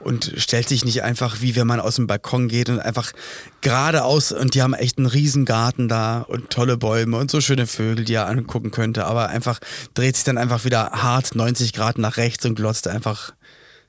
und 0.00 0.32
stellt 0.36 0.68
sich 0.68 0.84
nicht 0.84 1.02
einfach, 1.02 1.40
wie 1.40 1.56
wenn 1.56 1.66
man 1.66 1.80
aus 1.80 1.96
dem 1.96 2.06
Balkon 2.06 2.48
geht 2.48 2.68
und 2.68 2.80
einfach 2.80 3.12
geradeaus 3.60 4.32
und 4.32 4.54
die 4.54 4.62
haben 4.62 4.74
echt 4.74 4.98
einen 4.98 5.06
riesen 5.06 5.44
Garten 5.44 5.88
da 5.88 6.20
und 6.22 6.50
tolle 6.50 6.76
Bäume 6.76 7.16
und 7.16 7.30
so 7.30 7.40
schöne 7.40 7.66
Vögel, 7.66 8.04
die 8.04 8.14
er 8.14 8.28
angucken 8.28 8.70
könnte, 8.70 9.04
aber 9.06 9.28
einfach 9.28 9.60
dreht 9.94 10.16
sich 10.16 10.24
dann 10.24 10.38
einfach 10.38 10.64
wieder 10.64 10.90
hart 10.90 11.34
90 11.34 11.72
Grad 11.72 11.98
nach 11.98 12.16
rechts 12.16 12.44
und 12.46 12.54
glotzt 12.54 12.88
einfach 12.88 13.32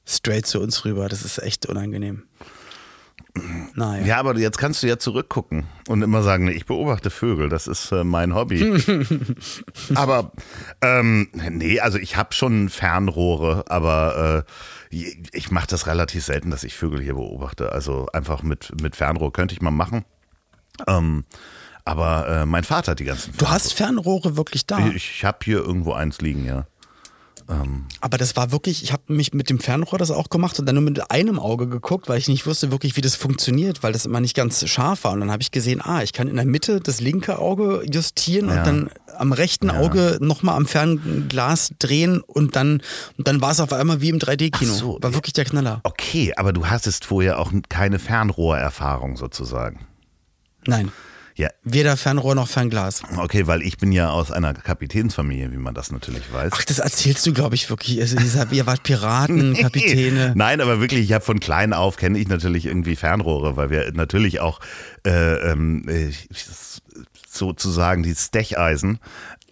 straight 0.06 0.46
zu 0.46 0.60
uns 0.60 0.86
rüber. 0.86 1.10
Das 1.10 1.24
ist 1.24 1.40
echt 1.40 1.66
unangenehm. 1.66 2.24
Naja. 3.76 4.06
Ja, 4.06 4.18
aber 4.18 4.38
jetzt 4.38 4.58
kannst 4.58 4.84
du 4.84 4.88
ja 4.88 4.98
zurückgucken 4.98 5.66
und 5.88 6.02
immer 6.02 6.22
sagen, 6.22 6.46
nee, 6.46 6.52
ich 6.52 6.66
beobachte 6.66 7.10
Vögel, 7.10 7.48
das 7.48 7.68
ist 7.68 7.92
äh, 7.94 8.04
mein 8.04 8.36
Hobby. 8.36 8.84
aber 9.96 10.34
ähm, 10.82 11.30
nee, 11.34 11.80
also 11.80 11.98
ich 11.98 12.18
habe 12.18 12.34
schon 12.34 12.68
Fernrohre, 12.68 13.64
aber 13.68 14.46
äh, 14.46 14.52
ich 14.92 15.52
mache 15.52 15.68
das 15.68 15.88
relativ 15.88 16.26
selten, 16.26 16.52
dass 16.52 16.64
ich 16.64 16.76
Vögel 16.76 17.02
hier 17.02 17.16
beobachte. 17.16 17.72
Also 17.72 18.08
einfach 18.14 18.44
mit, 18.44 18.82
mit 18.82 18.96
Fernrohr 18.96 19.32
könnte 19.32 19.54
ich 19.54 19.62
mal 19.62 19.72
machen. 19.72 20.06
Ähm, 20.88 21.26
aber 21.86 22.28
äh, 22.28 22.46
mein 22.46 22.64
Vater 22.64 22.92
hat 22.92 23.00
die 23.00 23.06
ganzen 23.06 23.36
Du 23.38 23.50
hast 23.50 23.74
Fernrohre 23.74 24.38
wirklich 24.38 24.66
da. 24.68 24.80
Ich, 24.88 24.96
ich 24.96 25.26
habe 25.26 25.40
hier 25.44 25.58
irgendwo 25.58 25.94
eins 25.94 26.22
liegen, 26.22 26.46
ja. 26.46 26.68
Aber 28.02 28.18
das 28.18 28.36
war 28.36 28.52
wirklich, 28.52 28.84
ich 28.84 28.94
habe 28.94 29.14
mich 29.14 29.34
mit 29.34 29.50
dem 29.50 29.60
Fernrohr 29.60 30.00
das 30.00 30.12
auch 30.12 30.30
gemacht 30.30 30.60
und 30.60 30.66
dann 30.66 30.76
nur 30.76 30.84
mit 30.84 31.12
einem 31.12 31.40
Auge 31.40 31.68
geguckt, 31.68 32.10
weil 32.10 32.18
ich 32.18 32.28
nicht 32.28 32.46
wusste 32.46 32.72
wirklich, 32.72 32.96
wie 32.98 33.02
das 33.02 33.16
funktioniert, 33.16 33.84
weil 33.84 33.94
das 33.94 34.06
immer 34.06 34.20
nicht 34.20 34.36
ganz 34.36 34.68
scharf 34.68 35.04
war. 35.04 35.12
Und 35.14 35.20
dann 35.22 35.32
habe 35.32 35.42
ich 35.42 35.52
gesehen, 35.52 35.82
ah, 35.82 36.02
ich 36.04 36.14
kann 36.14 36.28
in 36.28 36.36
der 36.36 36.46
Mitte 36.46 36.80
das 36.80 37.02
linke 37.02 37.40
Auge 37.40 37.84
justieren 37.92 38.50
Ja. 38.50 38.60
und 38.60 38.68
dann 38.68 38.90
am 39.18 39.34
rechten 39.34 39.70
Auge 39.70 40.18
nochmal 40.22 40.56
am 40.56 40.66
Fernglas 40.66 41.74
drehen 41.80 42.22
und 42.22 42.56
dann, 42.56 42.82
und 43.18 43.28
dann 43.28 43.42
war 43.42 43.52
es 43.52 43.60
auf 43.60 43.74
einmal 43.74 44.02
wie 44.02 44.10
im 44.10 44.20
3D-Kino. 44.20 44.72
Ach 44.74 44.78
so, 44.80 44.98
war 45.02 45.12
ja. 45.12 45.16
wirklich 45.16 45.34
der 45.34 45.46
Knaller. 45.46 45.82
Okay, 45.84 46.34
aber 46.36 46.54
du 46.54 46.68
hattest 46.68 47.06
vorher 47.06 47.40
auch 47.40 47.52
keine 47.70 48.00
Fernrohrerfahrung 48.00 49.18
sozusagen. 49.18 49.86
Nein, 50.66 50.92
Ja, 51.42 51.50
weder 51.64 51.98
Fernrohr 51.98 52.36
noch 52.36 52.48
Fernglas. 52.48 53.02
okay, 53.18 53.48
weil 53.48 53.64
ich 53.64 53.80
bin 53.80 53.92
ja 53.92 54.12
aus 54.12 54.32
einer 54.32 54.54
Kapitänsfamilie, 54.54 55.52
wie 55.52 55.58
man 55.58 55.74
das 55.74 55.92
natürlich 55.92 56.32
weiß. 56.32 56.52
Ach, 56.56 56.64
das 56.66 56.78
erzählst 56.78 57.26
du, 57.26 57.34
glaube 57.34 57.56
ich, 57.56 57.68
wirklich. 57.68 58.00
Also, 58.00 58.16
ihr 58.52 58.68
wart 58.68 58.84
Piraten, 58.84 59.56
Kapitäne. 59.60 60.34
Nein, 60.36 60.62
aber 60.62 60.80
wirklich, 60.80 61.00
ich 61.02 61.14
habe 61.14 61.26
von 61.26 61.40
klein 61.40 61.74
auf 61.74 61.98
kenne 61.98 62.20
ich 62.20 62.28
natürlich 62.28 62.68
irgendwie 62.68 62.96
Fernrohre, 62.96 63.56
weil 63.56 63.72
wir 63.72 63.92
natürlich 63.92 64.40
auch 64.40 64.60
äh, 65.04 65.52
ähm, 65.52 65.90
äh, 65.90 66.12
sozusagen 67.28 68.04
die 68.04 68.14
Stecheisen 68.14 69.00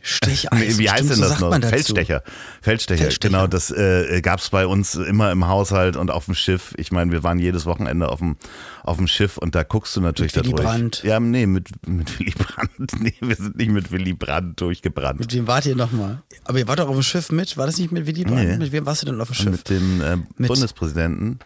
Stecheis. 0.01 0.49
Nee, 0.59 0.77
wie 0.77 0.89
heißt 0.89 0.99
stimmt, 1.05 1.09
denn 1.11 1.15
so 1.17 1.21
das 1.23 1.39
sagt 1.39 1.41
noch? 1.41 1.69
Feldstecher. 1.69 2.23
Feldstecher. 2.61 3.01
Feldstecher. 3.03 3.29
Genau, 3.29 3.47
das 3.47 3.69
äh, 3.71 4.21
gab 4.21 4.39
es 4.39 4.49
bei 4.49 4.65
uns 4.65 4.95
immer 4.95 5.31
im 5.31 5.47
Haushalt 5.47 5.95
und 5.97 6.09
auf 6.11 6.25
dem 6.25 6.35
Schiff. 6.35 6.73
Ich 6.77 6.91
meine, 6.91 7.11
wir 7.11 7.23
waren 7.23 7.39
jedes 7.39 7.65
Wochenende 7.65 8.09
auf 8.09 8.19
dem, 8.19 8.37
auf 8.83 8.97
dem 8.97 9.07
Schiff 9.07 9.37
und 9.37 9.55
da 9.55 9.63
guckst 9.63 9.95
du 9.95 10.01
natürlich 10.01 10.35
Mit 10.35 10.45
Willy 10.45 10.55
da 10.55 10.61
durch. 10.63 10.69
Brandt. 10.69 11.03
Ja, 11.03 11.19
nee, 11.19 11.45
mit, 11.45 11.69
mit 11.87 12.19
Willy 12.19 12.31
Brandt. 12.37 12.91
Nee, 12.99 13.13
wir 13.21 13.35
sind 13.35 13.57
nicht 13.57 13.71
mit 13.71 13.91
Willy 13.91 14.13
Brandt 14.13 14.59
durchgebrannt. 14.61 15.19
Mit 15.19 15.33
wem 15.33 15.47
wart 15.47 15.65
ihr 15.65 15.75
nochmal? 15.75 16.21
Aber 16.45 16.57
ihr 16.59 16.67
wart 16.67 16.79
doch 16.79 16.87
auf 16.87 16.95
dem 16.95 17.03
Schiff 17.03 17.31
mit? 17.31 17.57
War 17.57 17.65
das 17.65 17.77
nicht 17.77 17.91
mit 17.91 18.05
Willy 18.07 18.23
Brandt? 18.23 18.49
Nee. 18.49 18.57
Mit 18.57 18.71
wem 18.71 18.85
warst 18.85 19.01
du 19.01 19.07
denn 19.07 19.19
auf 19.19 19.27
dem 19.29 19.35
Schiff? 19.35 19.51
Mit 19.51 19.69
dem 19.69 20.01
äh, 20.01 20.15
Mit- 20.37 20.47
Bundespräsidenten 20.47 21.39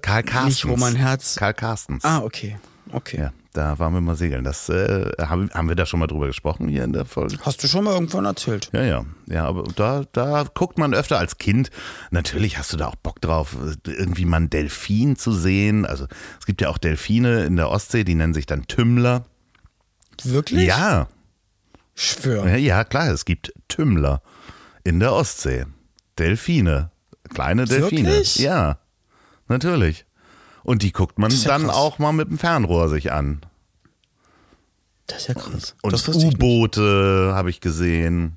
Karl 0.00 0.22
Carstens. 0.22 0.54
nicht 0.54 0.64
Roman 0.64 0.94
Herz. 0.96 1.36
Karl 1.36 1.54
Carstens. 1.54 2.04
Ah, 2.04 2.20
okay. 2.20 2.56
Okay. 2.92 3.18
Ja, 3.18 3.32
da 3.56 3.78
waren 3.78 3.94
wir 3.94 4.00
mal 4.00 4.16
segeln. 4.16 4.44
Das 4.44 4.68
äh, 4.68 5.12
haben, 5.18 5.50
haben 5.52 5.68
wir 5.68 5.76
da 5.76 5.86
schon 5.86 6.00
mal 6.00 6.06
drüber 6.06 6.26
gesprochen 6.26 6.68
hier 6.68 6.84
in 6.84 6.92
der 6.92 7.04
Folge. 7.04 7.38
Hast 7.42 7.62
du 7.62 7.68
schon 7.68 7.84
mal 7.84 7.94
irgendwann 7.94 8.24
erzählt? 8.24 8.68
Ja, 8.72 8.82
ja. 8.82 9.04
Ja, 9.26 9.44
aber 9.44 9.64
da, 9.74 10.04
da 10.12 10.44
guckt 10.54 10.78
man 10.78 10.94
öfter 10.94 11.18
als 11.18 11.38
Kind. 11.38 11.70
Natürlich 12.10 12.58
hast 12.58 12.72
du 12.72 12.76
da 12.76 12.88
auch 12.88 12.96
Bock 12.96 13.20
drauf, 13.20 13.56
irgendwie 13.86 14.24
mal 14.24 14.38
einen 14.38 14.50
Delfin 14.50 15.16
zu 15.16 15.32
sehen. 15.32 15.86
Also 15.86 16.06
es 16.38 16.46
gibt 16.46 16.60
ja 16.60 16.68
auch 16.68 16.78
Delfine 16.78 17.44
in 17.44 17.56
der 17.56 17.70
Ostsee, 17.70 18.04
die 18.04 18.14
nennen 18.14 18.34
sich 18.34 18.46
dann 18.46 18.66
Tümmler. 18.66 19.24
Wirklich? 20.22 20.66
Ja, 20.66 21.08
Schwör. 21.94 22.46
ja, 22.46 22.56
ja, 22.56 22.84
klar, 22.84 23.08
es 23.08 23.24
gibt 23.24 23.52
Tümmler 23.68 24.22
in 24.84 25.00
der 25.00 25.12
Ostsee. 25.12 25.64
Delfine. 26.18 26.90
Kleine 27.32 27.64
Delfine. 27.64 28.08
Wirklich? 28.08 28.36
Ja, 28.36 28.78
natürlich. 29.48 30.06
Und 30.66 30.82
die 30.82 30.90
guckt 30.90 31.16
man 31.16 31.30
ja 31.30 31.46
dann 31.46 31.66
krass. 31.66 31.76
auch 31.76 32.00
mal 32.00 32.10
mit 32.10 32.28
dem 32.28 32.38
Fernrohr 32.38 32.88
sich 32.88 33.12
an. 33.12 33.40
Das 35.06 35.20
ist 35.20 35.28
ja 35.28 35.34
krass. 35.34 35.76
Und. 35.80 36.08
U-Boote 36.08 37.30
habe 37.32 37.50
ich 37.50 37.60
gesehen. 37.60 38.36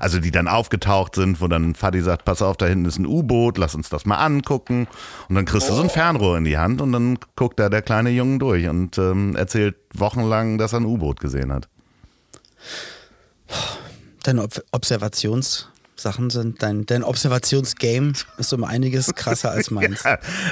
Also 0.00 0.18
die 0.18 0.32
dann 0.32 0.48
aufgetaucht 0.48 1.14
sind, 1.14 1.40
wo 1.40 1.46
dann 1.46 1.76
Fadi 1.76 2.02
sagt, 2.02 2.24
pass 2.24 2.42
auf, 2.42 2.56
da 2.56 2.66
hinten 2.66 2.86
ist 2.86 2.98
ein 2.98 3.06
U-Boot, 3.06 3.58
lass 3.58 3.76
uns 3.76 3.88
das 3.88 4.06
mal 4.06 4.16
angucken. 4.16 4.88
Und 5.28 5.36
dann 5.36 5.44
kriegst 5.44 5.68
du 5.70 5.74
so 5.74 5.82
ein 5.82 5.88
Fernrohr 5.88 6.36
in 6.36 6.44
die 6.44 6.58
Hand 6.58 6.80
und 6.80 6.90
dann 6.90 7.16
guckt 7.36 7.60
da 7.60 7.68
der 7.68 7.82
kleine 7.82 8.10
Junge 8.10 8.38
durch 8.38 8.66
und 8.66 8.98
ähm, 8.98 9.36
erzählt 9.36 9.76
wochenlang, 9.94 10.58
dass 10.58 10.72
er 10.72 10.80
ein 10.80 10.86
U-Boot 10.86 11.20
gesehen 11.20 11.52
hat. 11.52 11.68
Deine 14.24 14.42
Ob 14.72 14.84
Observationssachen 15.96 16.30
sind, 16.30 16.62
dein, 16.62 16.86
dein 16.86 17.02
Observationsgame 17.02 18.12
ist 18.36 18.52
um 18.52 18.64
einiges 18.64 19.14
krasser 19.14 19.50
als 19.50 19.70
meins. 19.70 20.02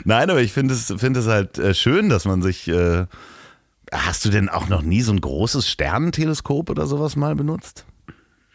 Nein, 0.04 0.30
aber 0.30 0.40
ich 0.40 0.52
finde 0.52 0.74
es, 0.74 0.92
finde 0.96 1.20
es 1.20 1.26
halt 1.26 1.58
äh, 1.58 1.74
schön, 1.74 2.08
dass 2.08 2.24
man 2.24 2.42
sich. 2.42 2.68
Äh, 2.68 3.06
hast 3.92 4.24
du 4.24 4.30
denn 4.30 4.48
auch 4.48 4.68
noch 4.68 4.82
nie 4.82 5.02
so 5.02 5.12
ein 5.12 5.20
großes 5.20 5.68
Sternenteleskop 5.68 6.70
oder 6.70 6.86
sowas 6.86 7.16
mal 7.16 7.36
benutzt? 7.36 7.84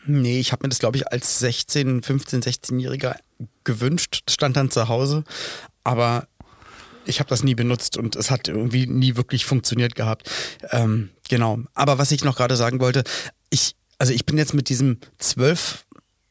Nee, 0.05 0.39
ich 0.39 0.51
habe 0.51 0.65
mir 0.65 0.69
das, 0.69 0.79
glaube 0.79 0.97
ich, 0.97 1.11
als 1.11 1.39
16, 1.39 2.01
15, 2.01 2.41
16-Jähriger 2.41 3.15
gewünscht. 3.63 4.23
Stand 4.29 4.57
dann 4.57 4.71
zu 4.71 4.87
Hause. 4.87 5.23
Aber 5.83 6.27
ich 7.05 7.19
habe 7.19 7.29
das 7.29 7.43
nie 7.43 7.55
benutzt 7.55 7.95
und 7.95 8.15
es 8.15 8.31
hat 8.31 8.47
irgendwie 8.47 8.87
nie 8.87 9.15
wirklich 9.15 9.45
funktioniert 9.45 9.95
gehabt. 9.95 10.29
Ähm, 10.71 11.09
genau. 11.29 11.59
Aber 11.75 11.99
was 11.99 12.11
ich 12.11 12.23
noch 12.23 12.35
gerade 12.35 12.55
sagen 12.55 12.79
wollte, 12.79 13.03
ich, 13.51 13.75
also 13.99 14.11
ich 14.11 14.25
bin 14.25 14.37
jetzt 14.37 14.55
mit 14.55 14.67
diesem 14.67 14.97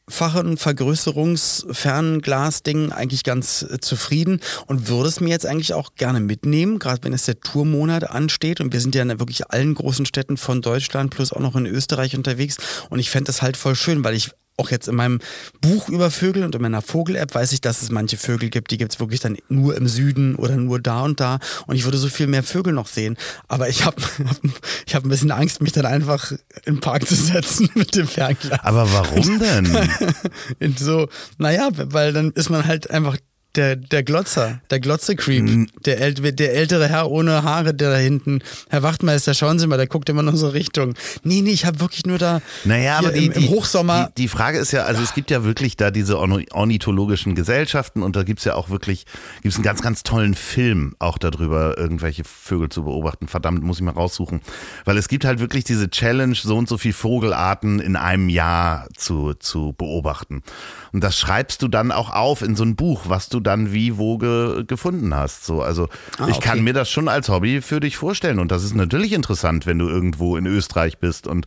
zwölffachen 0.09 0.57
Vergrößerungsfernglas-Ding 0.57 2.91
eigentlich 2.91 3.23
ganz 3.23 3.61
äh, 3.61 3.79
zufrieden 3.79 4.41
und 4.65 4.89
würde 4.89 5.09
es 5.09 5.21
mir 5.21 5.29
jetzt 5.29 5.45
eigentlich 5.45 5.73
auch 5.73 5.93
gerne 5.95 6.19
mitnehmen, 6.19 6.79
gerade 6.79 7.03
wenn 7.03 7.13
es 7.13 7.25
der 7.25 7.39
Tourmonat 7.39 8.09
ansteht. 8.09 8.59
Und 8.59 8.73
wir 8.73 8.81
sind 8.81 8.95
ja 8.95 9.03
in 9.03 9.19
wirklich 9.19 9.51
allen 9.51 9.75
großen 9.75 10.05
Städten 10.05 10.37
von 10.37 10.61
Deutschland 10.61 11.11
plus 11.11 11.31
auch 11.31 11.39
noch 11.39 11.55
in 11.55 11.65
Österreich 11.65 12.15
unterwegs. 12.15 12.57
Und 12.89 12.99
ich 12.99 13.09
fände 13.09 13.27
das 13.27 13.41
halt 13.41 13.57
voll 13.57 13.75
schön, 13.75 14.03
weil 14.03 14.15
ich 14.15 14.31
auch 14.59 14.71
jetzt 14.71 14.87
in 14.87 14.95
meinem 14.95 15.19
Buch 15.61 15.89
über 15.89 16.11
Vögel 16.11 16.43
und 16.43 16.53
in 16.55 16.61
meiner 16.61 16.81
Vogel-App 16.81 17.33
weiß 17.33 17.53
ich, 17.53 17.61
dass 17.61 17.81
es 17.81 17.89
manche 17.89 18.17
Vögel 18.17 18.49
gibt, 18.49 18.71
die 18.71 18.77
gibt 18.77 18.93
es 18.93 18.99
wirklich 18.99 19.19
dann 19.19 19.37
nur 19.47 19.75
im 19.75 19.87
Süden 19.87 20.35
oder 20.35 20.55
nur 20.55 20.79
da 20.79 21.01
und 21.01 21.19
da. 21.19 21.39
Und 21.67 21.75
ich 21.75 21.85
würde 21.85 21.97
so 21.97 22.09
viel 22.09 22.27
mehr 22.27 22.43
Vögel 22.43 22.73
noch 22.73 22.87
sehen. 22.87 23.17
Aber 23.47 23.69
ich 23.69 23.85
habe 23.85 23.97
ich 24.85 24.95
hab 24.95 25.03
ein 25.05 25.09
bisschen 25.09 25.31
Angst, 25.31 25.61
mich 25.61 25.71
dann 25.71 25.85
einfach 25.85 26.31
in 26.65 26.75
den 26.75 26.79
Park 26.79 27.07
zu 27.07 27.15
setzen 27.15 27.69
mit 27.75 27.95
dem 27.95 28.07
Fernglas. 28.07 28.59
Aber 28.63 28.91
warum 28.91 29.39
denn? 29.39 29.69
So, 30.77 31.09
naja, 31.37 31.69
weil 31.73 32.13
dann 32.13 32.31
ist 32.31 32.49
man 32.49 32.65
halt 32.65 32.89
einfach 32.89 33.17
der, 33.55 33.75
der 33.75 34.03
Glotzer, 34.03 34.61
der 34.69 34.79
Glotze-Creep, 34.79 35.43
Mhm. 35.43 35.67
der, 35.85 35.99
äl 36.01 36.13
der 36.13 36.53
ältere 36.53 36.87
Herr 36.87 37.09
ohne 37.09 37.43
Haare, 37.43 37.73
der 37.73 37.89
da 37.91 37.97
hinten, 37.97 38.41
Herr 38.69 38.83
Wachtmeister, 38.83 39.33
schauen 39.33 39.57
Sie 39.57 39.65
mal, 39.65 39.77
der 39.77 39.87
guckt 39.87 40.07
immer 40.09 40.21
in 40.21 40.27
unsere 40.27 40.53
Richtung. 40.53 40.93
Nee, 41.23 41.41
nee, 41.41 41.49
ich 41.51 41.65
habe 41.65 41.79
wirklich 41.79 42.05
nur 42.05 42.19
da 42.19 42.41
Naja, 42.63 42.97
aber 42.99 43.11
die, 43.11 43.25
im, 43.25 43.31
im 43.31 43.49
Hochsommer 43.49 44.11
Die, 44.17 44.23
die 44.23 44.27
Frage 44.27 44.59
ist 44.59 44.71
ja, 44.71 44.83
also 44.83 45.01
es 45.01 45.13
gibt 45.15 45.31
ja 45.31 45.43
wirklich 45.43 45.77
da 45.77 45.89
diese 45.89 46.19
ornithologischen 46.19 47.33
Gesellschaften 47.35 48.03
und 48.03 48.15
da 48.15 48.23
gibt's 48.23 48.43
ja 48.45 48.53
auch 48.55 48.69
wirklich, 48.69 49.05
gibt's 49.41 49.57
einen 49.57 49.63
ganz, 49.63 49.81
ganz 49.81 50.03
tollen 50.03 50.35
Film 50.35 50.95
auch 50.99 51.17
darüber, 51.17 51.77
irgendwelche 51.77 52.23
Vögel 52.25 52.69
zu 52.69 52.83
beobachten. 52.83 53.27
Verdammt, 53.27 53.63
muss 53.63 53.77
ich 53.77 53.83
mal 53.83 53.91
raussuchen. 53.91 54.41
Weil 54.85 54.97
es 54.97 55.07
gibt 55.07 55.25
halt 55.25 55.39
wirklich 55.39 55.63
diese 55.63 55.89
Challenge, 55.89 56.35
so 56.35 56.55
und 56.55 56.69
so 56.69 56.77
viel 56.77 56.93
Vogelarten 56.93 57.79
in 57.79 57.95
einem 57.95 58.29
Jahr 58.29 58.87
zu, 58.95 59.33
zu 59.33 59.73
beobachten. 59.77 60.43
Und 60.91 61.03
das 61.03 61.17
schreibst 61.17 61.61
du 61.63 61.67
dann 61.67 61.91
auch 61.91 62.11
auf 62.11 62.41
in 62.41 62.55
so 62.55 62.63
ein 62.63 62.75
Buch, 62.75 63.03
was 63.07 63.29
du 63.29 63.38
dann 63.39 63.73
wie 63.73 63.97
wo 63.97 64.17
ge, 64.17 64.63
gefunden 64.65 65.13
hast. 65.15 65.45
So, 65.45 65.61
also 65.61 65.87
Ah, 66.17 66.27
ich 66.29 66.39
kann 66.39 66.53
okay. 66.53 66.61
mir 66.61 66.73
das 66.73 66.89
schon 66.89 67.07
als 67.07 67.29
Hobby 67.29 67.61
für 67.61 67.79
dich 67.79 67.97
vorstellen. 67.97 68.39
Und 68.39 68.51
das 68.51 68.63
ist 68.63 68.75
natürlich 68.75 69.13
interessant, 69.13 69.65
wenn 69.65 69.79
du 69.79 69.87
irgendwo 69.87 70.37
in 70.37 70.45
Österreich 70.45 70.97
bist 70.97 71.27
und 71.27 71.45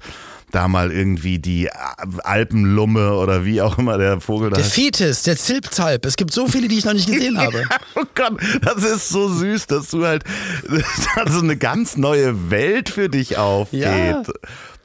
da 0.50 0.68
mal 0.68 0.92
irgendwie 0.92 1.38
die 1.38 1.70
Alpenlumme 2.24 3.14
oder 3.14 3.44
wie 3.44 3.62
auch 3.62 3.78
immer 3.78 3.98
der 3.98 4.20
Vogel 4.20 4.50
da 4.50 4.56
Der 4.56 4.64
heißt. 4.64 4.74
Fetis, 4.74 5.22
der 5.22 5.36
Zilpzalp. 5.36 6.04
Es 6.04 6.16
gibt 6.16 6.32
so 6.32 6.46
viele, 6.46 6.68
die 6.68 6.78
ich 6.78 6.84
noch 6.84 6.92
nicht 6.92 7.10
gesehen 7.10 7.38
habe. 7.40 7.64
Oh 7.94 8.04
Gott, 8.14 8.34
das 8.62 8.84
ist 8.84 9.08
so 9.08 9.28
süß, 9.28 9.66
dass 9.66 9.88
du 9.90 10.04
halt 10.06 10.24
so 11.30 11.40
eine 11.40 11.56
ganz 11.56 11.96
neue 11.96 12.50
Welt 12.50 12.88
für 12.88 13.08
dich 13.08 13.38
aufgeht. 13.38 13.80
Ja. 13.82 14.22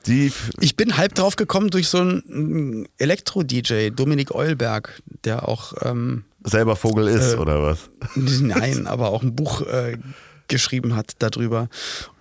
Die, 0.06 0.32
Ich 0.62 0.78
bin 0.78 0.96
halb 0.96 1.16
drauf 1.16 1.36
gekommen 1.36 1.70
durch 1.70 1.90
so 1.90 1.98
einen 2.00 2.88
Elektro-DJ, 2.98 3.90
Dominik 3.90 4.34
Eulberg, 4.34 5.02
der 5.26 5.48
auch, 5.50 5.74
ähm, 5.84 6.24
selber 6.50 6.76
Vogel 6.76 7.08
ist, 7.08 7.34
Äh, 7.34 7.38
oder 7.38 7.62
was? 7.62 7.90
nein, 8.16 8.88
aber 8.88 9.10
auch 9.10 9.24
ein 9.24 9.36
Buch 9.36 9.62
äh, 9.62 9.98
geschrieben 10.48 10.96
hat 10.96 11.14
darüber. 11.20 11.70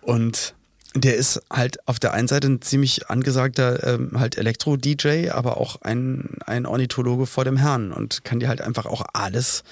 Und 0.02 0.54
der 0.94 1.16
ist 1.16 1.42
halt 1.52 1.86
auf 1.86 1.98
der 1.98 2.14
einen 2.14 2.28
Seite 2.28 2.48
ein 2.48 2.62
ziemlich 2.62 3.10
angesagter 3.10 3.84
ähm, 3.86 4.18
halt 4.18 4.38
Elektro-DJ, 4.38 5.30
aber 5.30 5.58
auch 5.58 5.82
ein, 5.82 6.38
ein 6.46 6.64
Ornithologe 6.64 7.26
vor 7.26 7.44
dem 7.44 7.56
Herrn 7.56 7.92
und 7.92 8.24
kann 8.24 8.40
dir 8.40 8.48
halt 8.48 8.62
einfach 8.62 8.86
auch 8.86 9.04
alles 9.12 9.62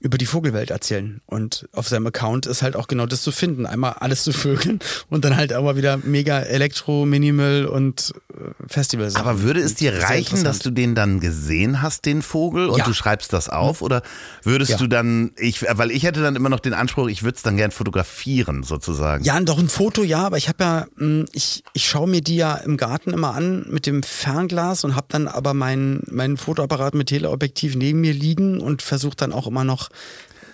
über 0.00 0.16
die 0.18 0.26
Vogelwelt 0.26 0.70
erzählen. 0.70 1.20
Und 1.26 1.68
auf 1.72 1.88
seinem 1.88 2.06
Account 2.06 2.46
ist 2.46 2.62
halt 2.62 2.76
auch 2.76 2.86
genau 2.86 3.06
das 3.06 3.22
zu 3.22 3.32
finden. 3.32 3.66
Einmal 3.66 3.94
alles 3.94 4.22
zu 4.24 4.32
Vögeln 4.32 4.78
und 5.10 5.24
dann 5.24 5.36
halt 5.36 5.52
aber 5.52 5.76
wieder 5.76 5.96
mega 5.96 6.38
Elektro, 6.40 7.04
Minimal 7.04 7.66
und 7.66 8.14
äh, 8.32 8.50
Festivals. 8.68 9.16
Aber 9.16 9.42
würde 9.42 9.60
es 9.60 9.74
dir 9.74 9.92
reichen, 10.02 10.44
dass 10.44 10.60
du 10.60 10.70
den 10.70 10.94
dann 10.94 11.20
gesehen 11.20 11.82
hast, 11.82 12.06
den 12.06 12.22
Vogel, 12.22 12.68
und 12.68 12.78
Ja. 12.78 12.84
du 12.84 12.92
schreibst 12.92 13.32
das 13.32 13.48
auf? 13.48 13.82
Oder 13.82 14.02
würdest 14.44 14.70
Ja. 14.72 14.76
du 14.76 14.86
dann, 14.86 15.32
ich, 15.36 15.62
weil 15.62 15.90
ich 15.90 16.04
hätte 16.04 16.22
dann 16.22 16.36
immer 16.36 16.48
noch 16.48 16.60
den 16.60 16.74
Anspruch, 16.74 17.08
ich 17.08 17.22
würde 17.22 17.36
es 17.36 17.42
dann 17.42 17.56
gern 17.56 17.70
fotografieren, 17.72 18.62
sozusagen. 18.62 19.24
Ja, 19.24 19.38
doch 19.40 19.58
ein 19.58 19.68
Foto, 19.68 20.02
ja, 20.02 20.26
aber 20.26 20.36
ich 20.36 20.48
habe 20.48 20.62
ja, 20.64 20.86
mh, 20.96 21.26
ich, 21.32 21.62
ich 21.72 21.88
schaue 21.88 22.08
mir 22.08 22.20
die 22.20 22.36
ja 22.36 22.54
im 22.56 22.76
Garten 22.76 23.12
immer 23.12 23.34
an 23.34 23.66
mit 23.68 23.86
dem 23.86 24.02
Fernglas 24.02 24.84
und 24.84 24.94
habe 24.94 25.06
dann 25.10 25.26
aber 25.28 25.54
meinen 25.54 26.02
meinen 26.10 26.36
Fotoapparat 26.36 26.94
mit 26.94 27.08
Teleobjektiv 27.08 27.74
neben 27.76 28.00
mir 28.00 28.12
liegen 28.12 28.60
und 28.60 28.82
versuche 28.82 29.16
dann 29.16 29.32
auch 29.32 29.46
immer 29.46 29.64
noch 29.64 29.87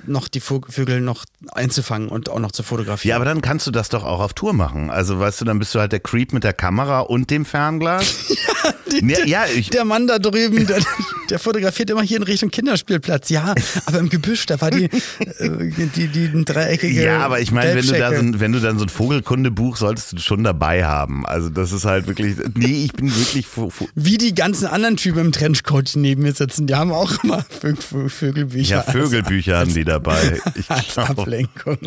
noch 0.07 0.29
die 0.29 0.41
Vögel 0.41 1.01
noch 1.01 1.25
einzufangen 1.53 2.09
und 2.09 2.29
auch 2.29 2.39
noch 2.39 2.53
zu 2.53 2.63
fotografieren. 2.63 3.11
Ja, 3.11 3.17
aber 3.17 3.25
dann 3.25 3.41
kannst 3.41 3.67
du 3.67 3.71
das 3.71 3.89
doch 3.89 4.05
auch 4.05 4.21
auf 4.21 4.35
Tour 4.35 4.53
machen. 4.53 4.91
Also, 4.91 5.19
weißt 5.19 5.41
du, 5.41 5.45
dann 5.45 5.59
bist 5.59 5.75
du 5.75 5.81
halt 5.81 5.93
der 5.93 6.01
Creep 6.01 6.33
mit 6.33 6.45
der 6.45 6.53
Kamera 6.53 7.01
und 7.01 7.31
dem 7.31 7.45
Fernglas. 7.45 8.37
ja, 9.03 9.25
ja, 9.25 9.47
ich, 9.47 9.71
der 9.71 9.85
Mann 9.85 10.07
da 10.07 10.19
drüben, 10.19 10.67
der, 10.67 10.81
der 11.31 11.39
fotografiert 11.39 11.91
immer 11.91 12.03
hier 12.03 12.17
in 12.19 12.23
Richtung 12.23 12.51
Kinderspielplatz. 12.51 13.31
Ja, 13.31 13.55
aber 13.87 13.99
im 13.99 14.09
Gebüsch, 14.09 14.47
da 14.47 14.61
war 14.61 14.71
die, 14.71 14.85
äh, 14.85 14.91
die, 15.97 16.09
die, 16.09 16.45
dreieckige. 16.45 17.03
Ja, 17.05 17.21
aber 17.21 17.41
ich 17.41 17.51
meine, 17.53 17.75
wenn 17.75 17.87
du 17.87 17.99
da 17.99 18.11
so, 18.13 18.19
ein- 18.21 18.41
wenn 18.41 18.53
du 18.53 18.61
dann 18.61 18.79
so 18.79 18.85
ein 18.85 18.89
Vogelkundebuch 18.89 19.77
solltest 19.77 20.13
du 20.13 20.19
schon 20.19 20.45
dabei 20.45 20.85
haben. 20.85 21.27
Also 21.27 21.49
das 21.49 21.73
ist 21.73 21.85
halt 21.85 22.07
wirklich, 22.07 22.37
nee, 22.55 22.85
ich 22.85 22.93
bin 22.93 23.15
wirklich, 23.15 23.47
Wie 23.95 24.19
die 24.19 24.35
ganzen 24.35 24.67
anderen 24.67 24.97
Typen 24.97 25.21
im 25.21 25.33
Trenchcoat 25.33 25.95
die 25.95 25.99
neben 25.99 26.23
mir 26.23 26.33
sitzen, 26.33 26.67
die 26.67 26.75
haben 26.75 26.93
auch 26.93 27.23
immer 27.25 27.45
Vö 27.61 27.75
Vö 27.77 28.09
Vögelbücher. 28.09 28.77
ja, 28.77 28.83
Vögelbücher 28.83 29.59
haben 29.59 29.73
die 29.75 29.85
dabei. 29.85 30.41
Ich 30.55 30.71
Als, 30.71 30.95
glaube, 30.95 31.23
Ablenkung. 31.23 31.79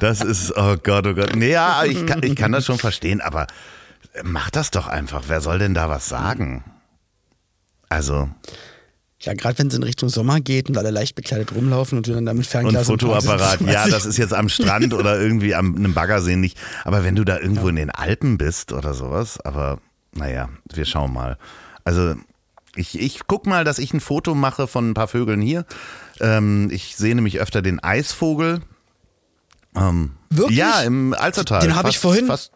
das 0.00 0.20
ist, 0.22 0.52
oh 0.56 0.76
Gott, 0.82 1.06
oh 1.06 1.14
Gott. 1.14 1.36
Nee, 1.36 1.52
ja, 1.52 1.84
ich 1.84 2.04
kann, 2.06 2.22
ich 2.22 2.36
kann 2.36 2.52
das 2.52 2.64
schon 2.66 2.78
verstehen, 2.78 3.20
aber 3.20 3.46
mach 4.22 4.50
das 4.50 4.70
doch 4.70 4.86
einfach. 4.86 5.24
Wer 5.28 5.40
soll 5.40 5.58
denn 5.58 5.74
da 5.74 5.88
was 5.88 6.08
sagen? 6.08 6.64
Also, 7.92 8.30
Ja, 9.20 9.34
gerade 9.34 9.58
wenn 9.58 9.68
es 9.68 9.74
in 9.74 9.82
Richtung 9.82 10.08
Sommer 10.08 10.40
geht 10.40 10.70
und 10.70 10.78
alle 10.78 10.90
leicht 10.90 11.14
bekleidet 11.14 11.54
rumlaufen 11.54 11.98
und 11.98 12.06
du 12.06 12.12
dann 12.14 12.24
damit 12.24 12.46
und 12.46 12.50
Fernglas 12.50 12.86
Park 12.86 13.00
Fotoapparat, 13.00 13.60
ja, 13.60 13.86
das 13.86 14.06
ist 14.06 14.16
jetzt 14.16 14.32
am 14.32 14.48
Strand 14.48 14.94
oder 14.94 15.20
irgendwie 15.20 15.54
am 15.54 15.76
einem 15.76 15.92
Baggersee 15.94 16.36
nicht. 16.36 16.58
Aber 16.84 17.04
wenn 17.04 17.14
du 17.14 17.24
da 17.24 17.38
irgendwo 17.38 17.68
in 17.68 17.76
den 17.76 17.90
Alpen 17.90 18.38
bist 18.38 18.72
oder 18.72 18.94
sowas, 18.94 19.38
aber 19.40 19.78
naja, 20.14 20.48
wir 20.72 20.86
schauen 20.86 21.12
mal. 21.12 21.36
Also 21.84 22.14
ich, 22.74 22.98
ich 22.98 23.20
guck 23.26 23.46
mal, 23.46 23.64
dass 23.64 23.78
ich 23.78 23.92
ein 23.92 24.00
Foto 24.00 24.34
mache 24.34 24.66
von 24.66 24.90
ein 24.90 24.94
paar 24.94 25.08
Vögeln 25.08 25.42
hier. 25.42 25.66
Ähm, 26.20 26.70
ich 26.72 26.96
sehe 26.96 27.14
nämlich 27.14 27.40
öfter 27.40 27.60
den 27.60 27.78
Eisvogel. 27.78 28.62
Ähm, 29.74 30.12
Wirklich? 30.30 30.58
Ja, 30.58 30.82
im 30.82 31.14
Alzertal. 31.14 31.60
Den 31.60 31.76
habe 31.76 31.88
ich 31.88 31.98
vorhin- 31.98 32.26
Fast, 32.26 32.52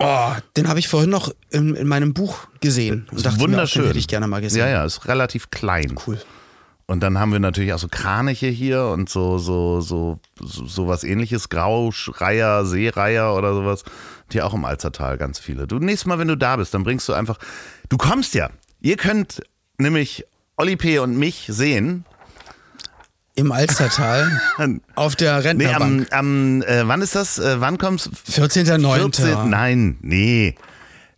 Oh, 0.00 0.32
den 0.56 0.68
habe 0.68 0.78
ich 0.78 0.88
vorhin 0.88 1.10
noch 1.10 1.32
in, 1.50 1.74
in 1.74 1.86
meinem 1.88 2.12
Buch 2.14 2.38
gesehen 2.60 3.06
und 3.10 3.24
dachte 3.24 3.36
mir 3.38 3.42
auch, 3.44 3.48
wunderschön. 3.48 3.86
hätte 3.86 3.98
ich 3.98 4.08
gerne 4.08 4.26
mal 4.26 4.40
gesehen. 4.40 4.60
Ja, 4.60 4.68
ja, 4.68 4.84
ist 4.84 5.06
relativ 5.06 5.50
klein. 5.50 5.94
Cool. 6.06 6.20
Und 6.88 7.00
dann 7.00 7.18
haben 7.18 7.32
wir 7.32 7.40
natürlich 7.40 7.72
auch 7.72 7.80
so 7.80 7.88
Kraniche 7.88 8.46
hier 8.46 8.84
und 8.84 9.08
so, 9.08 9.38
so, 9.38 9.80
so, 9.80 10.20
so, 10.40 10.66
so 10.66 10.86
was 10.86 11.02
ähnliches, 11.02 11.48
Graureiher, 11.48 12.64
Seereiher 12.64 13.34
oder 13.34 13.54
sowas. 13.54 13.82
Die 14.32 14.40
auch 14.42 14.54
im 14.54 14.64
Alzertal 14.64 15.18
ganz 15.18 15.38
viele. 15.40 15.66
Du, 15.66 15.78
nächstes 15.80 16.06
Mal, 16.06 16.18
wenn 16.20 16.28
du 16.28 16.36
da 16.36 16.56
bist, 16.56 16.74
dann 16.74 16.84
bringst 16.84 17.08
du 17.08 17.12
einfach, 17.12 17.38
du 17.88 17.96
kommst 17.96 18.34
ja. 18.34 18.50
Ihr 18.80 18.96
könnt 18.96 19.40
nämlich 19.78 20.24
Olli 20.56 20.76
P. 20.76 20.98
und 21.00 21.16
mich 21.16 21.46
sehen. 21.48 22.04
Im 23.36 23.52
Alstertal 23.52 24.40
auf 24.94 25.14
der 25.14 25.34
Nee, 25.54 25.66
am, 25.66 25.82
Rentnerbank. 25.82 26.12
am 26.12 26.62
äh, 26.62 26.88
wann 26.88 27.02
ist 27.02 27.14
das? 27.14 27.38
Äh, 27.38 27.60
wann 27.60 27.78
kommst 27.78 28.10
14.09. 28.30 28.94
14. 29.14 29.50
Nein, 29.50 29.98
nee. 30.00 30.54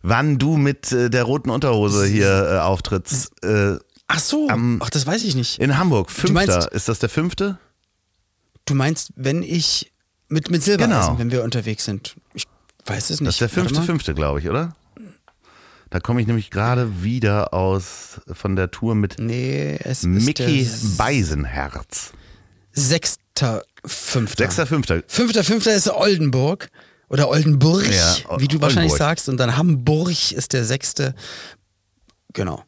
Wann 0.01 0.37
du 0.37 0.57
mit 0.57 0.91
äh, 0.91 1.09
der 1.09 1.23
roten 1.23 1.49
Unterhose 1.49 2.05
hier 2.05 2.51
äh, 2.53 2.59
auftrittst. 2.59 3.43
Äh, 3.43 3.77
Ach 4.07 4.19
so, 4.19 4.47
am- 4.49 4.81
ach, 4.83 4.89
das 4.89 5.05
weiß 5.05 5.23
ich 5.23 5.35
nicht. 5.35 5.59
in 5.59 5.77
Hamburg. 5.77 6.09
Fünfter. 6.11 6.33
meinst- 6.33 6.69
ist 6.71 6.89
das 6.89 6.99
der 6.99 7.09
fünfte? 7.09 7.57
Du 8.65 8.75
meinst, 8.75 9.11
wenn 9.15 9.41
ich 9.43 9.91
mit, 10.27 10.49
mit 10.51 10.63
Silbereisen, 10.63 10.99
Genau. 11.01 11.19
wenn 11.19 11.31
wir 11.31 11.43
unterwegs 11.43 11.85
sind. 11.85 12.15
Ich 12.33 12.45
weiß 12.85 13.09
es 13.11 13.19
nicht. 13.21 13.27
Das 13.27 13.35
ist 13.35 13.41
der 13.41 13.49
fünfte, 13.49 13.81
fünfte, 13.81 14.13
glaube 14.13 14.39
ich, 14.39 14.49
oder? 14.49 14.73
Da 15.89 15.99
komme 15.99 16.21
ich 16.21 16.27
nämlich 16.27 16.51
gerade 16.51 17.01
wieder 17.03 17.53
aus 17.53 18.21
von 18.31 18.55
der 18.55 18.69
Tour 18.71 18.93
mit 18.95 19.15
Nee, 19.19 19.77
es 19.83 20.03
Mickey 20.03 20.69
Beisenherz. 20.97 22.11
sechster, 22.71 23.63
fünfter. 23.85 24.43
Sechster, 24.43 24.67
fünfter. 24.67 25.01
Fünfter, 25.07 25.43
fünfter 25.43 25.73
ist 25.73 25.89
Oldenburg 25.89 26.69
oder 27.09 27.27
Oldenburg, 27.29 27.87
Ja, 27.91 28.15
wie 28.39 28.47
du 28.47 28.61
wahrscheinlich 28.61 28.91
Oldenburg. 28.93 28.97
sagst. 28.97 29.29
Und 29.29 29.37
dann 29.37 29.57
Hamburg 29.57 30.31
ist 30.31 30.53
der 30.53 30.63
sechste. 30.63 31.15
Genau. 32.33 32.63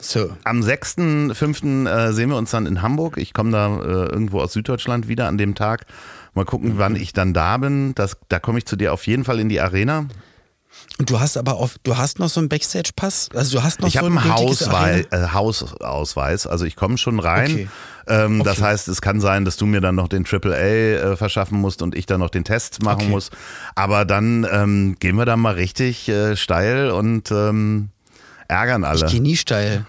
So. 0.00 0.34
Am 0.44 0.60
6.5. 0.62 1.86
Äh, 1.88 2.12
sehen 2.12 2.30
wir 2.30 2.36
uns 2.36 2.50
dann 2.50 2.66
in 2.66 2.82
Hamburg. 2.82 3.16
Ich 3.18 3.34
komme 3.34 3.50
da 3.50 3.76
äh, 3.78 3.82
irgendwo 4.10 4.40
aus 4.40 4.52
Süddeutschland 4.52 5.08
wieder 5.08 5.26
an 5.28 5.38
dem 5.38 5.54
Tag. 5.54 5.86
Mal 6.34 6.44
gucken, 6.44 6.74
Mhm. 6.74 6.78
wann 6.78 6.96
ich 6.96 7.12
dann 7.12 7.32
da 7.34 7.56
bin. 7.58 7.94
Das, 7.94 8.16
da 8.28 8.38
komme 8.38 8.58
ich 8.58 8.66
zu 8.66 8.76
dir 8.76 8.92
auf 8.92 9.06
jeden 9.06 9.24
Fall 9.24 9.40
in 9.40 9.48
die 9.48 9.60
Arena. 9.60 10.06
Und 10.98 11.10
du 11.10 11.20
hast 11.20 11.36
aber 11.36 11.54
auf, 11.56 11.76
du 11.82 11.96
hast 11.98 12.18
noch 12.18 12.28
so 12.30 12.40
einen 12.40 12.48
Backstage-Pass? 12.48 13.28
Also 13.34 13.58
du 13.58 13.62
hast 13.62 13.80
noch 13.80 13.88
Ich 13.88 13.94
so 13.98 14.06
einen 14.06 14.16
gültiges 14.18 14.62
Hauswei 14.66 15.06
äh, 15.10 15.26
Hausausweis, 15.32 16.46
also 16.46 16.64
ich 16.64 16.74
komme 16.74 16.96
schon 16.96 17.20
rein. 17.20 17.50
Okay. 17.52 17.68
Ähm, 18.08 18.42
Das 18.44 18.58
Okay. 18.58 18.66
heißt, 18.68 18.88
es 18.88 19.02
kann 19.02 19.20
sein, 19.20 19.44
dass 19.44 19.56
du 19.58 19.66
mir 19.66 19.80
dann 19.82 19.94
noch 19.94 20.08
den 20.08 20.24
AAA 20.24 20.54
äh, 21.12 21.16
verschaffen 21.16 21.60
musst 21.60 21.82
und 21.82 21.94
ich 21.94 22.06
dann 22.06 22.20
noch 22.20 22.30
den 22.30 22.44
Test 22.44 22.82
machen 22.82 23.02
Okay. 23.02 23.10
muss. 23.10 23.30
Aber 23.74 24.04
dann 24.06 24.46
ähm, 24.50 24.96
gehen 24.98 25.16
wir 25.16 25.26
da 25.26 25.36
mal 25.36 25.54
richtig 25.54 26.08
äh, 26.08 26.34
steil 26.34 26.90
und 26.90 27.30
ähm, 27.30 27.90
ärgern 28.48 28.84
alle. 28.84 29.04
Ich 29.04 29.12
geh 29.12 29.20
nie 29.20 29.36
steil. 29.36 29.84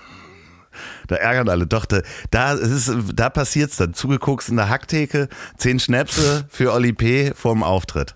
Da 1.08 1.16
ärgern 1.16 1.48
alle. 1.48 1.66
Doch, 1.68 1.86
da, 1.86 2.02
da, 2.32 2.52
ist, 2.54 2.92
da 3.16 3.30
passiert's 3.30 3.78
dann. 3.78 3.94
Zugeguckt 3.94 4.50
in 4.50 4.58
der 4.58 4.68
Hacktheke, 4.70 5.30
zehn 5.58 5.80
Schnäpse 5.80 6.46
für 6.50 6.74
Oli 6.74 6.92
P. 6.94 7.32
vorm 7.34 7.64
Auftritt. 7.64 8.16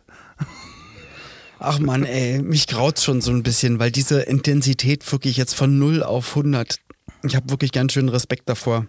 Ach 1.63 1.77
man, 1.77 2.05
ey, 2.05 2.41
mich 2.41 2.65
graut's 2.65 3.03
schon 3.03 3.21
so 3.21 3.29
ein 3.29 3.43
bisschen, 3.43 3.77
weil 3.77 3.91
diese 3.91 4.21
Intensität 4.21 5.09
wirklich 5.11 5.37
jetzt 5.37 5.53
von 5.53 5.77
0 5.77 6.01
auf 6.01 6.29
100, 6.29 6.77
ich 7.21 7.35
habe 7.35 7.51
wirklich 7.51 7.71
ganz 7.71 7.93
schön 7.93 8.09
Respekt 8.09 8.49
davor. 8.49 8.87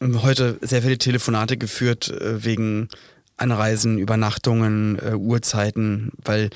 Und 0.00 0.20
heute 0.24 0.58
sehr 0.60 0.82
viele 0.82 0.98
Telefonate 0.98 1.56
geführt 1.56 2.08
äh, 2.08 2.44
wegen 2.44 2.88
Anreisen, 3.36 3.96
Übernachtungen, 3.96 4.98
äh, 4.98 5.14
Uhrzeiten, 5.14 6.10
weil 6.24 6.50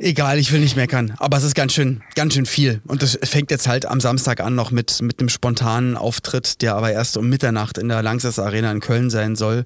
egal, 0.00 0.38
ich 0.38 0.50
will 0.50 0.60
nicht 0.60 0.76
meckern, 0.76 1.14
aber 1.18 1.36
es 1.36 1.44
ist 1.44 1.54
ganz 1.54 1.72
schön, 1.72 2.02
ganz 2.14 2.34
schön 2.34 2.46
viel. 2.46 2.80
Und 2.86 3.02
das 3.02 3.18
fängt 3.22 3.50
jetzt 3.50 3.68
halt 3.68 3.86
am 3.86 4.00
Samstag 4.00 4.40
an 4.40 4.54
noch 4.54 4.70
mit, 4.70 5.00
mit 5.02 5.20
einem 5.20 5.28
spontanen 5.28 5.96
Auftritt, 5.96 6.62
der 6.62 6.74
aber 6.74 6.90
erst 6.90 7.16
um 7.16 7.28
Mitternacht 7.28 7.78
in 7.78 7.88
der 7.88 8.02
Langsess 8.02 8.38
Arena 8.38 8.72
in 8.72 8.80
Köln 8.80 9.10
sein 9.10 9.36
soll. 9.36 9.64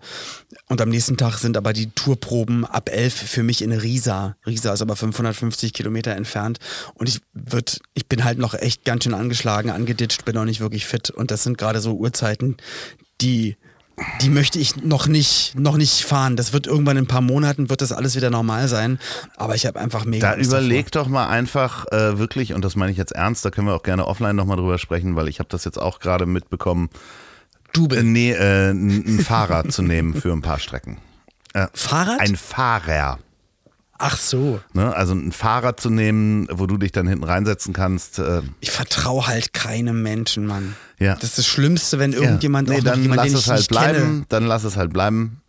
Und 0.69 0.81
am 0.81 0.89
nächsten 0.89 1.17
Tag 1.17 1.39
sind 1.39 1.57
aber 1.57 1.73
die 1.73 1.91
Tourproben 1.91 2.65
ab 2.65 2.91
11 2.91 3.15
für 3.15 3.43
mich 3.43 3.63
in 3.63 3.73
Riesa. 3.73 4.37
Riesa 4.47 4.73
ist 4.73 4.83
aber 4.83 4.97
550 4.97 5.73
Kilometer 5.73 6.13
entfernt. 6.13 6.59
Und 6.95 7.09
ich 7.09 7.21
würd, 7.33 7.81
ich 7.95 8.07
bin 8.07 8.25
halt 8.25 8.39
noch 8.39 8.55
echt 8.55 8.85
ganz 8.85 9.05
schön 9.05 9.15
angeschlagen, 9.15 9.71
angeditscht, 9.71 10.25
bin 10.25 10.35
noch 10.35 10.45
nicht 10.45 10.61
wirklich 10.61 10.87
fit. 10.87 11.11
Und 11.11 11.31
das 11.31 11.45
sind 11.45 11.59
gerade 11.59 11.81
so 11.81 11.95
Uhrzeiten, 11.95 12.57
die, 13.21 13.57
die 14.23 14.29
möchte 14.31 14.59
ich 14.59 14.77
noch 14.83 15.07
nicht, 15.07 15.59
noch 15.59 15.77
nicht 15.77 16.05
fahren. 16.05 16.37
Das 16.37 16.53
wird 16.53 16.67
irgendwann 16.67 16.97
in 16.97 17.05
ein 17.05 17.09
paar 17.09 17.21
Monaten, 17.21 17.71
wird 17.71 17.81
das 17.81 17.93
alles 17.93 18.17
wieder 18.17 18.31
normal 18.31 18.69
sein. 18.69 18.99
Aber 19.37 19.55
ich 19.55 19.67
habe 19.67 19.79
einfach 19.79 20.05
mega 20.05 20.31
Da 20.31 20.37
davor. 20.37 20.59
überleg 20.59 20.91
doch 20.93 21.07
mal 21.07 21.29
einfach 21.29 21.87
äh, 21.93 22.19
wirklich, 22.19 22.55
und 22.55 22.65
das 22.65 22.75
meine 22.77 22.91
ich 22.93 22.99
jetzt 22.99 23.13
ernst, 23.13 23.45
da 23.45 23.51
können 23.51 23.67
wir 23.69 23.75
auch 23.75 23.83
gerne 23.85 24.07
offline 24.07 24.35
nochmal 24.37 24.57
drüber 24.57 24.79
sprechen, 24.79 25.15
weil 25.17 25.29
ich 25.29 25.39
habe 25.39 25.49
das 25.49 25.65
jetzt 25.65 25.79
auch 25.81 26.01
gerade 26.01 26.27
mitbekommen, 26.27 26.91
Du 27.73 27.85
äh, 27.85 27.89
bist 27.89 28.05
nee, 28.05 28.33
äh, 28.33 28.71
ein 28.71 29.21
Fahrrad 29.21 29.73
zu 29.73 29.83
nehmen 29.83 30.15
für 30.15 30.33
ein 30.33 30.43
paar 30.43 30.59
Strecken. 30.59 30.99
Äh, 31.53 31.67
Fahrrad? 31.73 32.21
Ein 32.21 32.37
Fahrer. 32.37 33.19
Ach 33.99 34.17
so. 34.17 34.61
Ne? 34.73 34.95
Also 34.95 35.15
ein 35.15 35.31
Fahrrad 35.33 35.79
zu 35.81 35.89
nehmen, 35.89 36.49
wo 36.51 36.67
du 36.67 36.77
dich 36.79 36.91
dann 36.93 37.07
hinten 37.07 37.25
reinsetzen 37.25 37.73
kannst. 37.73 38.19
Äh, 38.19 38.43
Ich 38.61 38.71
vertraue 38.73 39.27
halt 39.27 39.53
keinem 39.53 40.03
Menschen, 40.03 40.47
Mann. 40.47 40.75
Ja. 40.99 41.15
Das 41.15 41.25
ist 41.31 41.39
das 41.39 41.47
Schlimmste, 41.47 41.99
wenn 41.99 42.13
irgendjemand 42.13 42.69
ja. 42.69 42.75
nee, 42.75 42.81
dann 42.81 43.03
jemand, 43.03 43.19
lass 43.19 43.27
den 43.29 43.37
es 43.37 43.45
ich 43.45 43.51
halt 43.51 43.69
bleiben. 43.69 43.99
kenne. 43.99 44.25
Dann 44.29 44.47
lass 44.47 44.65
es 44.65 44.77
halt 44.77 44.93
bleiben. 44.93 45.41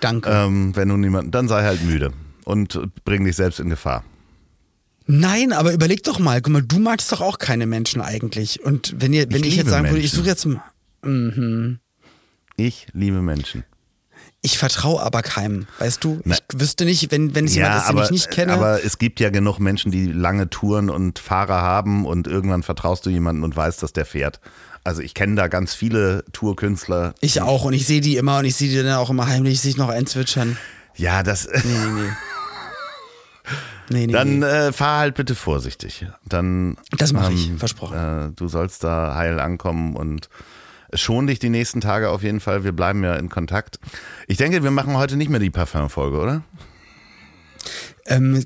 Danke. 0.00 0.30
Ähm, 0.30 0.76
wenn 0.76 0.88
du 0.90 0.96
niemanden, 0.96 1.30
dann 1.30 1.48
sei 1.48 1.62
halt 1.64 1.82
müde 1.82 2.12
und 2.44 2.78
bring 3.04 3.24
dich 3.24 3.36
selbst 3.36 3.58
in 3.58 3.70
Gefahr. 3.70 4.04
Nein, 5.06 5.52
aber 5.54 5.72
überleg 5.72 6.04
doch 6.04 6.18
mal, 6.18 6.42
guck 6.42 6.52
mal, 6.52 6.62
du 6.62 6.78
magst 6.78 7.10
doch 7.10 7.22
auch 7.22 7.38
keine 7.38 7.66
Menschen 7.66 8.02
eigentlich. 8.02 8.62
Und 8.62 8.94
wenn 8.98 9.14
ihr, 9.14 9.26
wenn 9.30 9.42
ich, 9.42 9.56
jetzt 9.56 9.64
liebe 9.64 9.70
sagen 9.70 9.88
würde, 9.88 10.00
ich 10.00 10.10
suche 10.12 10.26
jetzt, 10.26 10.44
m- 10.44 11.78
Ich 12.56 12.86
liebe 12.92 13.22
Menschen. 13.22 13.64
Ich 14.40 14.56
vertraue 14.58 15.02
aber 15.02 15.22
keinem, 15.22 15.66
weißt 15.78 16.02
du? 16.04 16.20
Na- 16.24 16.36
ich 16.36 16.60
wüsste 16.60 16.84
nicht, 16.84 17.10
wenn, 17.10 17.34
wenn 17.34 17.46
es 17.46 17.54
jemand 17.54 17.74
Ja, 17.74 17.80
ist, 17.80 17.88
den 17.88 17.98
ich 18.04 18.10
nicht 18.10 18.30
kenne. 18.30 18.52
aber 18.52 18.84
es 18.84 18.98
gibt 18.98 19.18
ja 19.20 19.30
genug 19.30 19.58
Menschen, 19.58 19.90
die 19.90 20.06
lange 20.06 20.48
Touren 20.48 20.90
und 20.90 21.18
Fahrer 21.18 21.60
haben 21.62 22.06
und 22.06 22.26
irgendwann 22.26 22.62
vertraust 22.62 23.04
du 23.06 23.10
jemanden 23.10 23.42
und 23.42 23.56
weißt, 23.56 23.82
dass 23.82 23.92
der 23.92 24.06
fährt. 24.06 24.40
Also 24.84 25.02
ich 25.02 25.12
kenne 25.14 25.34
da 25.34 25.48
ganz 25.48 25.74
viele 25.74 26.24
Tourkünstler. 26.32 27.14
ich 27.20 27.42
auch 27.42 27.64
und 27.64 27.72
ich 27.72 27.86
sehe 27.86 28.00
die 28.00 28.16
immer 28.16 28.38
und 28.38 28.44
ich 28.44 28.54
sehe 28.56 28.68
die 28.70 28.76
dann 28.76 28.94
auch 28.96 29.10
immer 29.10 29.26
heimlich 29.26 29.60
sich 29.60 29.76
noch 29.76 29.88
einzwitschern. 29.88 30.56
Ja, 30.96 31.22
das. 31.22 31.46
Nee, 31.48 31.60
nee, 31.64 32.00
nee. 32.02 32.08
Nee, 33.90 34.06
nee, 34.06 34.12
Dann 34.12 34.40
nee. 34.40 34.44
äh, 34.46 34.72
fahr 34.72 34.98
halt 35.00 35.14
bitte 35.14 35.34
vorsichtig. 35.34 36.04
Dann. 36.26 36.76
Das 36.98 37.12
mache 37.14 37.32
ich, 37.32 37.50
versprochen. 37.56 37.96
Äh, 37.96 38.32
du 38.36 38.46
sollst 38.48 38.84
da 38.84 39.14
heil 39.14 39.40
ankommen 39.40 39.96
und 39.96 40.28
schon 40.94 41.26
dich 41.26 41.38
die 41.38 41.48
nächsten 41.50 41.80
Tage 41.80 42.10
auf 42.10 42.22
jeden 42.22 42.40
Fall. 42.40 42.64
Wir 42.64 42.72
bleiben 42.72 43.02
ja 43.04 43.14
in 43.16 43.28
Kontakt. 43.28 43.78
Ich 44.26 44.36
denke, 44.36 44.62
wir 44.62 44.70
machen 44.70 44.96
heute 44.96 45.16
nicht 45.16 45.28
mehr 45.30 45.40
die 45.40 45.50
Parfum-Folge, 45.50 46.18
oder? 46.18 46.42
Ähm, 48.06 48.44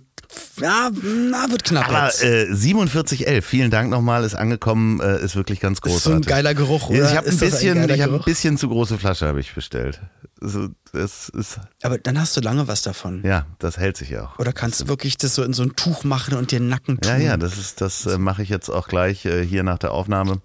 ja, 0.61 0.91
na, 1.03 1.51
wird 1.51 1.65
knapp 1.65 1.89
Aber 1.89 2.07
jetzt. 2.07 2.23
äh, 2.25 2.47
4711, 2.55 3.45
vielen 3.45 3.71
Dank 3.71 3.91
nochmal, 3.91 4.25
ist 4.25 4.35
angekommen, 4.35 4.99
äh, 5.01 5.23
ist 5.23 5.37
wirklich 5.37 5.61
ganz 5.61 5.79
ist 5.79 5.85
so 5.85 5.91
ein 5.91 5.93
großartig. 6.23 6.27
geiler 6.27 6.55
Geruch, 6.55 6.89
oder? 6.89 6.99
Ja, 7.01 7.11
ich 7.11 7.17
habe 7.17 7.29
ein 7.29 7.37
bisschen, 7.39 7.91
ich 7.91 8.01
habe 8.01 8.15
ein 8.15 8.23
bisschen 8.23 8.57
zu 8.57 8.69
große 8.69 8.99
Flasche 8.99 9.27
habe 9.27 9.41
ich 9.41 9.55
bestellt. 9.55 10.01
Also, 10.41 10.69
das 10.93 11.29
ist, 11.29 11.61
Aber 11.83 11.99
dann 11.99 12.19
hast 12.19 12.37
du 12.37 12.41
lange 12.41 12.67
was 12.67 12.83
davon. 12.83 13.23
ja, 13.25 13.47
das 13.59 13.77
hält 13.79 13.97
sich 13.97 14.17
auch. 14.19 14.39
Oder 14.39 14.53
kannst 14.53 14.81
du 14.81 14.89
wirklich 14.89 15.17
das 15.19 15.35
so 15.35 15.43
in 15.45 15.53
so 15.53 15.63
ein 15.63 15.77
Tuch 15.77 16.03
machen 16.05 16.35
und 16.35 16.51
dir 16.51 16.59
den 16.59 16.69
Nacken 16.69 17.01
tun? 17.01 17.13
Ja, 17.13 17.19
ja, 17.19 17.37
das 17.37 17.59
ist, 17.59 17.81
das 17.81 18.07
äh, 18.07 18.19
mache 18.19 18.43
ich 18.43 18.49
jetzt 18.49 18.69
auch 18.71 18.89
gleich 18.89 19.25
äh, 19.27 19.45
hier 19.45 19.63
nach 19.63 19.79
der 19.79 19.93
Aufnahme, 19.93 20.41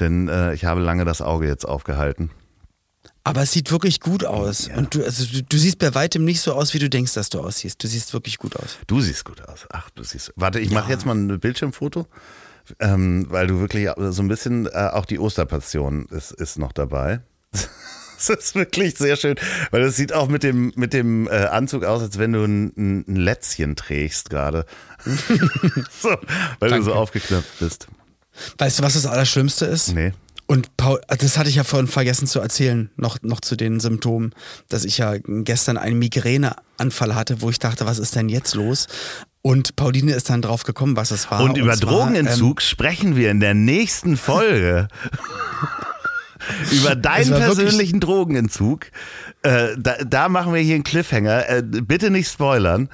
denn 0.00 0.28
äh, 0.28 0.54
ich 0.54 0.64
habe 0.64 0.80
lange 0.80 1.04
das 1.04 1.22
Auge 1.22 1.46
jetzt 1.46 1.64
aufgehalten. 1.66 2.30
Aber 3.26 3.42
es 3.42 3.52
sieht 3.52 3.70
wirklich 3.70 4.00
gut 4.00 4.24
aus. 4.24 4.68
Und 4.68 4.94
du, 4.94 5.02
also 5.02 5.24
du, 5.24 5.42
du 5.42 5.56
siehst 5.56 5.78
bei 5.78 5.94
weitem 5.94 6.24
nicht 6.26 6.42
so 6.42 6.52
aus, 6.52 6.74
wie 6.74 6.78
du 6.78 6.90
denkst, 6.90 7.14
dass 7.14 7.30
du 7.30 7.40
aussiehst. 7.40 7.82
Du 7.82 7.88
siehst 7.88 8.12
wirklich 8.12 8.36
gut 8.36 8.54
aus. 8.56 8.76
Du 8.86 9.00
siehst 9.00 9.24
gut 9.24 9.40
aus. 9.48 9.66
Ach, 9.72 9.88
du 9.90 10.02
siehst. 10.04 10.32
Warte, 10.36 10.60
ich 10.60 10.70
mache 10.70 10.90
jetzt 10.90 11.06
mal 11.06 11.14
ein 11.14 11.40
Bildschirmfoto, 11.40 12.06
ähm, 12.80 13.26
weil 13.30 13.46
du 13.46 13.60
wirklich 13.60 13.88
so 13.96 14.22
ein 14.22 14.28
bisschen 14.28 14.66
äh, 14.66 14.90
auch 14.92 15.06
die 15.06 15.18
Osterpassion 15.18 16.06
ist, 16.10 16.32
ist 16.32 16.58
noch 16.58 16.72
dabei. 16.72 17.20
Das 18.16 18.28
ist 18.38 18.54
wirklich 18.54 18.94
sehr 18.94 19.16
schön, 19.16 19.34
weil 19.70 19.82
das 19.82 19.96
sieht 19.96 20.12
auch 20.12 20.28
mit 20.28 20.44
dem, 20.44 20.72
mit 20.76 20.92
dem 20.92 21.26
äh, 21.26 21.46
Anzug 21.46 21.84
aus, 21.84 22.00
als 22.00 22.16
wenn 22.16 22.32
du 22.32 22.44
ein, 22.44 23.04
ein 23.06 23.16
Lätzchen 23.16 23.74
trägst 23.76 24.30
gerade. 24.30 24.64
so, 26.00 26.16
weil 26.60 26.70
du 26.70 26.82
so 26.82 26.90
Danke. 26.90 26.94
aufgeknöpft 26.94 27.58
bist. 27.58 27.88
Weißt 28.58 28.78
du, 28.78 28.82
was 28.82 28.94
das 28.94 29.06
Allerschlimmste 29.06 29.66
ist? 29.66 29.94
Nee. 29.94 30.12
Und 30.46 30.76
Paul, 30.76 31.00
das 31.08 31.38
hatte 31.38 31.48
ich 31.48 31.56
ja 31.56 31.64
vorhin 31.64 31.86
vergessen 31.86 32.26
zu 32.26 32.38
erzählen, 32.38 32.90
noch, 32.96 33.16
noch 33.22 33.40
zu 33.40 33.56
den 33.56 33.80
Symptomen, 33.80 34.34
dass 34.68 34.84
ich 34.84 34.98
ja 34.98 35.14
gestern 35.18 35.78
einen 35.78 35.98
Migräneanfall 35.98 37.14
hatte, 37.14 37.40
wo 37.40 37.48
ich 37.48 37.58
dachte, 37.58 37.86
was 37.86 37.98
ist 37.98 38.14
denn 38.14 38.28
jetzt 38.28 38.54
los? 38.54 38.86
Und 39.40 39.76
Pauline 39.76 40.12
ist 40.12 40.28
dann 40.30 40.42
drauf 40.42 40.64
gekommen, 40.64 40.96
was 40.96 41.10
es 41.10 41.30
war. 41.30 41.40
Und 41.40 41.56
über 41.56 41.76
zwar, 41.76 41.90
Drogenentzug 41.90 42.60
sprechen 42.60 43.16
wir 43.16 43.30
in 43.30 43.40
der 43.40 43.54
nächsten 43.54 44.16
Folge. 44.16 44.88
über 46.72 46.94
deinen 46.94 47.30
persönlichen 47.30 48.00
Drogenentzug. 48.00 48.86
Äh, 49.42 49.68
da, 49.78 49.96
da 50.06 50.28
machen 50.28 50.52
wir 50.52 50.60
hier 50.60 50.74
einen 50.74 50.84
Cliffhanger. 50.84 51.48
Äh, 51.48 51.62
bitte 51.62 52.10
nicht 52.10 52.30
spoilern. 52.30 52.88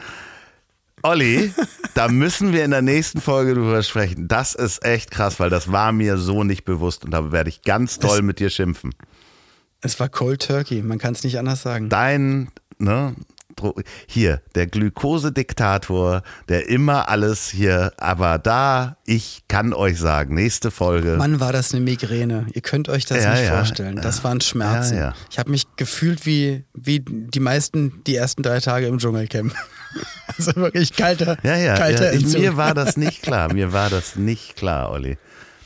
Olli, 1.02 1.52
da 1.94 2.08
müssen 2.08 2.52
wir 2.52 2.64
in 2.64 2.70
der 2.70 2.82
nächsten 2.82 3.20
Folge 3.20 3.54
drüber 3.54 3.82
sprechen. 3.82 4.28
Das 4.28 4.54
ist 4.54 4.84
echt 4.84 5.10
krass, 5.10 5.40
weil 5.40 5.50
das 5.50 5.72
war 5.72 5.92
mir 5.92 6.18
so 6.18 6.44
nicht 6.44 6.64
bewusst 6.64 7.04
und 7.04 7.10
da 7.10 7.32
werde 7.32 7.48
ich 7.48 7.62
ganz 7.62 7.98
doll 7.98 8.22
mit 8.22 8.38
dir 8.38 8.50
schimpfen. 8.50 8.94
Es 9.80 9.98
war 9.98 10.08
Cold 10.08 10.46
Turkey, 10.46 10.82
man 10.82 10.98
kann 10.98 11.14
es 11.14 11.24
nicht 11.24 11.38
anders 11.38 11.62
sagen. 11.62 11.88
Dein, 11.88 12.50
ne, 12.78 13.14
hier, 14.06 14.42
der 14.54 14.66
Glukosediktator, 14.66 16.22
der 16.48 16.68
immer 16.68 17.08
alles 17.08 17.48
hier, 17.48 17.92
aber 17.98 18.38
da, 18.38 18.96
ich 19.06 19.42
kann 19.48 19.72
euch 19.72 19.98
sagen, 19.98 20.34
nächste 20.34 20.70
Folge. 20.70 21.16
Mann, 21.16 21.40
war 21.40 21.52
das 21.52 21.72
eine 21.72 21.82
Migräne. 21.82 22.46
Ihr 22.52 22.62
könnt 22.62 22.88
euch 22.88 23.06
das 23.06 23.24
Ja, 23.24 23.32
nicht 23.32 23.44
ja, 23.44 23.56
vorstellen. 23.56 23.96
Das 23.96 24.18
ja. 24.18 24.24
waren 24.24 24.40
Schmerzen. 24.40 25.12
Ich 25.30 25.38
habe 25.38 25.50
mich 25.50 25.66
gefühlt 25.76 26.26
wie, 26.26 26.64
wie 26.74 27.00
die 27.00 27.40
meisten 27.40 28.02
die 28.06 28.16
ersten 28.16 28.42
drei 28.42 28.60
Tage 28.60 28.86
im 28.86 28.98
Dschungelcamp. 28.98 29.54
Also 30.38 30.56
wirklich 30.56 30.94
kalter, 30.94 31.36
Ja, 31.42 31.56
ja, 31.56 31.74
kalter 31.76 32.12
ja 32.14 32.18
ich, 32.18 32.26
mir 32.38 32.56
war 32.56 32.72
das 32.74 32.96
nicht 32.96 33.22
klar. 33.22 33.52
Mir 33.52 33.72
war 33.72 33.90
das 33.96 34.16
nicht 34.16 34.56
klar, 34.56 34.90
Olli. 34.90 35.18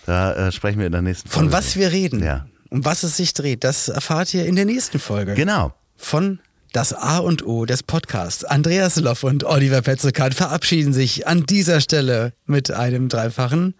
Da 0.06 0.48
äh, 0.48 0.52
sprechen 0.52 0.78
wir 0.80 0.86
in 0.86 0.92
der 0.92 1.02
nächsten 1.02 1.28
Von 1.28 1.44
Folge. 1.44 1.52
was 1.56 1.76
wir 1.76 1.92
reden, 1.92 2.22
Ja. 2.24 2.46
um 2.70 2.84
was 2.84 3.02
es 3.04 3.16
sich 3.16 3.34
dreht, 3.34 3.62
das 3.64 3.88
erfahrt 3.88 4.32
ihr 4.34 4.46
in 4.46 4.56
der 4.56 4.64
nächsten 4.64 4.98
Folge. 4.98 5.34
Genau. 5.34 5.72
Von 5.96 6.40
das 6.72 6.92
A 6.92 7.18
und 7.18 7.46
O 7.46 7.66
des 7.66 7.82
Podcasts. 7.84 8.44
Andreas 8.44 8.96
Loff 8.96 9.22
und 9.22 9.44
Oliver 9.44 9.80
Petzokat 9.82 10.34
verabschieden 10.34 10.92
sich 10.92 11.26
an 11.28 11.46
dieser 11.46 11.80
Stelle 11.80 12.32
mit 12.46 12.70
einem 12.72 13.08
dreifachen. 13.08 13.74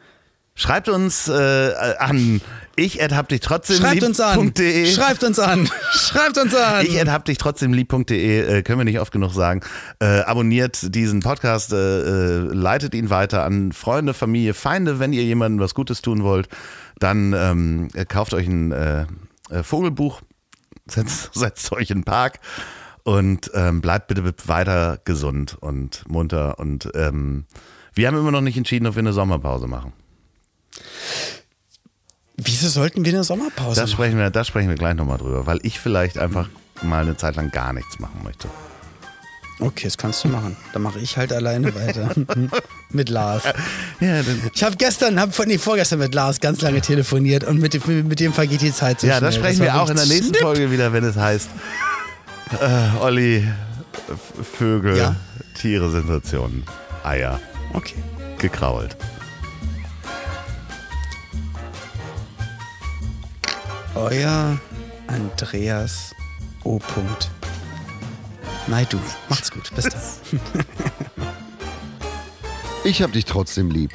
Schreibt 0.55 0.89
uns 0.89 1.27
äh, 1.27 1.73
an 1.99 2.41
ich 2.77 3.01
hab 3.01 3.29
dich 3.29 3.41
trotzdem 3.41 3.77
Schreibt 3.77 4.03
uns 4.03 4.21
an. 4.21 4.41
lieb.de. 4.41 4.87
Schreibt 4.87 5.25
uns 5.25 5.39
an. 5.39 5.69
Schreibt 5.93 6.39
uns 6.39 6.55
an. 6.55 6.87
Ich 6.87 6.99
hab 7.07 7.25
dich 7.25 7.39
trotzdem 7.39 7.73
lieb.de, 7.73 8.59
äh, 8.59 8.63
können 8.63 8.79
wir 8.79 8.85
nicht 8.85 9.01
oft 9.01 9.13
genug 9.13 9.33
sagen. 9.33 9.61
Äh, 10.01 10.21
abonniert 10.21 10.95
diesen 10.95 11.21
Podcast, 11.21 11.73
äh, 11.73 11.77
äh, 11.77 12.39
leitet 12.39 12.95
ihn 12.95 13.11
weiter 13.11 13.45
an 13.45 13.73
Freunde, 13.73 14.15
Familie, 14.15 14.55
Feinde. 14.55 14.99
Wenn 14.99 15.13
ihr 15.13 15.25
jemandem 15.25 15.61
was 15.61 15.75
Gutes 15.75 16.03
tun 16.03 16.23
wollt, 16.23 16.49
dann 16.99 17.33
ähm, 17.33 17.89
äh, 17.95 18.05
kauft 18.05 18.35
euch 18.35 18.47
ein 18.47 18.73
äh, 18.73 19.07
äh, 19.51 19.63
Vogelbuch, 19.63 20.21
setzt, 20.87 21.31
setzt 21.35 21.73
euch 21.73 21.91
in 21.91 21.99
den 21.99 22.05
Park 22.05 22.41
und 23.05 23.51
ähm, 23.55 23.81
bleibt 23.81 24.09
bitte 24.09 24.25
weiter 24.47 24.99
gesund 25.05 25.57
und 25.61 26.09
munter. 26.09 26.59
Und 26.59 26.91
ähm, 26.95 27.45
wir 27.95 28.09
haben 28.09 28.19
immer 28.19 28.33
noch 28.33 28.41
nicht 28.41 28.57
entschieden, 28.57 28.87
ob 28.87 28.97
wir 28.97 29.01
eine 29.01 29.13
Sommerpause 29.13 29.67
machen. 29.69 29.93
Wieso 32.37 32.69
sollten 32.69 33.05
wir 33.05 33.13
eine 33.13 33.25
Sommerpause 33.25 33.81
Das 33.81 33.91
machen? 33.91 33.93
sprechen 33.93 34.19
wir, 34.19 34.31
da 34.31 34.45
sprechen 34.45 34.69
wir 34.69 34.77
gleich 34.77 34.95
nochmal 34.95 35.19
drüber, 35.19 35.47
weil 35.47 35.61
ich 35.63 35.79
vielleicht 35.79 36.19
einfach 36.19 36.49
mal 36.83 37.03
eine 37.03 37.17
Zeit 37.17 37.37
lang 37.37 37.51
gar 37.51 37.73
nichts 37.73 37.99
machen 38.01 38.21
möchte. 38.25 38.49
Okay, 39.61 39.85
das 39.85 39.97
kannst 39.97 40.25
du 40.25 40.29
machen. 40.29 40.57
Dann 40.73 40.83
mache 40.83 40.99
ich 40.99 41.17
halt 41.17 41.33
alleine 41.33 41.73
weiter. 41.77 42.11
mit 42.91 43.09
Lars. 43.09 43.45
Ja, 44.01 44.21
Ich 44.53 44.65
habe 44.65 44.75
gestern, 44.77 45.21
hab, 45.21 45.31
nee, 45.47 45.59
vorgestern 45.59 46.01
mit 46.01 46.13
Lars 46.13 46.41
ganz 46.41 46.61
lange 46.61 46.81
telefoniert 46.81 47.45
und 47.45 47.61
mit 47.61 47.73
dem, 47.73 48.09
mit 48.09 48.19
dem 48.19 48.33
vergeht 48.33 48.63
die 48.63 48.73
Zeit 48.73 49.01
so 49.01 49.07
ja 49.07 49.19
schnell. 49.19 49.29
das 49.29 49.37
sprechen 49.37 49.61
war 49.61 49.67
wir 49.67 49.81
auch 49.81 49.91
in 49.91 49.97
der 49.97 50.07
nächsten 50.07 50.27
schnipp. 50.35 50.41
Folge 50.43 50.73
wieder, 50.73 50.93
wenn 50.93 51.05
es 51.05 51.17
heißt 51.17 51.49
äh, 52.61 52.99
Olli, 53.01 53.47
Vögel, 54.59 54.97
Ja. 54.97 55.15
Tiere, 55.57 55.89
Sensationen, 55.89 56.65
Eier, 57.05 57.39
Okay. 57.75 57.95
gekrault. 58.39 58.97
Euer 63.95 64.59
Andreas 65.07 66.13
O. 66.65 66.81
Nein, 68.67 68.87
du. 68.91 68.99
Macht's 69.29 69.51
gut. 69.51 69.71
Bis 69.75 69.85
dann. 69.85 70.01
Ich 72.87 73.01
hab 73.01 73.13
dich 73.13 73.25
trotzdem 73.25 73.71
lieb. 73.71 73.93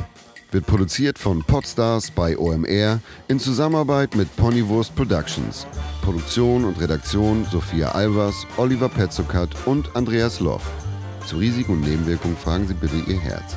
Wird 0.52 0.66
produziert 0.66 1.20
von 1.20 1.44
Podstars 1.44 2.10
bei 2.10 2.36
OMR 2.36 3.00
in 3.28 3.40
Zusammenarbeit 3.40 4.16
mit 4.16 4.36
Ponywurst 4.36 4.96
Productions. 4.96 5.68
Produktion 6.02 6.66
und 6.66 6.82
Redaktion 6.82 7.46
Sophia 7.52 7.92
Albers, 7.92 8.48
Oliver 8.58 8.90
Petzokat 8.90 9.50
und 9.68 9.96
Andreas 9.96 10.40
Loff. 10.40 10.64
Zu 11.28 11.38
Risiken 11.38 11.74
und 11.74 11.82
Nebenwirkungen 11.82 12.36
fragen 12.36 12.68
Sie 12.68 12.74
bitte 12.74 12.96
Ihr 12.96 13.20
Herz. 13.20 13.56